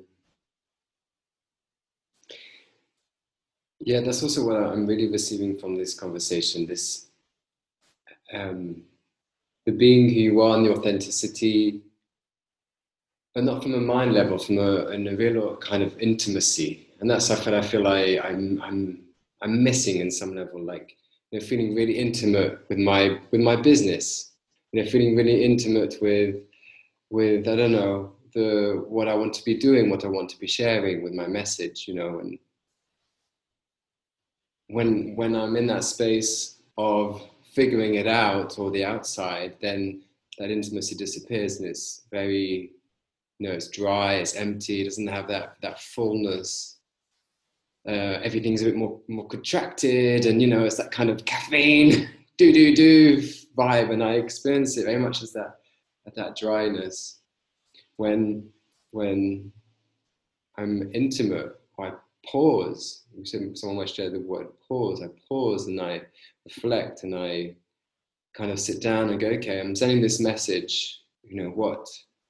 Yeah, 3.85 3.99
that's 3.99 4.23
also 4.23 4.45
what 4.45 4.55
I'm 4.55 4.87
really 4.87 5.09
receiving 5.09 5.57
from 5.57 5.75
this 5.75 5.93
conversation. 5.93 6.65
This 6.65 7.07
um, 8.33 8.83
the 9.65 9.73
being 9.73 10.07
who 10.07 10.15
you 10.21 10.41
are 10.41 10.55
and 10.55 10.65
the 10.65 10.71
authenticity, 10.71 11.81
but 13.35 13.43
not 13.43 13.61
from 13.61 13.73
a 13.73 13.81
mind 13.81 14.13
level, 14.13 14.37
from 14.37 14.57
a, 14.57 14.87
a 14.87 15.15
real 15.15 15.57
kind 15.57 15.83
of 15.83 15.97
intimacy. 15.99 16.87
And 17.01 17.09
that's 17.09 17.25
something 17.25 17.53
I 17.53 17.61
feel 17.61 17.83
like 17.83 18.23
I'm 18.23 18.61
I'm 18.61 19.03
I'm 19.41 19.61
missing 19.61 19.97
in 19.97 20.09
some 20.09 20.33
level, 20.33 20.63
like 20.63 20.95
you 21.31 21.39
know, 21.39 21.45
feeling 21.45 21.75
really 21.75 21.99
intimate 21.99 22.59
with 22.69 22.77
my 22.77 23.19
with 23.31 23.41
my 23.41 23.57
business. 23.57 24.31
You 24.71 24.81
know, 24.81 24.89
feeling 24.89 25.17
really 25.17 25.43
intimate 25.43 25.97
with 26.01 26.37
with 27.09 27.49
I 27.49 27.57
don't 27.57 27.73
know 27.73 28.13
the 28.33 28.85
what 28.87 29.09
I 29.09 29.13
want 29.13 29.33
to 29.33 29.43
be 29.43 29.57
doing, 29.57 29.89
what 29.89 30.05
I 30.05 30.07
want 30.07 30.29
to 30.29 30.39
be 30.39 30.47
sharing 30.47 31.03
with 31.03 31.11
my 31.11 31.27
message. 31.27 31.85
You 31.85 31.95
know, 31.95 32.19
and 32.19 32.39
when 34.73 35.15
when 35.15 35.35
I'm 35.35 35.55
in 35.55 35.67
that 35.67 35.83
space 35.83 36.57
of 36.77 37.21
figuring 37.53 37.95
it 37.95 38.07
out 38.07 38.57
or 38.57 38.71
the 38.71 38.83
outside, 38.83 39.55
then 39.61 40.01
that 40.39 40.49
intimacy 40.49 40.95
disappears 40.95 41.59
and 41.59 41.69
it's 41.69 42.01
very, 42.11 42.71
you 43.37 43.47
know, 43.47 43.53
it's 43.53 43.67
dry, 43.67 44.15
it's 44.15 44.35
empty, 44.35 44.81
it 44.81 44.85
doesn't 44.85 45.07
have 45.07 45.27
that 45.27 45.57
that 45.61 45.79
fullness. 45.79 46.79
Uh, 47.87 48.19
everything's 48.23 48.61
a 48.61 48.65
bit 48.65 48.75
more 48.75 48.99
more 49.07 49.27
contracted, 49.27 50.25
and 50.25 50.41
you 50.41 50.47
know, 50.47 50.63
it's 50.63 50.77
that 50.77 50.91
kind 50.91 51.09
of 51.09 51.23
caffeine 51.25 52.09
do 52.37 52.51
do 52.51 52.75
do 52.75 53.17
vibe, 53.57 53.91
and 53.91 54.03
I 54.03 54.13
experience 54.13 54.77
it 54.77 54.85
very 54.85 54.99
much 54.99 55.21
as 55.21 55.33
that 55.33 55.59
that 56.15 56.35
dryness 56.35 57.19
when 57.97 58.49
when 58.91 59.51
I'm 60.57 60.91
intimate, 60.93 61.59
I 61.79 61.91
pause. 62.25 63.02
Someone 63.23 63.77
might 63.77 63.89
share 63.89 64.09
the 64.09 64.19
word 64.19 64.47
pause. 64.67 65.01
I 65.01 65.07
pause 65.27 65.67
and 65.67 65.79
I 65.79 66.01
reflect 66.45 67.03
and 67.03 67.15
I 67.15 67.55
kind 68.35 68.51
of 68.51 68.59
sit 68.59 68.81
down 68.81 69.09
and 69.09 69.19
go, 69.19 69.27
okay, 69.27 69.59
I'm 69.59 69.75
sending 69.75 70.01
this 70.01 70.19
message. 70.19 71.01
You 71.23 71.43
know 71.43 71.49
what? 71.49 71.87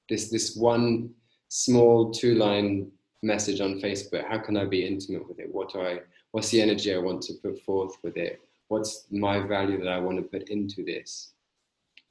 This 0.08 0.30
this 0.30 0.56
one 0.56 1.10
small 1.48 2.10
two 2.10 2.34
line 2.34 2.90
message 3.22 3.60
on 3.60 3.80
Facebook. 3.80 4.28
How 4.28 4.38
can 4.38 4.56
I 4.56 4.64
be 4.64 4.86
intimate 4.86 5.26
with 5.28 5.38
it? 5.38 5.52
What 5.52 5.72
do 5.72 5.80
I? 5.80 6.00
What's 6.32 6.50
the 6.50 6.60
energy 6.60 6.94
I 6.94 6.98
want 6.98 7.22
to 7.22 7.34
put 7.34 7.62
forth 7.62 7.96
with 8.02 8.16
it? 8.16 8.40
What's 8.68 9.06
my 9.10 9.40
value 9.40 9.78
that 9.78 9.88
I 9.88 9.98
want 9.98 10.18
to 10.18 10.22
put 10.22 10.48
into 10.48 10.84
this? 10.84 11.34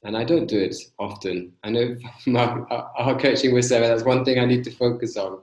and 0.03 0.17
I 0.17 0.23
don't 0.23 0.47
do 0.47 0.59
it 0.59 0.75
often. 0.99 1.53
I 1.63 1.69
know 1.69 1.95
from 2.23 2.37
our, 2.37 2.67
our 2.71 3.19
coaching 3.19 3.53
with 3.53 3.65
Sarah, 3.65 3.87
that's 3.87 4.03
one 4.03 4.25
thing 4.25 4.39
I 4.39 4.45
need 4.45 4.63
to 4.65 4.71
focus 4.71 5.17
on. 5.17 5.39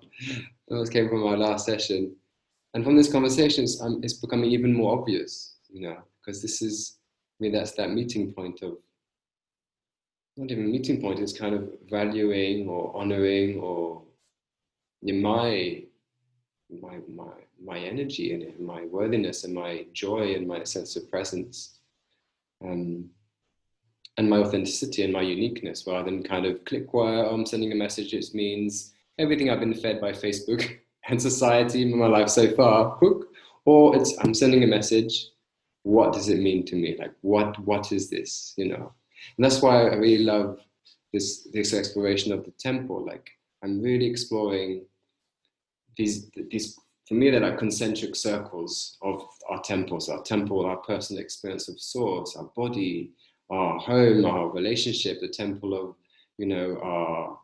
Those 0.68 0.90
came 0.90 1.08
from 1.08 1.26
our 1.26 1.36
last 1.36 1.66
session. 1.66 2.14
And 2.74 2.84
from 2.84 2.96
this 2.96 3.10
conversation, 3.10 3.64
it's, 3.64 3.80
um, 3.80 4.00
it's 4.02 4.14
becoming 4.14 4.50
even 4.50 4.72
more 4.72 4.98
obvious, 4.98 5.56
you 5.68 5.88
know, 5.88 5.96
because 6.18 6.40
this 6.40 6.62
is, 6.62 6.98
I 7.40 7.44
mean, 7.44 7.52
that's 7.52 7.72
that 7.72 7.90
meeting 7.90 8.32
point 8.32 8.62
of, 8.62 8.76
not 10.36 10.50
even 10.50 10.70
meeting 10.70 11.00
point, 11.00 11.18
it's 11.18 11.36
kind 11.36 11.54
of 11.54 11.68
valuing 11.88 12.68
or 12.68 12.96
honoring 12.96 13.58
or 13.58 14.02
in 15.02 15.20
my, 15.20 15.82
my, 16.70 16.98
my, 17.08 17.32
my 17.62 17.78
energy 17.78 18.32
and 18.32 18.58
my 18.64 18.84
worthiness 18.86 19.44
and 19.44 19.52
my 19.52 19.86
joy 19.92 20.34
and 20.34 20.46
my 20.46 20.62
sense 20.62 20.94
of 20.96 21.10
presence. 21.10 21.78
Um, 22.64 23.10
and 24.16 24.28
my 24.28 24.36
authenticity 24.36 25.02
and 25.02 25.12
my 25.12 25.22
uniqueness 25.22 25.86
rather 25.86 26.04
than 26.04 26.22
kind 26.22 26.44
of 26.44 26.64
click 26.66 26.92
wire, 26.92 27.24
I'm 27.24 27.46
sending 27.46 27.72
a 27.72 27.74
message, 27.74 28.12
it 28.12 28.26
means 28.34 28.92
everything 29.18 29.48
I've 29.48 29.60
been 29.60 29.74
fed 29.74 30.00
by 30.00 30.12
Facebook 30.12 30.78
and 31.10 31.20
society 31.20 31.82
in 31.82 31.98
my 31.98 32.06
life 32.06 32.28
so 32.28 32.54
far, 32.54 32.96
hook 33.00 33.28
or 33.64 33.96
it's 33.96 34.16
I'm 34.20 34.34
sending 34.34 34.64
a 34.64 34.66
message, 34.66 35.26
what 35.82 36.12
does 36.12 36.28
it 36.28 36.40
mean 36.40 36.64
to 36.66 36.76
me? 36.76 36.96
Like 36.98 37.14
what 37.20 37.58
what 37.60 37.92
is 37.92 38.08
this? 38.10 38.54
You 38.56 38.68
know? 38.68 38.92
And 39.36 39.44
that's 39.44 39.60
why 39.60 39.88
I 39.88 39.94
really 39.94 40.24
love 40.24 40.58
this 41.12 41.48
this 41.52 41.74
exploration 41.74 42.32
of 42.32 42.44
the 42.44 42.52
temple. 42.52 43.04
Like 43.04 43.30
I'm 43.62 43.82
really 43.82 44.06
exploring 44.06 44.84
these 45.96 46.30
these 46.50 46.78
for 47.10 47.14
me 47.14 47.28
they're 47.28 47.40
like 47.40 47.58
concentric 47.58 48.14
circles 48.14 48.96
of 49.02 49.26
our 49.48 49.60
temples, 49.62 50.08
our 50.08 50.22
temple, 50.22 50.64
our 50.64 50.76
personal 50.76 51.20
experience 51.20 51.68
of 51.68 51.80
source, 51.80 52.36
our 52.36 52.48
body, 52.56 53.10
our 53.50 53.78
home, 53.80 54.24
our 54.24 54.48
relationship, 54.48 55.20
the 55.20 55.28
temple 55.28 55.74
of, 55.74 55.96
you 56.38 56.46
know, 56.46 56.78
our, 56.80 57.38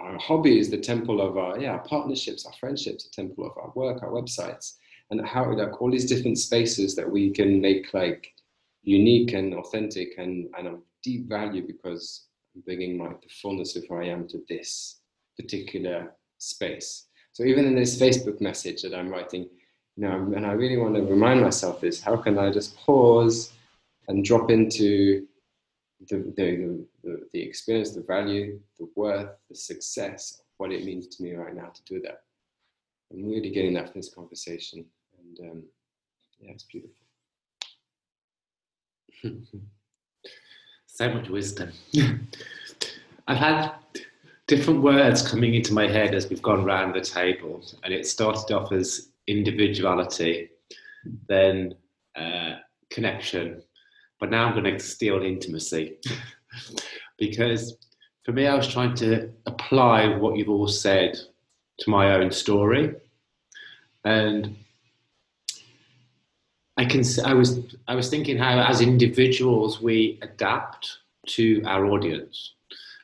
our 0.00 0.18
hobbies, 0.18 0.70
the 0.70 0.78
temple 0.78 1.20
of 1.20 1.36
our, 1.36 1.58
yeah, 1.58 1.72
our 1.72 1.80
partnerships, 1.80 2.46
our 2.46 2.52
friendships, 2.54 3.04
the 3.04 3.10
temple 3.10 3.46
of 3.46 3.52
our 3.58 3.70
work, 3.74 4.02
our 4.02 4.10
websites, 4.10 4.74
and 5.10 5.24
how 5.26 5.52
like 5.52 5.80
all 5.80 5.90
these 5.90 6.08
different 6.08 6.38
spaces 6.38 6.94
that 6.96 7.10
we 7.10 7.30
can 7.30 7.60
make 7.60 7.92
like 7.92 8.32
unique 8.82 9.32
and 9.34 9.54
authentic 9.54 10.14
and, 10.18 10.48
and 10.56 10.66
of 10.66 10.80
deep 11.02 11.28
value 11.28 11.66
because 11.66 12.26
I'm 12.54 12.62
bringing 12.62 12.96
my 12.96 13.08
the 13.08 13.28
fullness 13.42 13.76
of 13.76 13.84
who 13.88 13.96
I 13.96 14.04
am 14.04 14.26
to 14.28 14.42
this 14.48 15.00
particular 15.38 16.12
space. 16.38 17.06
So 17.32 17.44
even 17.44 17.66
in 17.66 17.74
this 17.74 18.00
Facebook 18.00 18.40
message 18.40 18.82
that 18.82 18.94
I'm 18.94 19.10
writing, 19.10 19.48
you 19.96 20.08
know, 20.08 20.32
and 20.34 20.46
I 20.46 20.52
really 20.52 20.76
want 20.76 20.94
to 20.94 21.02
remind 21.02 21.40
myself 21.40 21.84
is 21.84 22.00
how 22.00 22.16
can 22.16 22.38
I 22.38 22.50
just 22.50 22.76
pause 22.76 23.52
and 24.08 24.24
drop 24.24 24.50
into 24.50 25.26
the, 26.08 26.32
the, 26.36 26.86
the, 27.04 27.26
the 27.32 27.42
experience, 27.42 27.90
the 27.90 28.02
value, 28.02 28.58
the 28.78 28.88
worth, 28.96 29.30
the 29.48 29.54
success, 29.54 30.42
what 30.56 30.72
it 30.72 30.84
means 30.84 31.06
to 31.08 31.22
me 31.22 31.34
right 31.34 31.54
now 31.54 31.68
to 31.68 31.82
do 31.84 32.00
that. 32.00 32.22
I'm 33.12 33.28
really 33.28 33.50
getting 33.50 33.74
that 33.74 33.90
from 33.92 34.00
this 34.00 34.14
conversation. 34.14 34.84
And 35.18 35.50
um, 35.50 35.62
yeah, 36.38 36.52
it's 36.52 36.64
beautiful. 36.64 36.94
so 40.86 41.12
much 41.12 41.28
wisdom. 41.28 41.72
I've 43.28 43.36
had 43.36 43.72
different 44.46 44.82
words 44.82 45.26
coming 45.26 45.54
into 45.54 45.72
my 45.72 45.86
head 45.86 46.14
as 46.14 46.28
we've 46.28 46.42
gone 46.42 46.64
round 46.64 46.94
the 46.94 47.00
table, 47.00 47.62
and 47.84 47.94
it 47.94 48.06
started 48.06 48.52
off 48.54 48.72
as 48.72 49.10
individuality, 49.26 50.50
then 51.28 51.74
uh, 52.16 52.56
connection, 52.90 53.62
but 54.20 54.30
now 54.30 54.46
I'm 54.46 54.52
going 54.52 54.64
to 54.64 54.78
steal 54.78 55.22
intimacy 55.22 55.96
because 57.18 57.76
for 58.24 58.32
me, 58.32 58.46
I 58.46 58.54
was 58.54 58.68
trying 58.68 58.94
to 58.96 59.30
apply 59.46 60.06
what 60.06 60.36
you've 60.36 60.50
all 60.50 60.68
said 60.68 61.18
to 61.78 61.90
my 61.90 62.14
own 62.14 62.30
story, 62.30 62.94
and 64.04 64.56
I 66.76 66.84
can. 66.84 67.02
I 67.24 67.34
was. 67.34 67.60
I 67.88 67.94
was 67.94 68.10
thinking 68.10 68.36
how, 68.36 68.60
as 68.60 68.82
individuals, 68.82 69.80
we 69.80 70.18
adapt 70.22 70.98
to 71.28 71.62
our 71.66 71.86
audience. 71.86 72.54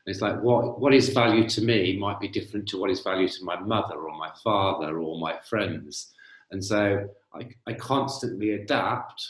it's 0.07 0.21
like 0.21 0.41
what 0.43 0.81
what 0.81 0.95
is 0.95 1.09
value 1.09 1.49
to 1.49 1.63
me 1.63 1.97
might 1.99 2.21
be 2.21 2.29
different 2.29 2.69
to 2.69 2.79
what 2.79 2.91
is 2.91 3.01
value 3.01 3.29
to 3.29 3.45
my 3.45 3.59
mother 3.59 3.97
or 3.97 4.17
my 4.17 4.31
father 4.45 4.99
or 4.99 5.19
my 5.19 5.35
friends, 5.49 6.15
and 6.51 6.63
so 6.63 7.09
I, 7.35 7.49
I 7.67 7.73
constantly 7.73 8.53
adapt 8.53 9.27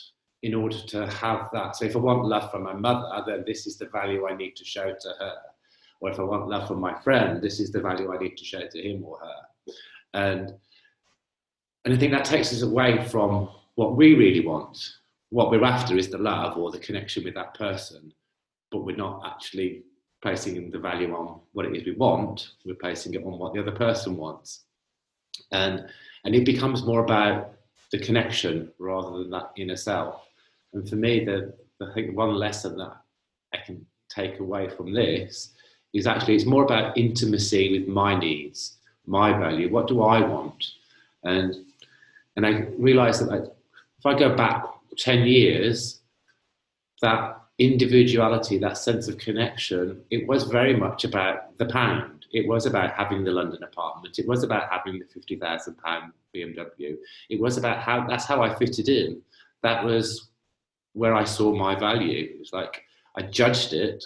in 0.47 0.55
order 0.55 0.79
to 0.79 1.07
have 1.09 1.51
that. 1.53 1.75
So 1.75 1.85
if 1.85 1.97
I 1.97 1.99
want 1.99 2.25
love 2.25 2.53
from 2.53 2.63
my 2.63 2.73
mother, 2.73 3.25
then 3.27 3.43
this 3.45 3.67
is 3.67 3.77
the 3.77 3.87
value 3.87 4.29
I 4.29 4.37
need 4.37 4.55
to 4.55 4.65
show 4.65 4.95
to 4.95 5.09
her. 5.19 5.35
Or 6.01 6.09
if 6.09 6.21
I 6.21 6.23
want 6.23 6.47
love 6.47 6.69
from 6.69 6.81
my 6.81 6.95
friend, 7.01 7.43
this 7.43 7.59
is 7.59 7.73
the 7.73 7.81
value 7.81 8.15
I 8.15 8.19
need 8.19 8.37
to 8.37 8.45
show 8.45 8.65
to 8.65 8.81
him 8.81 9.05
or 9.05 9.19
her. 9.19 9.73
And 10.15 10.55
and 11.85 11.95
I 11.95 11.97
think 11.99 12.13
that 12.13 12.25
takes 12.25 12.53
us 12.53 12.63
away 12.63 13.05
from 13.09 13.49
what 13.75 13.97
we 13.97 14.15
really 14.15 14.47
want. 14.47 14.79
What 15.31 15.51
we're 15.51 15.65
after 15.65 15.97
is 15.97 16.09
the 16.11 16.19
love 16.19 16.57
or 16.57 16.71
the 16.71 16.79
connection 16.79 17.25
with 17.25 17.35
that 17.35 17.55
person, 17.55 18.13
but 18.71 18.85
we're 18.85 18.97
not 18.97 19.23
actually 19.27 19.83
placing 20.23 20.71
the 20.71 20.79
value 20.79 21.13
on 21.13 21.41
what 21.55 21.67
it 21.67 21.77
is 21.77 21.85
we 21.85 21.93
want. 21.93 22.53
We're 22.65 22.75
placing 22.75 23.15
it 23.15 23.25
on 23.25 23.39
what 23.39 23.53
the 23.53 23.61
other 23.61 23.73
person 23.73 24.17
wants, 24.17 24.65
and 25.51 25.87
and 26.25 26.35
it 26.37 26.45
becomes 26.45 26.85
more 26.85 27.03
about 27.05 27.53
the 27.91 27.99
connection 27.99 28.71
rather 28.79 29.19
than 29.19 29.31
that 29.31 29.51
inner 29.57 29.77
self. 29.77 30.26
And 30.77 30.87
for 30.87 30.97
me, 30.97 31.25
the, 31.25 31.55
I 31.81 31.91
think 31.95 32.15
one 32.15 32.35
lesson 32.35 32.77
that 32.77 32.99
I 33.55 33.57
can 33.65 33.87
take 34.11 34.41
away 34.41 34.69
from 34.69 34.93
this 34.93 35.55
is 35.95 36.07
actually 36.07 36.35
it's 36.35 36.45
more 36.45 36.65
about 36.65 36.99
intimacy 36.99 37.79
with 37.79 37.89
my 37.89 38.15
needs, 38.15 38.77
my 39.07 39.33
value. 39.33 39.71
What 39.71 39.89
do 39.89 40.03
I 40.03 40.21
want? 40.21 40.63
And 41.25 41.55
and 42.37 42.45
I 42.45 42.67
realised 42.79 43.27
that 43.27 43.55
if 43.99 44.05
I 44.05 44.19
go 44.19 44.37
back 44.37 44.67
ten 44.99 45.27
years, 45.27 46.01
that 47.01 47.41
individuality, 47.59 48.59
that 48.59 48.77
sense 48.77 49.09
of 49.09 49.17
connection, 49.17 50.03
it 50.11 50.29
was 50.29 50.45
very 50.45 50.77
much 50.77 51.05
about 51.05 51.57
the 51.57 51.65
pound. 51.65 52.27
It 52.33 52.47
was 52.47 52.67
about 52.67 52.93
having 52.93 53.25
the 53.25 53.31
London 53.31 53.63
apartment. 53.63 54.19
It 54.19 54.29
was 54.29 54.43
about 54.43 54.71
having 54.71 54.99
the 54.99 55.07
fifty 55.07 55.37
thousand 55.37 55.79
pound 55.79 56.13
BMW. 56.35 56.99
It 57.31 57.41
was 57.41 57.57
about 57.57 57.79
how 57.79 58.07
that's 58.07 58.27
how 58.27 58.43
I 58.43 58.55
fitted 58.55 58.91
in. 58.91 59.23
That 59.63 59.83
was 59.83 60.29
where 60.97 61.15
I 61.15 61.25
saw 61.25 61.55
my 61.55 61.75
value. 61.75 62.19
It 62.25 62.39
was 62.39 62.55
like 62.55 62.83
I 63.19 63.23
judged 63.23 63.75
it 63.75 64.03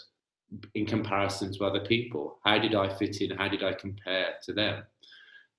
in 0.75 0.87
comparison 0.87 1.53
to 1.53 1.65
other 1.65 1.79
people. 1.79 2.39
How 2.45 2.59
did 2.59 2.75
I 2.75 2.93
fit 2.93 3.21
in? 3.21 3.31
How 3.37 3.47
did 3.47 3.63
I 3.63 3.73
compare 3.75 4.31
to 4.43 4.53
them? 4.53 4.83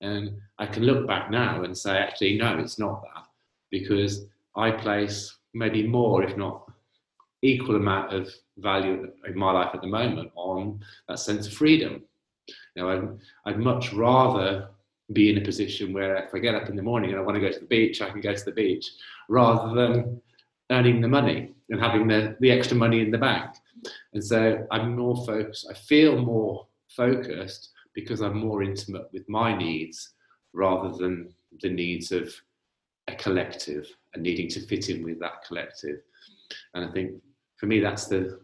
And 0.01 0.37
I 0.59 0.65
can 0.65 0.83
look 0.83 1.07
back 1.07 1.31
now 1.31 1.63
and 1.63 1.77
say, 1.77 1.97
actually, 1.97 2.37
no, 2.37 2.59
it's 2.59 2.77
not 2.77 3.01
that 3.03 3.23
because 3.69 4.25
I 4.57 4.71
place 4.71 5.37
maybe 5.53 5.87
more, 5.87 6.21
if 6.21 6.35
not 6.35 6.69
equal 7.41 7.77
amount 7.77 8.13
of 8.13 8.29
value 8.57 9.09
in 9.25 9.37
my 9.37 9.53
life 9.53 9.69
at 9.73 9.81
the 9.81 9.87
moment 9.87 10.31
on 10.35 10.81
that 11.07 11.19
sense 11.19 11.47
of 11.47 11.53
freedom. 11.53 12.03
You 12.75 12.83
know, 12.83 12.89
I'd, 12.89 13.53
I'd 13.53 13.59
much 13.59 13.93
rather 13.93 14.67
be 15.13 15.31
in 15.31 15.37
a 15.37 15.45
position 15.45 15.93
where 15.93 16.17
if 16.17 16.35
I 16.35 16.39
get 16.39 16.55
up 16.55 16.67
in 16.67 16.75
the 16.75 16.83
morning 16.83 17.11
and 17.11 17.19
I 17.19 17.23
want 17.23 17.35
to 17.35 17.41
go 17.41 17.51
to 17.51 17.59
the 17.59 17.65
beach, 17.65 18.01
I 18.01 18.09
can 18.09 18.19
go 18.19 18.33
to 18.33 18.45
the 18.45 18.51
beach 18.51 18.91
rather 19.29 19.73
than 19.73 20.21
earning 20.71 21.01
the 21.01 21.07
money 21.07 21.53
and 21.69 21.79
having 21.79 22.07
the, 22.07 22.35
the 22.39 22.51
extra 22.51 22.75
money 22.75 23.01
in 23.01 23.11
the 23.11 23.17
bank. 23.17 23.51
And 24.13 24.23
so 24.23 24.65
I'm 24.71 24.95
more 24.95 25.25
focused, 25.25 25.67
I 25.69 25.73
feel 25.73 26.17
more 26.17 26.67
focused 26.89 27.69
because 27.93 28.21
I'm 28.21 28.37
more 28.37 28.63
intimate 28.63 29.07
with 29.11 29.27
my 29.27 29.55
needs 29.55 30.13
rather 30.53 30.95
than 30.97 31.33
the 31.61 31.69
needs 31.69 32.11
of 32.11 32.33
a 33.07 33.15
collective 33.15 33.87
and 34.13 34.23
needing 34.23 34.47
to 34.49 34.61
fit 34.61 34.89
in 34.89 35.03
with 35.03 35.19
that 35.19 35.43
collective. 35.45 35.99
And 36.73 36.85
I 36.85 36.91
think 36.91 37.21
for 37.57 37.65
me, 37.65 37.79
that's 37.79 38.07
the, 38.07 38.39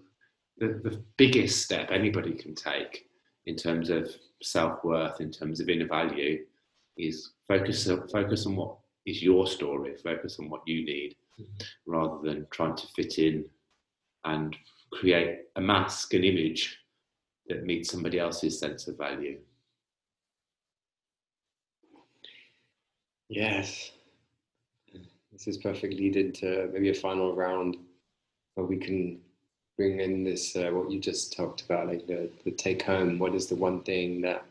the, 0.58 0.80
the 0.84 1.04
biggest 1.18 1.64
step 1.64 1.90
anybody 1.92 2.34
can 2.34 2.56
take 2.56 3.08
in 3.46 3.56
terms 3.56 3.90
of 3.90 4.14
self 4.42 4.84
worth, 4.84 5.22
in 5.22 5.32
terms 5.32 5.60
of 5.60 5.70
inner 5.70 5.88
value, 5.88 6.44
is 6.98 7.32
focus, 7.48 7.90
focus 8.12 8.46
on 8.46 8.56
what 8.56 8.78
is 9.08 9.24
your 9.24 9.48
story, 9.48 9.96
focus 9.96 10.38
on 10.40 10.50
what 10.50 10.68
you 10.68 10.86
need 10.86 11.16
rather 11.86 12.20
than 12.22 12.46
trying 12.52 12.76
to 12.76 12.88
fit 12.88 13.18
in 13.18 13.46
and 14.26 14.56
create 14.92 15.40
a 15.56 15.62
mask, 15.62 16.14
an 16.14 16.24
image 16.24 16.78
that 17.48 17.66
meets 17.66 17.90
somebody 17.90 18.20
else's 18.20 18.60
sense 18.60 18.88
of 18.88 18.98
value. 18.98 19.40
Yes. 23.30 23.92
This 25.32 25.48
is 25.48 25.58
perfect 25.58 25.94
lead 25.94 26.18
into 26.18 26.70
maybe 26.74 26.90
a 26.90 26.94
final 26.94 27.36
round 27.36 27.78
where 28.56 28.66
we 28.66 28.78
can 28.78 29.20
bring 29.78 30.00
in 30.02 30.24
this, 30.24 30.56
uh, 30.56 30.70
what 30.72 30.92
you 30.92 31.00
just 31.00 31.36
talked 31.36 31.62
about, 31.62 31.88
like 31.88 32.08
the, 32.08 32.30
the 32.44 32.52
take 32.52 32.82
home. 32.82 33.20
What 33.20 33.36
is 33.36 33.48
the 33.48 33.56
one 33.56 33.84
thing 33.84 34.22
that 34.22 34.44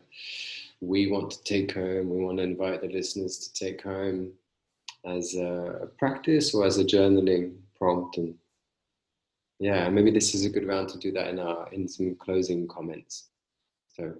we 0.79 1.11
want 1.11 1.31
to 1.31 1.43
take 1.43 1.73
home? 1.73 2.09
We 2.09 2.23
want 2.23 2.37
to 2.37 2.43
invite 2.43 2.81
the 2.81 2.87
listeners 2.87 3.37
to 3.39 3.53
take 3.53 3.83
home 3.83 4.31
as 5.07 5.35
a 5.35 5.89
practice 5.97 6.53
or 6.53 6.65
as 6.65 6.77
a 6.77 6.83
journaling 6.83 7.55
prompt 7.77 8.17
and 8.17 8.35
yeah, 9.59 9.89
maybe 9.89 10.11
this 10.11 10.35
is 10.35 10.45
a 10.45 10.49
good 10.49 10.67
round 10.67 10.89
to 10.89 10.99
do 10.99 11.11
that 11.13 11.29
in 11.29 11.39
our 11.39 11.67
in 11.71 11.87
some 11.87 12.15
closing 12.15 12.67
comments. 12.67 13.29
So 13.87 14.13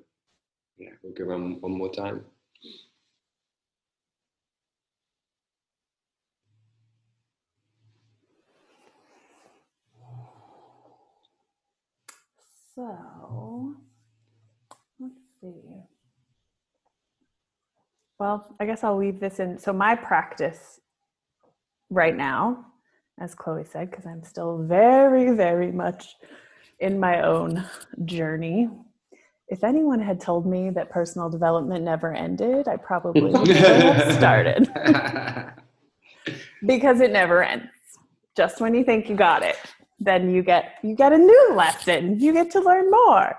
yeah, 0.78 0.90
we'll 1.04 1.14
go 1.14 1.26
around 1.26 1.62
one 1.62 1.78
more 1.78 1.92
time. 1.92 2.26
So 12.74 13.76
let's 15.00 15.16
see. 15.42 15.84
Well, 18.20 18.56
I 18.60 18.66
guess 18.66 18.84
I'll 18.84 18.98
leave 18.98 19.20
this 19.20 19.40
in. 19.40 19.60
So 19.60 19.72
my 19.72 19.96
practice 19.96 20.80
right 21.90 22.16
now, 22.16 22.66
as 23.20 23.36
Chloe 23.36 23.64
said, 23.64 23.92
because 23.92 24.06
I'm 24.06 24.24
still 24.24 24.58
very, 24.64 25.36
very 25.36 25.72
much 25.72 26.16
in 26.80 27.00
my 27.00 27.22
own 27.22 27.64
journey. 28.06 28.70
If 29.50 29.64
anyone 29.64 30.00
had 30.00 30.20
told 30.20 30.46
me 30.46 30.72
that 30.72 30.90
personal 30.90 31.30
development 31.30 31.84
never 31.84 32.14
ended, 32.14 32.68
I 32.68 32.78
probably 32.78 33.22
would 33.32 33.48
have 33.48 34.14
started 34.14 34.68
because 36.66 37.02
it 37.02 37.12
never 37.12 37.44
ends. 37.44 37.68
Just 38.36 38.62
when 38.62 38.74
you 38.74 38.84
think 38.84 39.10
you 39.10 39.16
got 39.16 39.44
it, 39.44 39.58
then 40.00 40.30
you 40.30 40.44
get 40.44 40.76
you 40.84 40.96
get 40.96 41.14
a 41.14 41.18
new 41.18 41.54
lesson. 41.56 42.20
You 42.20 42.34
get 42.34 42.52
to 42.52 42.60
learn 42.60 42.92
more. 42.92 43.36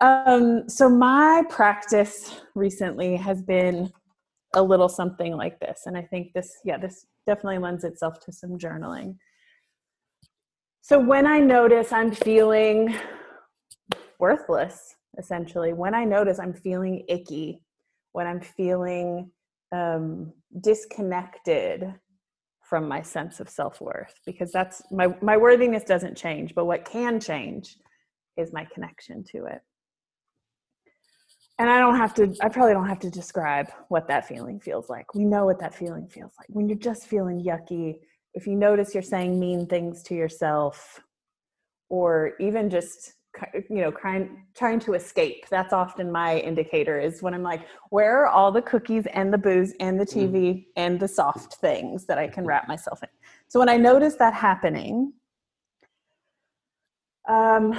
Um, 0.00 0.68
so 0.68 0.88
my 0.88 1.44
practice 1.48 2.40
recently 2.54 3.16
has 3.16 3.42
been 3.42 3.92
a 4.54 4.62
little 4.62 4.88
something 4.88 5.36
like 5.36 5.58
this, 5.60 5.82
and 5.86 5.96
I 5.96 6.02
think 6.02 6.32
this, 6.32 6.58
yeah, 6.64 6.78
this 6.78 7.06
definitely 7.26 7.58
lends 7.58 7.84
itself 7.84 8.20
to 8.20 8.32
some 8.32 8.58
journaling. 8.58 9.16
So 10.82 10.98
when 10.98 11.26
I 11.26 11.40
notice 11.40 11.92
I'm 11.92 12.12
feeling 12.12 12.94
worthless, 14.18 14.96
essentially, 15.18 15.72
when 15.72 15.94
I 15.94 16.04
notice 16.04 16.38
I'm 16.38 16.52
feeling 16.52 17.04
icky, 17.08 17.62
when 18.12 18.26
I'm 18.26 18.40
feeling 18.40 19.30
um, 19.72 20.32
disconnected 20.60 21.94
from 22.62 22.88
my 22.88 23.02
sense 23.02 23.40
of 23.40 23.48
self-worth 23.48 24.14
because 24.24 24.50
that's 24.50 24.82
my 24.90 25.14
my 25.20 25.36
worthiness 25.36 25.84
doesn't 25.84 26.16
change 26.16 26.54
but 26.54 26.64
what 26.64 26.84
can 26.84 27.20
change 27.20 27.76
is 28.36 28.52
my 28.52 28.64
connection 28.72 29.22
to 29.22 29.44
it 29.44 29.60
and 31.58 31.70
i 31.70 31.78
don't 31.78 31.96
have 31.96 32.14
to 32.14 32.34
i 32.42 32.48
probably 32.48 32.72
don't 32.72 32.88
have 32.88 32.98
to 32.98 33.10
describe 33.10 33.70
what 33.88 34.08
that 34.08 34.26
feeling 34.26 34.60
feels 34.60 34.88
like. 34.88 35.14
We 35.14 35.24
know 35.24 35.44
what 35.44 35.60
that 35.60 35.74
feeling 35.74 36.06
feels 36.08 36.32
like. 36.38 36.48
When 36.48 36.68
you're 36.68 36.78
just 36.78 37.06
feeling 37.06 37.42
yucky 37.42 37.96
if 38.34 38.46
you 38.46 38.56
notice 38.56 38.94
you're 38.94 39.02
saying 39.02 39.38
mean 39.38 39.66
things 39.66 40.02
to 40.02 40.14
yourself 40.14 41.00
or 41.88 42.32
even 42.40 42.68
just 42.68 43.14
you 43.52 43.82
know 43.82 43.90
trying 43.90 44.44
trying 44.54 44.78
to 44.78 44.94
escape 44.94 45.44
that's 45.50 45.72
often 45.72 46.10
my 46.10 46.38
indicator 46.38 47.00
is 47.00 47.20
when 47.20 47.34
i'm 47.34 47.42
like 47.42 47.62
where 47.90 48.20
are 48.20 48.28
all 48.28 48.52
the 48.52 48.62
cookies 48.62 49.06
and 49.12 49.32
the 49.32 49.38
booze 49.38 49.74
and 49.80 49.98
the 49.98 50.04
tv 50.04 50.32
mm. 50.32 50.64
and 50.76 51.00
the 51.00 51.08
soft 51.08 51.54
things 51.54 52.06
that 52.06 52.16
i 52.16 52.28
can 52.28 52.44
wrap 52.44 52.68
myself 52.68 53.02
in? 53.02 53.08
So 53.48 53.58
when 53.58 53.68
i 53.68 53.76
notice 53.76 54.14
that 54.16 54.34
happening 54.34 55.12
um, 57.28 57.76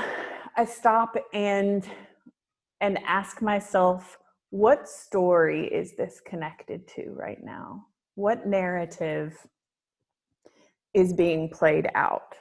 i 0.57 0.65
stop 0.65 1.15
and 1.33 1.87
and 2.81 2.99
ask 3.05 3.41
myself 3.41 4.17
what 4.49 4.87
story 4.87 5.67
is 5.67 5.95
this 5.95 6.21
connected 6.25 6.87
to 6.87 7.11
right 7.11 7.43
now 7.43 7.85
what 8.15 8.47
narrative 8.47 9.37
is 10.93 11.11
being 11.13 11.49
played 11.49 11.89
out 11.95 12.35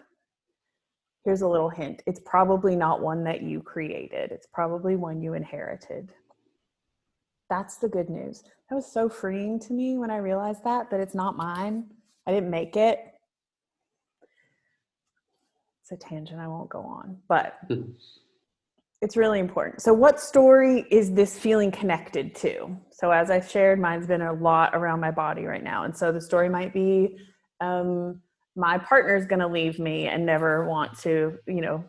here's 1.25 1.43
a 1.43 1.49
little 1.49 1.71
hint 1.71 2.03
it's 2.07 2.21
probably 2.25 2.77
not 2.77 3.01
one 3.01 3.25
that 3.25 3.43
you 3.43 3.61
created, 3.61 4.31
it's 4.31 4.47
probably 4.53 4.97
one 4.97 5.23
you 5.23 5.35
inherited. 5.35 6.13
That's 7.51 7.77
the 7.77 7.89
good 7.89 8.09
news. 8.09 8.43
That 8.69 8.77
was 8.77 8.91
so 8.91 9.09
freeing 9.09 9.61
to 9.61 9.73
me 9.73 9.99
when 9.99 10.11
I 10.11 10.17
realized 10.17 10.65
that, 10.65 10.91
that 10.91 11.01
it's 11.01 11.15
not 11.15 11.37
mine. 11.37 11.85
I 12.27 12.33
didn't 12.33 12.51
make 12.51 12.77
it. 12.77 13.01
It's 15.83 15.93
a 15.93 15.97
tangent 15.97 16.41
I 16.41 16.49
won't 16.49 16.71
go 16.71 16.81
on, 16.81 17.19
but 17.29 17.59
it's 19.05 19.19
really 19.19 19.39
important. 19.39 19.83
So, 19.83 19.93
what 19.93 20.19
story 20.19 20.87
is 20.91 21.13
this 21.13 21.39
feeling 21.39 21.71
connected 21.71 22.35
to? 22.37 22.75
So, 22.91 23.11
as 23.11 23.31
I 23.31 23.39
shared, 23.41 23.79
mine's 23.79 24.07
been 24.07 24.23
a 24.23 24.33
lot 24.33 24.75
around 24.75 25.01
my 25.01 25.11
body 25.11 25.45
right 25.45 25.63
now. 25.63 25.85
And 25.85 25.95
so, 25.95 26.11
the 26.11 26.21
story 26.23 26.49
might 26.49 26.73
be 26.73 27.19
um, 27.61 28.23
my 28.57 28.79
partner's 28.79 29.27
going 29.27 29.41
to 29.41 29.47
leave 29.47 29.79
me 29.79 30.07
and 30.07 30.25
never 30.25 30.67
want 30.69 30.99
to, 31.01 31.39
you 31.47 31.61
know, 31.61 31.85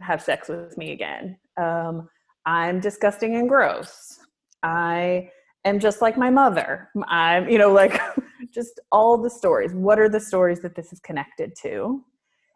have 0.00 0.22
sex 0.22 0.48
with 0.48 0.76
me 0.78 0.92
again. 0.92 1.36
Um, 1.60 2.08
I'm 2.46 2.80
disgusting 2.80 3.36
and 3.36 3.48
gross. 3.48 4.18
I 4.62 5.30
am 5.66 5.78
just 5.78 6.00
like 6.00 6.16
my 6.16 6.30
mother. 6.30 6.88
I'm, 7.08 7.46
you 7.46 7.58
know, 7.58 7.72
like 7.72 8.00
just 8.54 8.80
all 8.90 9.18
the 9.18 9.30
stories. 9.30 9.74
What 9.74 9.98
are 9.98 10.08
the 10.08 10.20
stories 10.20 10.60
that 10.60 10.74
this 10.74 10.94
is 10.94 11.00
connected 11.00 11.52
to? 11.62 12.02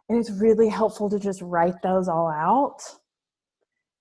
And 0.08 0.18
it's 0.18 0.30
really 0.30 0.70
helpful 0.70 1.10
to 1.10 1.18
just 1.18 1.42
write 1.42 1.82
those 1.82 2.08
all 2.08 2.28
out. 2.28 2.80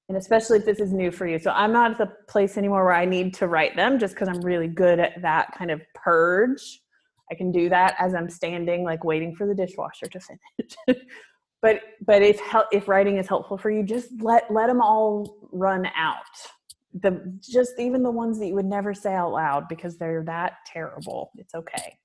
And 0.09 0.17
especially 0.17 0.59
if 0.59 0.65
this 0.65 0.79
is 0.79 0.93
new 0.93 1.11
for 1.11 1.27
you. 1.27 1.37
So 1.37 1.51
I'm 1.51 1.73
not 1.73 1.91
at 1.91 1.97
the 1.97 2.11
place 2.29 2.57
anymore 2.57 2.85
where 2.85 2.93
I 2.93 3.05
need 3.05 3.33
to 3.35 3.47
write 3.47 3.75
them 3.75 3.99
just 3.99 4.13
because 4.13 4.29
I'm 4.29 4.39
really 4.39 4.67
good 4.67 4.99
at 4.99 5.21
that 5.21 5.51
kind 5.57 5.69
of 5.69 5.81
purge 5.93 6.79
I 7.31 7.35
can 7.35 7.51
do 7.51 7.69
that 7.69 7.95
as 7.99 8.13
I'm 8.13 8.29
standing, 8.29 8.83
like 8.83 9.03
waiting 9.03 9.35
for 9.35 9.45
the 9.47 9.55
dishwasher 9.55 10.07
to 10.07 10.19
finish. 10.87 11.03
but 11.61 11.81
but 12.05 12.21
if 12.21 12.39
if 12.71 12.87
writing 12.87 13.17
is 13.17 13.27
helpful 13.27 13.57
for 13.57 13.69
you, 13.69 13.83
just 13.83 14.09
let 14.21 14.51
let 14.51 14.67
them 14.67 14.81
all 14.81 15.37
run 15.51 15.87
out. 15.95 16.15
The 16.93 17.37
just 17.41 17.73
even 17.79 18.01
the 18.01 18.11
ones 18.11 18.39
that 18.39 18.47
you 18.47 18.55
would 18.55 18.65
never 18.65 18.93
say 18.93 19.13
out 19.13 19.31
loud 19.31 19.67
because 19.67 19.97
they're 19.97 20.23
that 20.23 20.53
terrible. 20.65 21.31
It's 21.35 21.53
okay. 21.53 21.97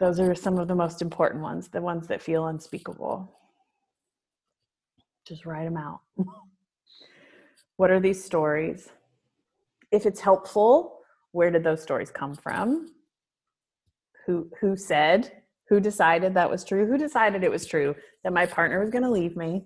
Those 0.00 0.20
are 0.20 0.34
some 0.34 0.58
of 0.58 0.68
the 0.68 0.74
most 0.74 1.02
important 1.02 1.42
ones, 1.42 1.68
the 1.68 1.80
ones 1.80 2.08
that 2.08 2.20
feel 2.20 2.46
unspeakable. 2.46 3.32
Just 5.26 5.46
write 5.46 5.64
them 5.64 5.76
out. 5.76 6.00
what 7.76 7.90
are 7.90 8.00
these 8.00 8.22
stories? 8.22 8.90
If 9.90 10.06
it's 10.06 10.20
helpful, 10.20 10.98
where 11.32 11.50
did 11.50 11.64
those 11.64 11.82
stories 11.82 12.10
come 12.10 12.34
from? 12.34 12.94
who 14.26 14.48
who 14.60 14.76
said 14.76 15.42
who 15.68 15.80
decided 15.80 16.34
that 16.34 16.50
was 16.50 16.64
true 16.64 16.86
who 16.86 16.98
decided 16.98 17.44
it 17.44 17.50
was 17.50 17.66
true 17.66 17.94
that 18.22 18.32
my 18.32 18.46
partner 18.46 18.80
was 18.80 18.90
going 18.90 19.04
to 19.04 19.10
leave 19.10 19.36
me 19.36 19.64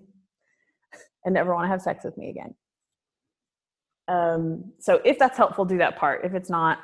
and 1.25 1.33
never 1.33 1.53
want 1.53 1.65
to 1.65 1.69
have 1.69 1.81
sex 1.81 2.03
with 2.03 2.17
me 2.17 2.29
again 2.29 2.53
um, 4.07 4.71
so 4.79 4.99
if 5.05 5.19
that's 5.19 5.37
helpful 5.37 5.65
do 5.65 5.77
that 5.77 5.97
part 5.97 6.25
if 6.25 6.33
it's 6.33 6.49
not 6.49 6.79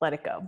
let 0.00 0.12
it 0.12 0.24
go 0.24 0.46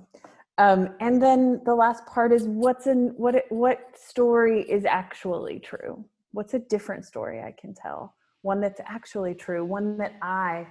um, 0.58 0.90
and 1.00 1.22
then 1.22 1.60
the 1.64 1.74
last 1.74 2.04
part 2.06 2.32
is 2.32 2.44
what's 2.44 2.86
in 2.86 3.12
what 3.16 3.44
what 3.50 3.80
story 3.94 4.62
is 4.62 4.84
actually 4.84 5.58
true 5.58 6.04
what's 6.32 6.54
a 6.54 6.58
different 6.58 7.04
story 7.04 7.40
i 7.40 7.54
can 7.60 7.72
tell 7.74 8.14
one 8.42 8.60
that's 8.60 8.80
actually 8.86 9.34
true 9.34 9.64
one 9.64 9.96
that 9.96 10.14
i 10.22 10.66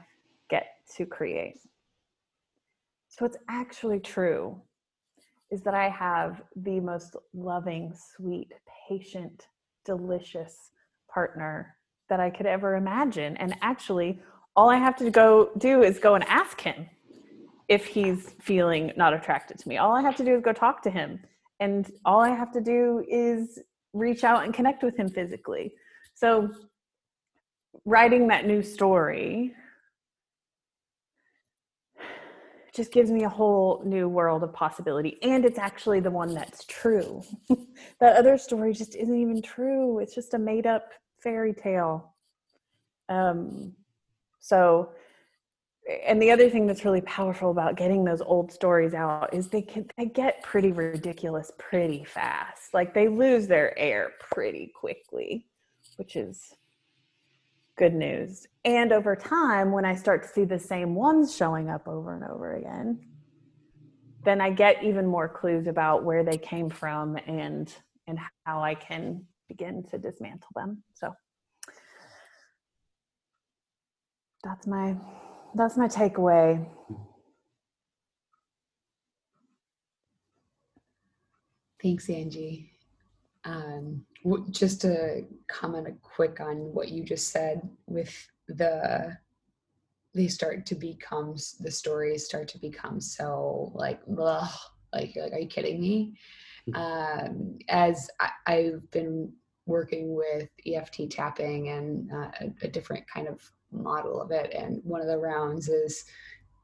get 0.49 0.67
to 0.95 1.05
create 1.05 1.59
so 3.09 3.25
what's 3.25 3.37
actually 3.49 3.99
true 3.99 4.61
is 5.51 5.61
that 5.63 5.73
I 5.73 5.89
have 5.89 6.41
the 6.55 6.79
most 6.79 7.17
loving, 7.33 7.93
sweet, 8.15 8.53
patient, 8.87 9.47
delicious 9.85 10.71
partner 11.13 11.75
that 12.09 12.21
I 12.21 12.29
could 12.29 12.45
ever 12.45 12.75
imagine. 12.75 13.35
And 13.37 13.55
actually, 13.61 14.21
all 14.55 14.69
I 14.69 14.77
have 14.77 14.95
to 14.97 15.11
go 15.11 15.51
do 15.57 15.83
is 15.83 15.99
go 15.99 16.15
and 16.15 16.23
ask 16.23 16.61
him 16.61 16.87
if 17.67 17.85
he's 17.85 18.33
feeling 18.41 18.93
not 18.95 19.13
attracted 19.13 19.59
to 19.59 19.67
me. 19.67 19.77
All 19.77 19.93
I 19.93 20.01
have 20.01 20.15
to 20.17 20.23
do 20.23 20.35
is 20.35 20.41
go 20.41 20.53
talk 20.53 20.81
to 20.83 20.89
him. 20.89 21.19
And 21.59 21.91
all 22.05 22.21
I 22.21 22.29
have 22.29 22.51
to 22.53 22.61
do 22.61 23.03
is 23.09 23.59
reach 23.93 24.23
out 24.23 24.43
and 24.43 24.53
connect 24.53 24.83
with 24.83 24.97
him 24.97 25.09
physically. 25.09 25.73
So, 26.13 26.49
writing 27.85 28.27
that 28.27 28.45
new 28.45 28.61
story 28.61 29.53
just 32.73 32.91
gives 32.93 33.11
me 33.11 33.23
a 33.23 33.29
whole 33.29 33.81
new 33.85 34.07
world 34.07 34.43
of 34.43 34.53
possibility 34.53 35.17
and 35.23 35.43
it's 35.43 35.59
actually 35.59 35.99
the 35.99 36.11
one 36.11 36.33
that's 36.33 36.65
true. 36.65 37.23
That 37.99 38.15
other 38.15 38.37
story 38.37 38.73
just 38.73 38.95
isn't 38.95 39.15
even 39.15 39.41
true. 39.41 39.99
It's 39.99 40.13
just 40.13 40.33
a 40.33 40.39
made 40.39 40.67
up 40.67 40.91
fairy 41.21 41.53
tale. 41.53 42.13
Um 43.09 43.73
so 44.39 44.91
and 46.05 46.21
the 46.21 46.31
other 46.31 46.49
thing 46.49 46.67
that's 46.67 46.85
really 46.85 47.01
powerful 47.01 47.51
about 47.51 47.75
getting 47.75 48.03
those 48.03 48.21
old 48.21 48.51
stories 48.51 48.93
out 48.93 49.33
is 49.33 49.47
they 49.47 49.61
can 49.61 49.85
they 49.97 50.05
get 50.05 50.41
pretty 50.43 50.71
ridiculous 50.71 51.51
pretty 51.57 52.03
fast 52.03 52.73
like 52.73 52.93
they 52.93 53.07
lose 53.07 53.47
their 53.47 53.77
air 53.77 54.11
pretty 54.19 54.71
quickly 54.75 55.45
which 55.97 56.15
is 56.15 56.55
good 57.77 57.93
news. 57.95 58.45
And 58.63 58.91
over 58.91 59.15
time, 59.15 59.71
when 59.71 59.85
I 59.85 59.95
start 59.95 60.21
to 60.23 60.29
see 60.29 60.43
the 60.43 60.59
same 60.59 60.93
ones 60.93 61.35
showing 61.35 61.69
up 61.69 61.87
over 61.87 62.13
and 62.13 62.23
over 62.23 62.55
again, 62.55 62.99
then 64.23 64.39
I 64.39 64.51
get 64.51 64.83
even 64.83 65.07
more 65.07 65.27
clues 65.27 65.65
about 65.65 66.03
where 66.03 66.23
they 66.23 66.37
came 66.37 66.69
from 66.69 67.17
and 67.25 67.73
and 68.07 68.19
how 68.45 68.61
I 68.61 68.75
can 68.75 69.25
begin 69.47 69.83
to 69.89 69.97
dismantle 69.97 70.49
them. 70.55 70.83
So 70.93 71.13
that's 74.43 74.67
my 74.67 74.95
that's 75.55 75.77
my 75.77 75.87
takeaway. 75.87 76.65
Thanks, 81.81 82.09
Angie. 82.09 82.71
Um, 83.43 84.05
just 84.51 84.81
to 84.81 85.25
comment 85.47 85.87
a 85.87 85.93
quick 86.03 86.39
on 86.39 86.57
what 86.73 86.89
you 86.89 87.03
just 87.03 87.29
said 87.29 87.67
with 87.87 88.15
the 88.47 89.17
they 90.13 90.27
start 90.27 90.65
to 90.65 90.75
become 90.75 91.35
the 91.61 91.71
stories 91.71 92.25
start 92.25 92.47
to 92.49 92.59
become 92.59 92.99
so 92.99 93.71
like 93.73 93.99
ugh, 94.19 94.49
like 94.93 95.15
like 95.15 95.33
are 95.33 95.39
you 95.39 95.47
kidding 95.47 95.79
me 95.79 96.13
um, 96.75 97.57
as 97.69 98.09
I, 98.45 98.53
have 98.53 98.91
been 98.91 99.31
working 99.65 100.13
with 100.13 100.49
EFT 100.67 101.09
tapping 101.09 101.69
and 101.69 102.11
uh, 102.11 102.31
a, 102.41 102.51
a 102.63 102.67
different 102.67 103.07
kind 103.07 103.27
of 103.27 103.41
model 103.71 104.21
of 104.21 104.31
it 104.31 104.53
and 104.53 104.81
one 104.83 105.01
of 105.01 105.07
the 105.07 105.17
rounds 105.17 105.69
is 105.69 106.05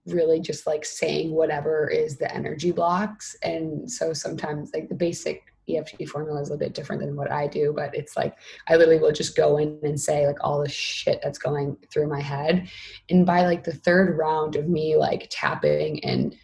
really 0.07 0.39
just 0.39 0.65
like 0.65 0.85
saying 0.85 1.31
whatever 1.31 1.89
is 1.89 2.17
the 2.17 2.33
energy 2.33 2.71
blocks 2.71 3.35
and 3.43 3.89
so 3.89 4.13
sometimes 4.13 4.71
like 4.73 4.87
the 4.89 4.95
basic 4.95 5.43
EFT 5.69 6.07
formula 6.07 6.41
is 6.41 6.51
a 6.51 6.57
bit 6.57 6.73
different 6.73 7.01
than 7.01 7.15
what 7.15 7.31
I 7.31 7.47
do, 7.47 7.73
but 7.75 7.93
it's 7.93 8.15
like 8.15 8.37
I 8.67 8.75
literally 8.75 8.99
will 8.99 9.11
just 9.11 9.35
go 9.35 9.57
in 9.57 9.79
and 9.83 9.99
say 9.99 10.25
like 10.25 10.37
all 10.41 10.61
the 10.61 10.69
shit 10.69 11.19
that's 11.21 11.37
going 11.37 11.77
through 11.91 12.07
my 12.07 12.21
head. 12.21 12.69
And 13.09 13.25
by 13.25 13.45
like 13.45 13.63
the 13.63 13.73
third 13.73 14.17
round 14.17 14.55
of 14.55 14.69
me 14.69 14.95
like 14.95 15.27
tapping 15.29 16.03
and 16.03 16.35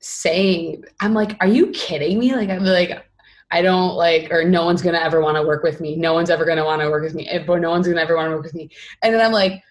saying, 0.00 0.84
I'm 1.00 1.14
like, 1.14 1.36
are 1.40 1.48
you 1.48 1.68
kidding 1.68 2.18
me? 2.18 2.34
Like 2.34 2.50
I'm 2.50 2.64
like, 2.64 3.04
I 3.50 3.62
don't 3.62 3.94
like, 3.96 4.30
or 4.30 4.44
no 4.44 4.64
one's 4.64 4.82
gonna 4.82 4.98
ever 4.98 5.20
want 5.20 5.36
to 5.36 5.42
work 5.42 5.62
with 5.62 5.80
me. 5.80 5.96
No 5.96 6.14
one's 6.14 6.30
ever 6.30 6.44
gonna 6.44 6.64
want 6.64 6.82
to 6.82 6.90
work 6.90 7.02
with 7.02 7.14
me. 7.14 7.28
Or 7.48 7.58
no 7.58 7.70
one's 7.70 7.88
gonna 7.88 8.00
ever 8.00 8.16
want 8.16 8.30
to 8.30 8.34
work 8.36 8.44
with 8.44 8.54
me. 8.54 8.70
And 9.02 9.14
then 9.14 9.24
I'm 9.24 9.32
like, 9.32 9.62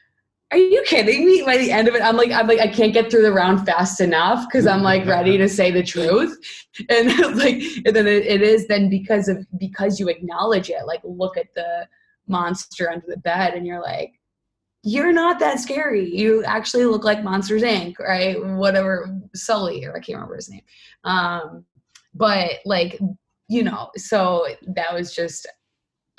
are 0.52 0.58
you 0.58 0.84
kidding 0.88 1.26
me? 1.26 1.44
By 1.46 1.58
the 1.58 1.72
end 1.72 1.88
of 1.88 1.96
it, 1.96 2.02
I'm 2.02 2.18
like, 2.18 2.32
I'm 2.32 2.48
like, 2.48 2.60
I 2.60 2.68
can't 2.68 2.94
get 2.94 3.12
through 3.12 3.22
the 3.22 3.32
round 3.32 3.66
fast 3.66 4.02
enough 4.02 4.48
because 4.48 4.66
I'm 4.66 4.82
like 4.82 5.06
ready 5.06 5.38
to 5.38 5.48
say 5.48 5.72
the 5.72 5.84
truth. 5.84 6.38
And 6.90 7.10
like, 7.36 7.62
and 7.86 7.94
then 7.94 8.08
it, 8.08 8.26
it 8.26 8.42
is 8.42 8.68
then 8.68 8.90
because 8.90 9.28
of 9.28 9.46
because 9.58 10.00
you 10.00 10.08
acknowledge 10.08 10.70
it, 10.70 10.86
like 10.86 11.02
look 11.04 11.36
at 11.36 11.54
the 11.54 11.86
monster 12.26 12.90
under 12.90 13.06
the 13.06 13.18
bed 13.18 13.54
and 13.54 13.68
you're 13.68 13.82
like, 13.82 14.14
you're 14.84 15.12
not 15.12 15.40
that 15.40 15.60
scary. 15.60 16.10
You 16.16 16.44
actually 16.46 16.86
look 16.86 17.04
like 17.04 17.24
Monsters 17.24 17.64
Inc., 17.64 18.00
right? 18.00 18.42
Whatever, 18.42 19.20
Sully, 19.36 19.84
or 19.86 19.98
I 19.98 20.00
can't 20.00 20.16
remember 20.16 20.38
his 20.38 20.50
name. 20.50 20.62
Um, 21.04 21.66
but 22.14 22.60
like, 22.66 22.98
you 23.50 23.64
know, 23.64 23.90
so 23.98 24.46
that 24.68 24.94
was 24.94 25.14
just 25.14 25.48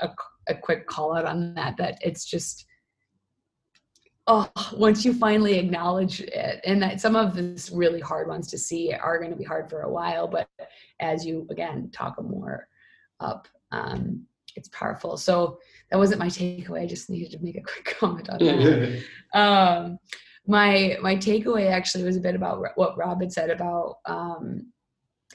a, 0.00 0.10
a 0.48 0.54
quick 0.54 0.86
call 0.86 1.16
out 1.16 1.24
on 1.24 1.54
that, 1.54 1.76
that 1.76 1.98
it's 2.02 2.24
just, 2.24 2.66
oh, 4.26 4.50
once 4.74 5.04
you 5.04 5.14
finally 5.14 5.56
acknowledge 5.56 6.20
it, 6.20 6.60
and 6.64 6.82
that 6.82 7.00
some 7.00 7.14
of 7.14 7.36
these 7.36 7.70
really 7.70 8.00
hard 8.00 8.26
ones 8.26 8.48
to 8.48 8.58
see 8.58 8.92
are 8.92 9.18
going 9.18 9.30
to 9.30 9.36
be 9.36 9.44
hard 9.44 9.70
for 9.70 9.82
a 9.82 9.90
while, 9.90 10.26
but 10.26 10.48
as 10.98 11.24
you 11.24 11.46
again 11.50 11.88
talk 11.92 12.20
more 12.20 12.66
up, 13.20 13.46
um, 13.70 14.26
it's 14.56 14.68
powerful. 14.70 15.16
So 15.16 15.58
that 15.90 15.98
wasn't 15.98 16.18
my 16.18 16.26
takeaway. 16.26 16.82
I 16.82 16.86
just 16.86 17.08
needed 17.08 17.30
to 17.30 17.44
make 17.44 17.56
a 17.56 17.62
quick 17.62 17.96
comment 18.00 18.28
on 18.28 18.38
that. 18.38 19.04
um, 19.34 19.98
my 20.48 20.96
my 21.00 21.14
takeaway 21.14 21.70
actually 21.70 22.02
was 22.02 22.16
a 22.16 22.20
bit 22.20 22.34
about 22.34 22.60
what 22.74 22.98
Rob 22.98 23.20
had 23.20 23.32
said 23.32 23.50
about 23.50 23.98
um, 24.06 24.72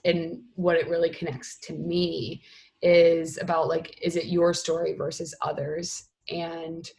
and 0.06 0.44
what 0.56 0.77
it 0.77 0.88
really 0.88 1.10
connects 1.10 1.57
to 1.60 1.73
me 1.73 2.44
is 2.82 3.40
about 3.41 3.68
like 3.68 3.98
is 4.02 4.15
it 4.15 4.26
your 4.26 4.53
story 4.53 4.94
versus 4.94 5.34
others? 5.41 6.10
And 6.30 6.90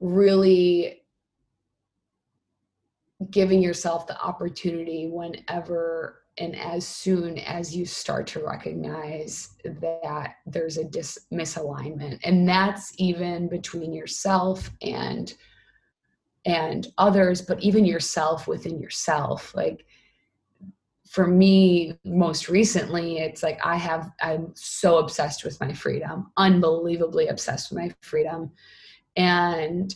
really 0.00 1.02
giving 3.30 3.62
yourself 3.62 4.06
the 4.06 4.20
opportunity 4.20 5.08
whenever 5.10 6.24
and 6.38 6.56
as 6.56 6.86
soon 6.86 7.38
as 7.38 7.76
you 7.76 7.86
start 7.86 8.26
to 8.26 8.44
recognize 8.44 9.50
that 9.64 10.34
there's 10.46 10.78
a 10.78 10.84
dis- 10.84 11.26
misalignment. 11.32 12.18
And 12.24 12.48
that's 12.48 12.92
even 12.98 13.48
between 13.48 13.92
yourself 13.92 14.70
and 14.82 15.32
and 16.46 16.88
others 16.98 17.40
but 17.40 17.62
even 17.62 17.84
yourself 17.84 18.46
within 18.48 18.78
yourself. 18.80 19.54
Like 19.54 19.86
for 21.14 21.28
me 21.28 21.96
most 22.04 22.48
recently 22.48 23.18
it's 23.18 23.42
like 23.42 23.64
i 23.64 23.76
have 23.76 24.10
i'm 24.20 24.50
so 24.54 24.98
obsessed 24.98 25.44
with 25.44 25.60
my 25.60 25.72
freedom 25.72 26.32
unbelievably 26.36 27.28
obsessed 27.28 27.70
with 27.70 27.78
my 27.78 27.94
freedom 28.02 28.50
and 29.16 29.94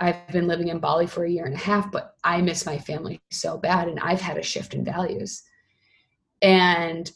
I've 0.00 0.26
been 0.28 0.48
living 0.48 0.68
in 0.68 0.78
Bali 0.78 1.06
for 1.06 1.24
a 1.24 1.30
year 1.30 1.44
and 1.44 1.54
a 1.54 1.58
half, 1.58 1.92
but 1.92 2.14
I 2.24 2.40
miss 2.40 2.64
my 2.64 2.78
family 2.78 3.20
so 3.30 3.58
bad. 3.58 3.86
And 3.86 4.00
I've 4.00 4.20
had 4.20 4.38
a 4.38 4.42
shift 4.42 4.72
in 4.72 4.82
values. 4.82 5.42
And 6.40 7.10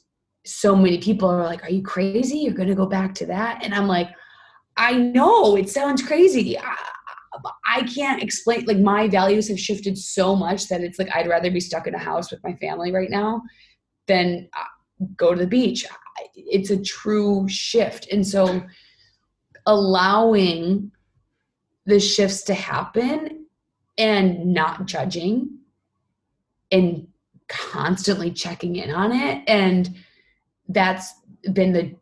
so 0.44 0.76
many 0.76 0.98
people 0.98 1.30
are 1.30 1.44
like, 1.44 1.64
Are 1.64 1.70
you 1.70 1.82
crazy? 1.82 2.38
You're 2.38 2.52
going 2.52 2.68
to 2.68 2.74
go 2.74 2.86
back 2.86 3.14
to 3.14 3.26
that? 3.26 3.64
And 3.64 3.74
I'm 3.74 3.88
like, 3.88 4.10
I 4.76 4.92
know 4.92 5.56
it 5.56 5.70
sounds 5.70 6.02
crazy. 6.02 6.58
I, 7.66 7.82
can't 7.82 8.22
explain. 8.22 8.64
Like, 8.66 8.78
my 8.78 9.08
values 9.08 9.48
have 9.48 9.58
shifted 9.58 9.98
so 9.98 10.36
much 10.36 10.68
that 10.68 10.82
it's 10.82 10.98
like 10.98 11.14
I'd 11.14 11.28
rather 11.28 11.50
be 11.50 11.60
stuck 11.60 11.86
in 11.86 11.94
a 11.94 11.98
house 11.98 12.30
with 12.30 12.42
my 12.44 12.54
family 12.54 12.92
right 12.92 13.10
now 13.10 13.42
than 14.06 14.48
uh, 14.56 15.04
go 15.16 15.34
to 15.34 15.40
the 15.40 15.46
beach. 15.46 15.84
It's 16.34 16.70
a 16.70 16.82
true 16.82 17.46
shift. 17.48 18.08
And 18.12 18.26
so, 18.26 18.62
allowing 19.66 20.92
the 21.86 22.00
shifts 22.00 22.42
to 22.44 22.54
happen 22.54 23.46
and 23.98 24.52
not 24.52 24.86
judging 24.86 25.58
and 26.70 27.06
constantly 27.48 28.30
checking 28.30 28.76
in 28.76 28.90
on 28.90 29.12
it 29.12 29.42
and 29.46 29.94
that's 30.68 31.12
been 31.52 31.72
the 31.72 31.94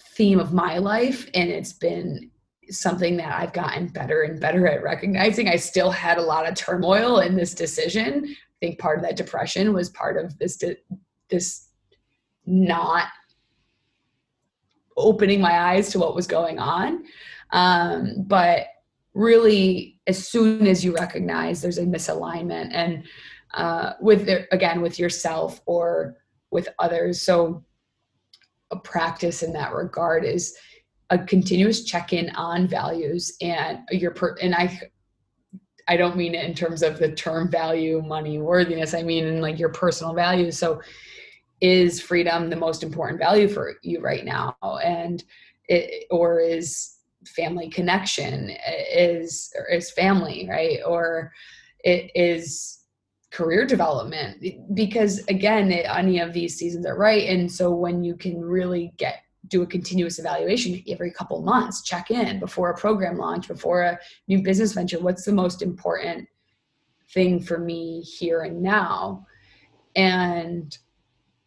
theme 0.00 0.40
of 0.40 0.52
my 0.52 0.78
life 0.78 1.28
and 1.34 1.50
it's 1.50 1.74
been 1.74 2.30
something 2.70 3.16
that 3.16 3.32
I've 3.32 3.52
gotten 3.52 3.88
better 3.88 4.22
and 4.22 4.40
better 4.40 4.66
at 4.66 4.82
recognizing. 4.82 5.48
I 5.48 5.56
still 5.56 5.90
had 5.90 6.18
a 6.18 6.22
lot 6.22 6.48
of 6.48 6.54
turmoil 6.54 7.20
in 7.20 7.36
this 7.36 7.54
decision. 7.54 8.24
I 8.26 8.56
think 8.60 8.78
part 8.78 8.98
of 8.98 9.04
that 9.04 9.16
depression 9.16 9.72
was 9.72 9.88
part 9.90 10.16
of 10.16 10.38
this 10.38 10.62
this 11.30 11.68
not 12.46 13.08
opening 14.96 15.40
my 15.40 15.58
eyes 15.58 15.90
to 15.90 15.98
what 15.98 16.14
was 16.14 16.26
going 16.26 16.58
on. 16.58 17.04
Um, 17.52 18.24
but 18.26 18.66
really 19.14 19.98
as 20.06 20.28
soon 20.28 20.66
as 20.66 20.84
you 20.84 20.94
recognize 20.94 21.60
there's 21.60 21.78
a 21.78 21.84
misalignment 21.84 22.70
and 22.72 23.04
uh, 23.54 23.94
with 24.00 24.28
again 24.52 24.80
with 24.80 24.98
yourself 24.98 25.60
or 25.66 26.16
with 26.50 26.68
others 26.78 27.20
so 27.20 27.64
a 28.70 28.76
practice 28.76 29.42
in 29.42 29.52
that 29.52 29.72
regard 29.72 30.24
is 30.24 30.54
a 31.10 31.18
continuous 31.18 31.84
check-in 31.84 32.30
on 32.30 32.68
values 32.68 33.34
and 33.40 33.78
your 33.90 34.10
per 34.10 34.36
and 34.42 34.54
i 34.54 34.80
i 35.88 35.96
don't 35.96 36.16
mean 36.16 36.34
it 36.34 36.44
in 36.44 36.54
terms 36.54 36.82
of 36.82 36.98
the 36.98 37.10
term 37.10 37.50
value 37.50 38.02
money 38.02 38.38
worthiness. 38.38 38.94
I 38.94 39.02
mean 39.02 39.24
in 39.24 39.40
like 39.40 39.58
your 39.58 39.70
personal 39.70 40.14
values. 40.14 40.58
So 40.58 40.80
is 41.60 42.00
freedom 42.00 42.50
the 42.50 42.56
most 42.56 42.82
important 42.84 43.18
value 43.18 43.48
for 43.48 43.74
you 43.82 44.00
right 44.00 44.24
now? 44.24 44.56
And 44.84 45.24
it 45.64 46.04
or 46.10 46.40
is 46.40 46.94
family 47.26 47.68
connection 47.68 48.50
is 48.92 49.52
is 49.70 49.90
family 49.90 50.46
right? 50.48 50.78
Or 50.86 51.32
it 51.84 52.10
is 52.14 52.80
career 53.30 53.66
development. 53.66 54.44
Because 54.74 55.24
again 55.28 55.72
any 55.72 56.20
of 56.20 56.32
these 56.32 56.56
seasons 56.56 56.86
are 56.86 56.98
right. 56.98 57.28
And 57.28 57.50
so 57.50 57.70
when 57.70 58.04
you 58.04 58.14
can 58.14 58.40
really 58.40 58.92
get 58.98 59.22
do 59.48 59.62
a 59.62 59.66
continuous 59.66 60.18
evaluation 60.18 60.82
every 60.88 61.10
couple 61.10 61.40
months 61.42 61.82
check 61.82 62.10
in 62.10 62.38
before 62.38 62.70
a 62.70 62.76
program 62.76 63.16
launch 63.16 63.48
before 63.48 63.82
a 63.82 63.98
new 64.26 64.42
business 64.42 64.72
venture 64.72 65.00
what's 65.00 65.24
the 65.24 65.32
most 65.32 65.62
important 65.62 66.28
thing 67.12 67.40
for 67.40 67.58
me 67.58 68.00
here 68.02 68.42
and 68.42 68.62
now 68.62 69.24
and 69.96 70.78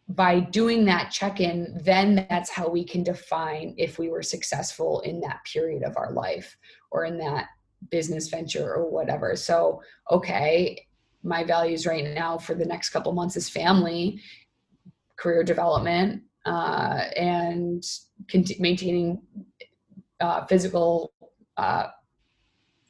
by 0.08 0.40
doing 0.40 0.84
that 0.84 1.10
check 1.10 1.40
in, 1.40 1.78
then 1.82 2.26
that's 2.28 2.50
how 2.50 2.68
we 2.68 2.84
can 2.84 3.02
define 3.02 3.74
if 3.78 3.98
we 3.98 4.08
were 4.08 4.22
successful 4.22 5.00
in 5.00 5.20
that 5.20 5.40
period 5.44 5.82
of 5.82 5.96
our 5.96 6.12
life 6.12 6.56
or 6.90 7.04
in 7.04 7.18
that 7.18 7.46
business 7.90 8.28
venture 8.28 8.74
or 8.74 8.90
whatever. 8.90 9.34
So, 9.36 9.82
okay, 10.10 10.86
my 11.22 11.44
values 11.44 11.86
right 11.86 12.12
now 12.14 12.36
for 12.36 12.54
the 12.54 12.64
next 12.64 12.90
couple 12.90 13.12
months 13.12 13.36
is 13.36 13.48
family, 13.48 14.20
career 15.16 15.44
development, 15.44 16.22
uh, 16.44 17.04
and 17.16 17.84
cont- 18.30 18.60
maintaining 18.60 19.22
uh, 20.20 20.44
physical 20.46 21.12
uh, 21.56 21.88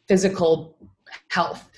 physical 0.09 0.77
health 1.29 1.69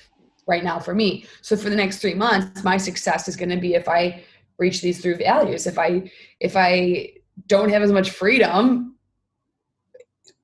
right 0.47 0.63
now 0.63 0.79
for 0.79 0.93
me. 0.93 1.25
So 1.41 1.55
for 1.55 1.69
the 1.69 1.75
next 1.75 1.99
three 1.99 2.13
months, 2.13 2.63
my 2.63 2.77
success 2.77 3.27
is 3.27 3.35
going 3.35 3.49
to 3.49 3.57
be 3.57 3.73
if 3.73 3.87
I 3.87 4.23
reach 4.57 4.81
these 4.81 5.01
through 5.01 5.17
values 5.17 5.67
if 5.67 5.77
i 5.77 6.09
if 6.39 6.55
i 6.55 7.09
don't 7.47 7.69
have 7.69 7.81
as 7.81 7.91
much 7.91 8.11
freedom 8.11 8.95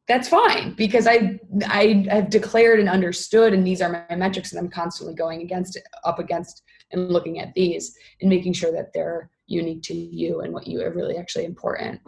that's 0.07 0.27
fine 0.27 0.73
because 0.73 1.07
I 1.07 1.39
I 1.67 2.05
have 2.09 2.29
declared 2.29 2.81
and 2.81 2.89
understood, 2.89 3.53
and 3.53 3.65
these 3.65 3.81
are 3.81 4.05
my 4.09 4.15
metrics, 4.17 4.51
and 4.51 4.59
I'm 4.59 4.69
constantly 4.69 5.15
going 5.15 5.41
against 5.41 5.79
up 6.03 6.19
against 6.19 6.63
and 6.91 7.09
looking 7.09 7.39
at 7.39 7.53
these 7.53 7.95
and 8.19 8.29
making 8.29 8.51
sure 8.51 8.73
that 8.73 8.91
they're 8.93 9.29
unique 9.51 9.83
to 9.83 9.93
you 9.93 10.41
and 10.41 10.53
what 10.53 10.67
you 10.67 10.81
are 10.81 10.91
really 10.91 11.17
actually 11.17 11.45
important. 11.45 12.01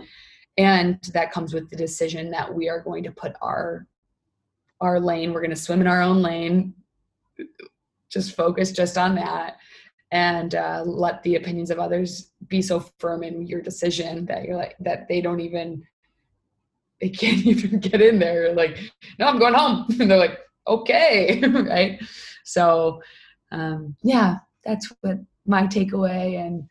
And 0.57 0.99
that 1.13 1.31
comes 1.31 1.53
with 1.53 1.69
the 1.69 1.75
decision 1.75 2.31
that 2.31 2.53
we 2.53 2.69
are 2.69 2.81
going 2.81 3.03
to 3.03 3.11
put 3.11 3.33
our 3.41 3.87
our 4.81 4.99
lane. 4.99 5.33
We're 5.33 5.41
going 5.41 5.49
to 5.49 5.55
swim 5.55 5.81
in 5.81 5.87
our 5.87 6.01
own 6.01 6.21
lane. 6.21 6.73
Just 8.11 8.35
focus 8.35 8.71
just 8.71 8.97
on 8.97 9.15
that, 9.15 9.57
and 10.11 10.53
uh, 10.53 10.83
let 10.85 11.23
the 11.23 11.35
opinions 11.35 11.71
of 11.71 11.79
others 11.79 12.31
be 12.47 12.61
so 12.61 12.85
firm 12.99 13.23
in 13.23 13.47
your 13.47 13.61
decision 13.61 14.25
that 14.27 14.43
you're 14.43 14.57
like 14.57 14.75
that 14.79 15.07
they 15.07 15.21
don't 15.21 15.39
even 15.39 15.83
they 17.03 17.09
can't 17.21 17.45
even 17.45 17.79
get 17.79 18.01
in 18.01 18.19
there. 18.19 18.53
Like, 18.53 18.77
no, 19.19 19.27
I'm 19.27 19.39
going 19.39 19.53
home. 19.53 19.87
And 19.99 20.09
they're 20.09 20.17
like, 20.17 20.39
okay, 20.67 21.41
right? 21.47 22.01
So, 22.45 23.01
um, 23.51 23.95
yeah, 24.03 24.37
that's 24.63 24.91
what 25.01 25.17
my 25.45 25.63
takeaway 25.63 26.39
and 26.39 26.67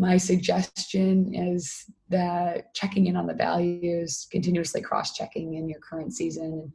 my 0.00 0.16
suggestion 0.16 1.34
is 1.34 1.84
that 2.08 2.74
checking 2.74 3.06
in 3.06 3.16
on 3.16 3.26
the 3.26 3.34
values, 3.34 4.26
continuously 4.32 4.80
cross 4.80 5.14
checking 5.14 5.54
in 5.54 5.68
your 5.68 5.78
current 5.80 6.14
season, 6.14 6.44
and 6.44 6.72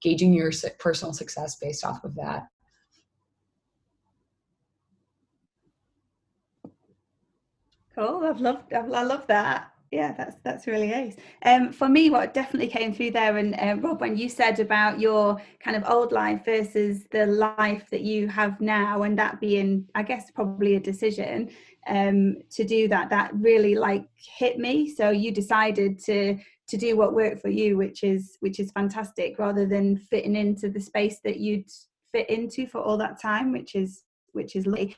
gauging 0.00 0.32
your 0.32 0.52
personal 0.78 1.12
success 1.12 1.56
based 1.56 1.84
off 1.84 2.04
of 2.04 2.14
that. 2.14 2.46
Cool. 7.96 8.22
I've 8.24 8.40
loved. 8.40 8.72
I 8.72 9.02
love 9.02 9.26
that 9.26 9.72
yeah 9.90 10.12
that's 10.12 10.36
that's 10.44 10.66
really 10.66 10.92
ace 10.92 11.16
um 11.46 11.72
for 11.72 11.88
me 11.88 12.10
what 12.10 12.34
definitely 12.34 12.68
came 12.68 12.92
through 12.92 13.10
there 13.10 13.38
and 13.38 13.54
uh, 13.54 13.74
rob 13.80 14.00
when 14.00 14.16
you 14.16 14.28
said 14.28 14.60
about 14.60 15.00
your 15.00 15.40
kind 15.60 15.76
of 15.76 15.84
old 15.88 16.12
life 16.12 16.44
versus 16.44 17.04
the 17.10 17.24
life 17.26 17.88
that 17.90 18.02
you 18.02 18.28
have 18.28 18.60
now 18.60 19.02
and 19.02 19.18
that 19.18 19.40
being 19.40 19.88
i 19.94 20.02
guess 20.02 20.30
probably 20.30 20.76
a 20.76 20.80
decision 20.80 21.50
um 21.88 22.36
to 22.50 22.64
do 22.64 22.88
that 22.88 23.10
that 23.10 23.30
really 23.34 23.74
like 23.74 24.06
hit 24.14 24.58
me. 24.58 24.88
So 24.94 25.10
you 25.10 25.32
decided 25.32 25.98
to 26.04 26.38
to 26.68 26.76
do 26.76 26.96
what 26.96 27.14
worked 27.14 27.40
for 27.40 27.48
you 27.48 27.76
which 27.76 28.04
is 28.04 28.36
which 28.40 28.60
is 28.60 28.70
fantastic 28.72 29.38
rather 29.38 29.66
than 29.66 29.96
fitting 29.96 30.36
into 30.36 30.68
the 30.68 30.80
space 30.80 31.18
that 31.24 31.38
you'd 31.38 31.68
fit 32.12 32.28
into 32.30 32.66
for 32.66 32.80
all 32.80 32.96
that 32.98 33.20
time 33.20 33.52
which 33.52 33.74
is 33.74 34.04
which 34.32 34.54
is 34.54 34.66
lovely. 34.66 34.94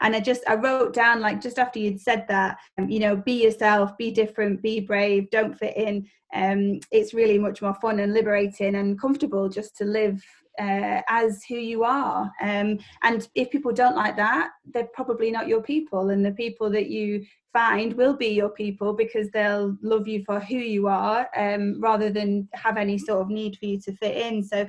And 0.00 0.14
i 0.16 0.20
just 0.20 0.42
i 0.48 0.54
wrote 0.54 0.92
down 0.92 1.20
like 1.20 1.40
just 1.40 1.58
after 1.58 1.78
you'd 1.78 2.00
said 2.00 2.24
that 2.28 2.58
um, 2.78 2.88
you 2.88 3.00
know 3.00 3.16
be 3.16 3.42
yourself 3.44 3.96
be 3.96 4.10
different 4.10 4.62
be 4.62 4.80
brave 4.80 5.30
don't 5.30 5.58
fit 5.58 5.76
in. 5.76 6.08
Um, 6.34 6.80
it's 6.92 7.14
really 7.14 7.38
much 7.38 7.62
more 7.62 7.74
fun 7.74 8.00
and 8.00 8.12
liberating 8.12 8.74
and 8.74 9.00
comfortable 9.00 9.48
just 9.48 9.76
to 9.78 9.84
live 9.84 10.22
uh, 10.58 11.02
as 11.08 11.42
who 11.44 11.56
you 11.56 11.84
are. 11.84 12.30
Um, 12.42 12.78
and 13.02 13.28
if 13.34 13.50
people 13.50 13.72
don't 13.72 13.96
like 13.96 14.16
that 14.16 14.50
they're 14.72 14.88
probably 14.92 15.30
not 15.30 15.48
your 15.48 15.62
people 15.62 16.10
and 16.10 16.24
the 16.24 16.32
people 16.32 16.70
that 16.70 16.88
you 16.88 17.24
find 17.52 17.94
will 17.94 18.16
be 18.16 18.28
your 18.28 18.50
people 18.50 18.92
because 18.92 19.30
they'll 19.30 19.76
love 19.82 20.06
you 20.06 20.22
for 20.24 20.38
who 20.40 20.56
you 20.56 20.86
are 20.86 21.28
um, 21.36 21.80
rather 21.80 22.10
than 22.10 22.48
have 22.54 22.76
any 22.76 22.98
sort 22.98 23.20
of 23.20 23.28
need 23.28 23.56
for 23.56 23.66
you 23.66 23.80
to 23.80 23.92
fit 23.92 24.16
in. 24.16 24.42
So 24.42 24.66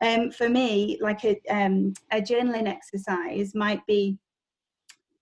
um, 0.00 0.30
for 0.30 0.48
me 0.48 0.98
like 1.00 1.24
a, 1.24 1.40
um, 1.48 1.92
a 2.10 2.20
journaling 2.20 2.66
exercise 2.66 3.54
might 3.54 3.84
be 3.86 4.18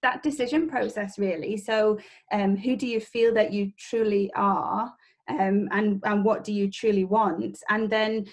that 0.02 0.22
decision 0.22 0.68
process 0.68 1.18
really. 1.18 1.56
So 1.56 1.98
um, 2.32 2.56
who 2.56 2.76
do 2.76 2.86
you 2.86 3.00
feel 3.00 3.34
that 3.34 3.52
you 3.52 3.72
truly 3.76 4.30
are 4.34 4.92
um, 5.28 5.68
and 5.70 6.02
and 6.04 6.24
what 6.24 6.42
do 6.44 6.52
you 6.52 6.70
truly 6.70 7.04
want? 7.04 7.58
And 7.68 7.90
then 7.90 8.26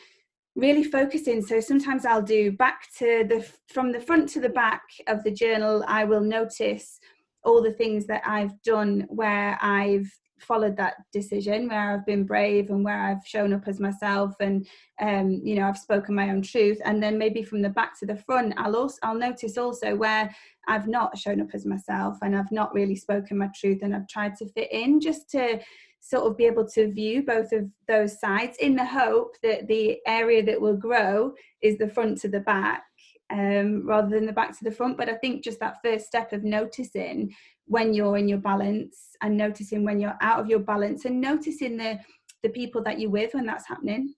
really 0.57 0.84
focusing. 0.84 1.41
So 1.41 1.59
sometimes 1.59 2.05
i'll 2.05 2.21
do 2.21 2.51
back 2.51 2.88
to 2.97 3.25
the 3.29 3.47
from 3.67 3.91
the 3.91 4.01
front 4.01 4.27
to 4.29 4.41
the 4.41 4.49
back 4.49 4.81
of 5.07 5.23
the 5.23 5.31
journal 5.31 5.84
i 5.88 6.03
will 6.03 6.21
notice 6.21 6.99
all 7.43 7.61
the 7.61 7.71
things 7.71 8.07
that 8.07 8.23
i've 8.25 8.61
done 8.63 9.05
where 9.09 9.57
i've 9.61 10.11
followed 10.39 10.77
that 10.77 10.95
decision 11.11 11.67
where 11.67 11.93
I've 11.93 12.05
been 12.05 12.23
brave 12.23 12.69
and 12.69 12.84
where 12.84 12.99
I've 12.99 13.25
shown 13.25 13.53
up 13.53 13.67
as 13.67 13.79
myself 13.79 14.35
and 14.39 14.67
um, 15.01 15.41
you 15.43 15.55
know 15.55 15.67
I've 15.67 15.77
spoken 15.77 16.15
my 16.15 16.29
own 16.29 16.41
truth. 16.41 16.79
And 16.85 17.01
then 17.01 17.17
maybe 17.17 17.43
from 17.43 17.61
the 17.61 17.69
back 17.69 17.97
to 17.99 18.05
the 18.05 18.17
front 18.17 18.53
I'll 18.57 18.75
also 18.75 18.97
I'll 19.03 19.15
notice 19.15 19.57
also 19.57 19.95
where 19.95 20.34
I've 20.67 20.88
not 20.88 21.17
shown 21.17 21.41
up 21.41 21.49
as 21.53 21.65
myself 21.65 22.17
and 22.21 22.35
I've 22.35 22.51
not 22.51 22.73
really 22.73 22.95
spoken 22.95 23.38
my 23.38 23.49
truth 23.59 23.79
and 23.81 23.95
I've 23.95 24.07
tried 24.07 24.35
to 24.38 24.49
fit 24.49 24.71
in 24.71 24.99
just 24.99 25.29
to 25.31 25.59
sort 25.99 26.25
of 26.25 26.37
be 26.37 26.45
able 26.45 26.67
to 26.67 26.91
view 26.91 27.23
both 27.23 27.51
of 27.51 27.65
those 27.87 28.19
sides 28.19 28.57
in 28.59 28.75
the 28.75 28.85
hope 28.85 29.35
that 29.43 29.67
the 29.67 29.97
area 30.05 30.43
that 30.43 30.59
will 30.59 30.77
grow 30.77 31.33
is 31.61 31.77
the 31.77 31.87
front 31.87 32.17
to 32.19 32.27
the 32.27 32.39
back 32.39 32.83
um, 33.29 33.85
rather 33.85 34.09
than 34.09 34.25
the 34.25 34.31
back 34.31 34.57
to 34.57 34.63
the 34.63 34.71
front. 34.71 34.97
But 34.97 35.09
I 35.09 35.15
think 35.15 35.43
just 35.43 35.59
that 35.59 35.77
first 35.83 36.05
step 36.05 36.33
of 36.33 36.43
noticing 36.43 37.33
when 37.65 37.93
you're 37.93 38.17
in 38.17 38.29
your 38.29 38.37
balance 38.37 39.09
and 39.21 39.35
noticing 39.35 39.83
when 39.83 39.99
you're 39.99 40.17
out 40.21 40.39
of 40.39 40.47
your 40.47 40.59
balance 40.59 41.05
and 41.05 41.19
noticing 41.19 41.77
the 41.77 41.99
the 42.43 42.49
people 42.49 42.83
that 42.83 42.99
you're 42.99 43.09
with 43.09 43.33
when 43.33 43.45
that's 43.45 43.67
happening. 43.67 44.13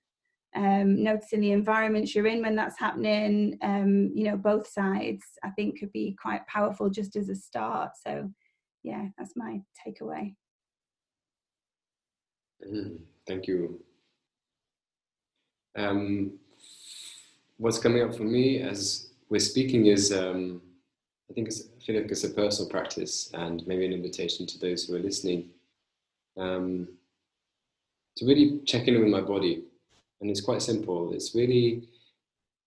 Um, 0.56 1.04
noticing 1.04 1.42
the 1.42 1.52
environments 1.52 2.16
you're 2.16 2.26
in 2.26 2.42
when 2.42 2.56
that's 2.56 2.80
happening 2.80 3.56
um, 3.62 4.12
you 4.16 4.24
know 4.24 4.36
both 4.36 4.68
sides 4.68 5.24
i 5.44 5.52
think 5.52 5.80
could 5.80 5.92
be 5.92 6.18
quite 6.20 6.42
powerful 6.48 6.90
just 6.90 7.16
as 7.16 7.30
a 7.30 7.36
start. 7.36 7.92
So 8.04 8.32
yeah 8.84 9.10
that's 9.18 9.34
my 9.36 9.62
takeaway 9.86 10.34
mm, 12.68 12.98
thank 13.28 13.48
you 13.48 13.80
um, 15.78 16.32
what's 17.58 17.80
coming 17.80 18.04
up 18.04 18.16
for 18.16 18.24
me 18.24 18.62
as 18.62 19.10
we're 19.30 19.40
speaking 19.40 19.86
is 19.86 20.12
um, 20.12 20.62
I 21.30 21.34
think 21.34 21.48
it's, 21.48 21.62
I 21.62 21.86
feel 21.86 22.02
like 22.02 22.12
it's 22.12 22.24
a 22.24 22.30
personal 22.30 22.70
practice 22.70 23.30
and 23.34 23.66
maybe 23.68 23.86
an 23.86 23.94
invitation 23.94 24.48
to 24.48 24.60
those 24.60 24.86
who 24.86 24.96
are 24.96 25.00
listening 25.00 25.50
um, 26.38 26.88
to 28.18 28.26
really 28.26 28.62
check 28.66 28.88
in 28.88 29.00
with 29.00 29.10
my 29.10 29.22
body. 29.22 29.64
And 30.22 30.30
it's 30.30 30.42
quite 30.42 30.62
simple. 30.62 31.14
It's 31.14 31.36
really, 31.36 31.88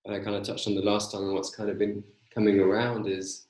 I 0.09 0.19
kind 0.21 0.37
of 0.37 0.45
touched 0.45 0.69
on 0.69 0.75
the 0.75 0.83
last 0.83 1.13
time, 1.13 1.25
and 1.25 1.35
what's 1.35 1.55
kind 1.55 1.69
of 1.69 1.79
been 1.79 2.03
coming 2.33 2.61
around 2.61 3.07
is 3.07 3.47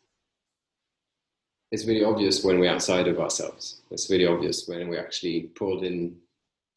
it's 1.70 1.86
really 1.86 2.04
obvious 2.04 2.42
when 2.42 2.58
we're 2.58 2.70
outside 2.70 3.06
of 3.06 3.20
ourselves. 3.20 3.82
It's 3.90 4.10
really 4.10 4.26
obvious 4.26 4.66
when 4.66 4.88
we're 4.88 5.00
actually 5.00 5.42
pulled 5.54 5.84
in 5.84 6.16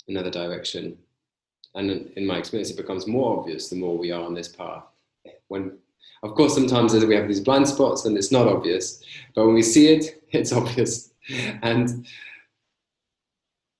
another 0.07 0.32
direction. 0.32 0.98
And 1.76 2.11
in 2.15 2.26
my 2.26 2.38
experience, 2.38 2.72
it 2.72 2.77
becomes 2.77 3.07
more 3.07 3.40
obvious 3.40 3.69
the 3.69 3.76
more 3.76 3.98
we 3.98 4.11
are 4.11 4.23
on 4.23 4.34
this 4.34 4.48
path. 4.48 4.84
When 5.48 5.77
of 6.23 6.34
course, 6.34 6.56
sometimes 6.56 6.94
we 6.94 7.15
have 7.15 7.27
these 7.27 7.40
blind 7.40 7.68
spots 7.68 8.06
and 8.06 8.18
it's 8.18 8.32
not 8.32 8.48
obvious, 8.48 9.03
but 9.36 9.45
when 9.45 9.53
we 9.53 9.61
see 9.61 9.90
it, 9.90 10.23
it's 10.32 10.52
obvious. 10.52 11.11
And 11.61 12.07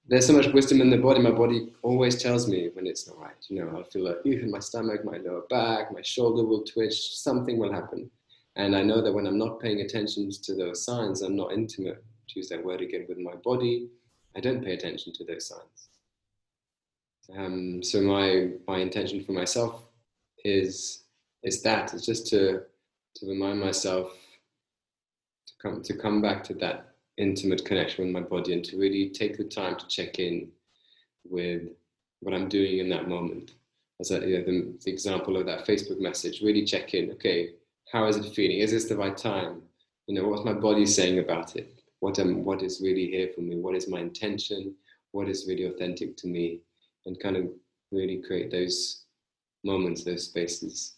there's 0.08 0.28
so 0.28 0.34
much 0.34 0.54
wisdom 0.54 0.82
in 0.82 0.92
the 0.92 0.98
body. 0.98 1.20
My 1.20 1.32
body 1.32 1.74
always 1.82 2.22
tells 2.22 2.48
me 2.48 2.70
when 2.74 2.86
it's 2.86 3.08
not 3.08 3.18
right. 3.18 3.34
You 3.50 3.64
know, 3.64 3.76
I'll 3.76 3.84
feel 3.84 4.08
a 4.08 4.22
in 4.22 4.52
my 4.52 4.60
stomach, 4.60 5.04
my 5.04 5.18
lower 5.18 5.42
back, 5.50 5.92
my 5.92 6.04
shoulder 6.04 6.46
will 6.46 6.64
twitch, 6.64 7.16
something 7.18 7.58
will 7.58 7.74
happen. 7.74 8.12
And 8.56 8.76
I 8.76 8.84
know 8.84 9.02
that 9.02 9.12
when 9.12 9.26
I'm 9.26 9.40
not 9.40 9.60
paying 9.60 9.82
attention 9.82 10.30
to 10.30 10.56
those 10.56 10.86
signs, 10.86 11.22
I'm 11.22 11.36
not 11.36 11.52
intimate, 11.52 12.04
to 12.28 12.40
use 12.40 12.50
that 12.50 12.64
word 12.64 12.82
again, 12.82 13.06
with 13.10 13.18
my 13.18 13.34
body. 13.44 13.90
I 14.36 14.40
don't 14.40 14.64
pay 14.64 14.74
attention 14.74 15.14
to 15.14 15.24
those 15.26 15.48
signs. 15.48 15.90
Um, 17.36 17.82
so 17.84 18.02
my 18.02 18.50
my 18.68 18.80
intention 18.80 19.24
for 19.24 19.32
myself 19.32 19.82
is 20.44 21.04
it's 21.44 21.62
that 21.62 21.94
it's 21.94 22.06
just 22.06 22.28
to 22.28 22.62
to 23.16 23.28
remind 23.28 23.60
myself 23.60 24.14
to 25.48 25.54
come 25.62 25.82
to 25.82 25.94
come 25.96 26.22
back 26.22 26.44
to 26.46 26.54
that 26.56 26.96
intimate 27.18 27.64
connection 27.66 28.06
with 28.06 28.14
my 28.14 28.22
body 28.22 28.54
and 28.54 28.64
to 28.66 28.78
really 28.78 29.10
take 29.10 29.38
the 29.38 29.44
time 29.44 29.78
to 29.78 29.88
check 29.88 30.20
in 30.20 30.50
with 31.24 31.64
what 32.20 32.34
I'm 32.34 32.50
doing 32.50 32.80
in 32.80 32.90
that 32.90 33.08
moment. 33.08 33.52
As 34.00 34.12
a, 34.12 34.20
you 34.20 34.38
know, 34.38 34.44
the, 34.44 34.74
the 34.84 34.92
example 34.92 35.38
of 35.38 35.46
that 35.46 35.66
Facebook 35.66 36.02
message, 36.02 36.42
really 36.42 36.66
check 36.66 36.94
in. 36.94 37.12
Okay, 37.12 37.52
how 37.92 38.06
is 38.08 38.18
it 38.18 38.36
feeling? 38.36 38.60
Is 38.60 38.72
this 38.72 38.90
the 38.90 38.98
right 38.98 39.16
time? 39.16 39.62
You 40.08 40.16
know, 40.16 40.28
what's 40.28 40.44
my 40.44 40.54
body 40.54 40.86
saying 40.86 41.20
about 41.20 41.56
it? 41.56 41.82
What 42.02 42.20
am, 42.20 42.44
what 42.44 42.62
is 42.62 42.82
really 42.84 43.08
here 43.08 43.30
for 43.34 43.42
me? 43.42 43.56
What 43.56 43.76
is 43.76 43.88
my 43.88 44.00
intention? 44.00 44.76
What 45.12 45.30
is 45.30 45.46
really 45.48 45.66
authentic 45.66 46.18
to 46.18 46.28
me? 46.28 46.60
And 47.06 47.20
kind 47.20 47.38
of 47.38 47.50
really 47.92 48.22
create 48.26 48.52
those 48.52 49.04
moments, 49.64 50.04
those 50.04 50.24
spaces 50.24 50.96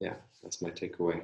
yeah, 0.00 0.14
that's 0.42 0.62
my 0.62 0.70
takeaway. 0.70 1.20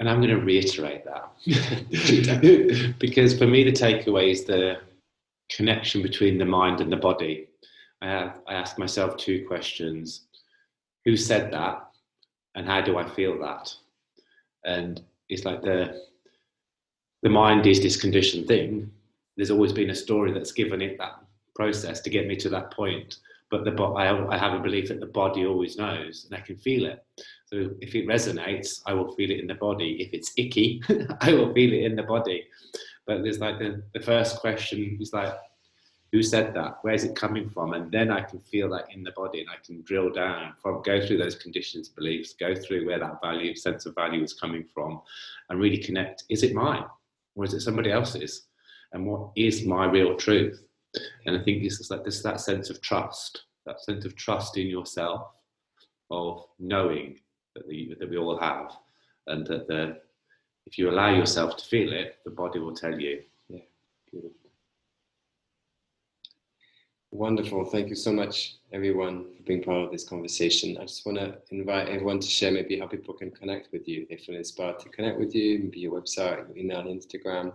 And 0.00 0.08
I'm 0.10 0.20
going 0.20 0.30
to 0.30 0.44
reiterate 0.44 1.04
that 1.04 2.96
because 2.98 3.38
for 3.38 3.46
me, 3.46 3.62
the 3.62 3.70
takeaway 3.70 4.32
is 4.32 4.44
the 4.44 4.78
connection 5.54 6.02
between 6.02 6.38
the 6.38 6.44
mind 6.44 6.80
and 6.80 6.90
the 6.90 6.96
body. 6.96 7.46
I, 8.00 8.06
have, 8.06 8.38
I 8.48 8.54
ask 8.54 8.78
myself 8.78 9.16
two 9.16 9.46
questions 9.46 10.22
Who 11.04 11.16
said 11.16 11.52
that? 11.52 11.86
And 12.54 12.66
how 12.66 12.80
do 12.80 12.98
I 12.98 13.08
feel 13.08 13.38
that? 13.40 13.72
And 14.64 15.00
it's 15.28 15.44
like 15.44 15.62
the, 15.62 16.02
the 17.22 17.30
mind 17.30 17.66
is 17.66 17.80
this 17.80 18.00
conditioned 18.00 18.48
thing, 18.48 18.90
there's 19.36 19.50
always 19.50 19.72
been 19.72 19.90
a 19.90 19.94
story 19.94 20.32
that's 20.32 20.52
given 20.52 20.82
it 20.82 20.98
that 20.98 21.12
process 21.54 22.00
to 22.00 22.10
get 22.10 22.26
me 22.26 22.36
to 22.36 22.48
that 22.50 22.70
point. 22.70 23.18
But 23.50 23.64
the 23.64 23.82
I, 23.82 24.34
I 24.34 24.38
have 24.38 24.54
a 24.54 24.62
belief 24.62 24.88
that 24.88 25.00
the 25.00 25.06
body 25.06 25.44
always 25.44 25.76
knows 25.76 26.24
and 26.24 26.38
I 26.38 26.42
can 26.42 26.56
feel 26.56 26.86
it. 26.86 27.04
So 27.46 27.70
if 27.80 27.94
it 27.94 28.06
resonates, 28.06 28.80
I 28.86 28.94
will 28.94 29.14
feel 29.14 29.30
it 29.30 29.40
in 29.40 29.46
the 29.46 29.54
body. 29.54 29.96
If 30.00 30.14
it's 30.14 30.32
icky, 30.38 30.82
I 31.20 31.32
will 31.34 31.52
feel 31.52 31.72
it 31.72 31.84
in 31.84 31.96
the 31.96 32.02
body. 32.02 32.46
But 33.06 33.22
there's 33.22 33.40
like 33.40 33.58
the, 33.58 33.82
the 33.92 34.00
first 34.00 34.40
question 34.40 34.96
is 35.00 35.12
like, 35.12 35.34
who 36.12 36.22
said 36.22 36.54
that? 36.54 36.78
Where's 36.82 37.04
it 37.04 37.16
coming 37.16 37.48
from? 37.48 37.72
And 37.72 37.90
then 37.90 38.10
I 38.10 38.20
can 38.20 38.38
feel 38.38 38.70
that 38.70 38.84
in 38.94 39.02
the 39.02 39.12
body 39.12 39.40
and 39.40 39.48
I 39.50 39.56
can 39.64 39.82
drill 39.82 40.10
down 40.10 40.52
from 40.62 40.82
go 40.82 41.04
through 41.04 41.16
those 41.16 41.34
conditions, 41.34 41.88
beliefs, 41.88 42.34
go 42.38 42.54
through 42.54 42.86
where 42.86 42.98
that 42.98 43.20
value, 43.22 43.54
sense 43.54 43.86
of 43.86 43.94
value 43.94 44.22
is 44.22 44.34
coming 44.34 44.64
from 44.74 45.00
and 45.48 45.58
really 45.58 45.78
connect. 45.78 46.24
Is 46.28 46.42
it 46.42 46.54
mine 46.54 46.84
or 47.34 47.44
is 47.44 47.54
it 47.54 47.60
somebody 47.60 47.90
else's? 47.90 48.46
And 48.92 49.06
what 49.06 49.30
is 49.36 49.64
my 49.64 49.86
real 49.86 50.16
truth? 50.16 50.62
And 51.26 51.36
I 51.36 51.42
think 51.42 51.62
this 51.62 51.80
is 51.80 51.90
like 51.90 52.04
this 52.04 52.22
that 52.22 52.40
sense 52.40 52.68
of 52.70 52.80
trust, 52.80 53.44
that 53.66 53.80
sense 53.80 54.04
of 54.04 54.14
trust 54.16 54.56
in 54.58 54.66
yourself, 54.66 55.28
of 56.10 56.44
knowing 56.58 57.18
that, 57.54 57.66
the, 57.68 57.96
that 57.98 58.10
we 58.10 58.18
all 58.18 58.38
have, 58.38 58.72
and 59.26 59.46
that 59.46 59.66
the, 59.68 59.98
if 60.66 60.76
you 60.76 60.90
allow 60.90 61.14
yourself 61.14 61.56
to 61.56 61.64
feel 61.64 61.92
it, 61.92 62.16
the 62.24 62.30
body 62.30 62.58
will 62.58 62.74
tell 62.74 62.98
you. 62.98 63.22
Yeah. 63.48 63.60
Wonderful. 67.10 67.66
Thank 67.66 67.88
you 67.88 67.94
so 67.94 68.10
much, 68.10 68.56
everyone, 68.72 69.26
for 69.36 69.42
being 69.42 69.62
part 69.62 69.84
of 69.84 69.92
this 69.92 70.08
conversation. 70.08 70.78
I 70.78 70.82
just 70.82 71.04
want 71.04 71.18
to 71.18 71.36
invite 71.50 71.88
everyone 71.88 72.20
to 72.20 72.26
share 72.26 72.50
maybe 72.50 72.78
how 72.78 72.86
people 72.86 73.12
can 73.12 73.30
connect 73.30 73.70
with 73.70 73.86
you. 73.86 74.06
If 74.08 74.26
they're 74.26 74.36
inspired 74.36 74.78
to 74.80 74.88
connect 74.88 75.18
with 75.18 75.34
you, 75.34 75.58
maybe 75.58 75.80
your 75.80 76.00
website, 76.00 76.48
your 76.48 76.56
email, 76.56 76.82
Instagram. 76.84 77.52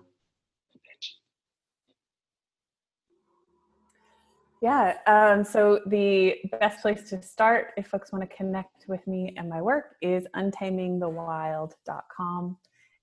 Yeah, 4.62 4.98
um, 5.06 5.44
so 5.44 5.82
the 5.86 6.38
best 6.60 6.82
place 6.82 7.08
to 7.10 7.22
start 7.22 7.74
if 7.78 7.86
folks 7.88 8.12
want 8.12 8.28
to 8.28 8.36
connect 8.36 8.88
with 8.88 9.06
me 9.06 9.36
and 9.38 9.48
my 9.48 9.62
work 9.62 9.98
is 10.02 10.26
untamingthewild.com. 10.36 12.58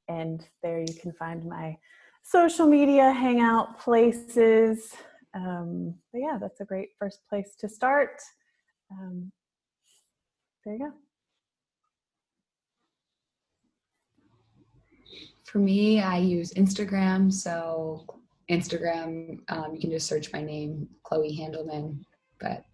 And 0.08 0.48
there 0.62 0.80
you 0.80 0.94
can 1.00 1.12
find 1.12 1.44
my 1.44 1.78
social 2.24 2.66
media 2.66 3.12
hangout 3.12 3.78
places. 3.78 4.92
Um, 5.32 5.94
but 6.12 6.22
yeah, 6.22 6.38
that's 6.40 6.60
a 6.60 6.64
great 6.64 6.88
first 6.98 7.20
place 7.28 7.54
to 7.60 7.68
start. 7.68 8.20
Um, 8.90 9.30
there 10.64 10.74
you 10.74 10.80
go. 10.80 10.90
For 15.44 15.60
me, 15.60 16.00
I 16.00 16.18
use 16.18 16.52
Instagram. 16.54 17.32
So 17.32 18.23
Instagram, 18.50 19.38
um, 19.48 19.74
you 19.74 19.80
can 19.80 19.90
just 19.90 20.06
search 20.06 20.32
my 20.32 20.42
name, 20.42 20.88
Chloe 21.02 21.36
Handelman. 21.36 22.04
But 22.40 22.64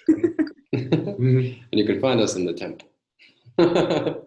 and 0.72 1.58
you 1.72 1.86
can 1.86 2.00
find 2.00 2.20
us 2.20 2.36
in 2.36 2.44
the 2.44 2.52
temple, 2.52 2.88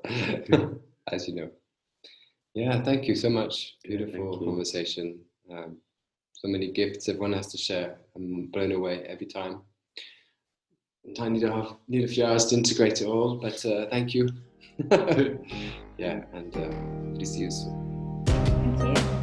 as 1.11 1.27
you 1.27 1.35
know. 1.35 1.51
Yeah, 2.55 2.81
thank 2.81 3.07
you 3.07 3.13
so 3.15 3.29
much. 3.29 3.75
Beautiful 3.83 4.39
conversation. 4.39 5.19
Um, 5.51 5.77
so 6.33 6.47
many 6.47 6.71
gifts 6.71 7.07
everyone 7.09 7.33
has 7.33 7.47
to 7.47 7.57
share. 7.57 7.97
I'm 8.15 8.47
blown 8.47 8.71
away 8.71 9.03
every 9.07 9.27
time. 9.27 9.61
I 11.19 11.29
need, 11.29 11.41
to 11.41 11.77
need 11.87 12.03
a 12.03 12.07
few 12.07 12.25
hours 12.25 12.47
to 12.47 12.55
integrate 12.55 13.01
it 13.01 13.05
all, 13.05 13.35
but 13.35 13.63
uh, 13.65 13.85
thank 13.89 14.15
you. 14.15 14.27
yeah, 15.97 16.23
and 16.33 16.55
uh, 16.55 17.25
see 17.25 17.41
you 17.41 17.51
soon. 17.51 18.23
Thank 18.77 18.97
you. 18.97 19.14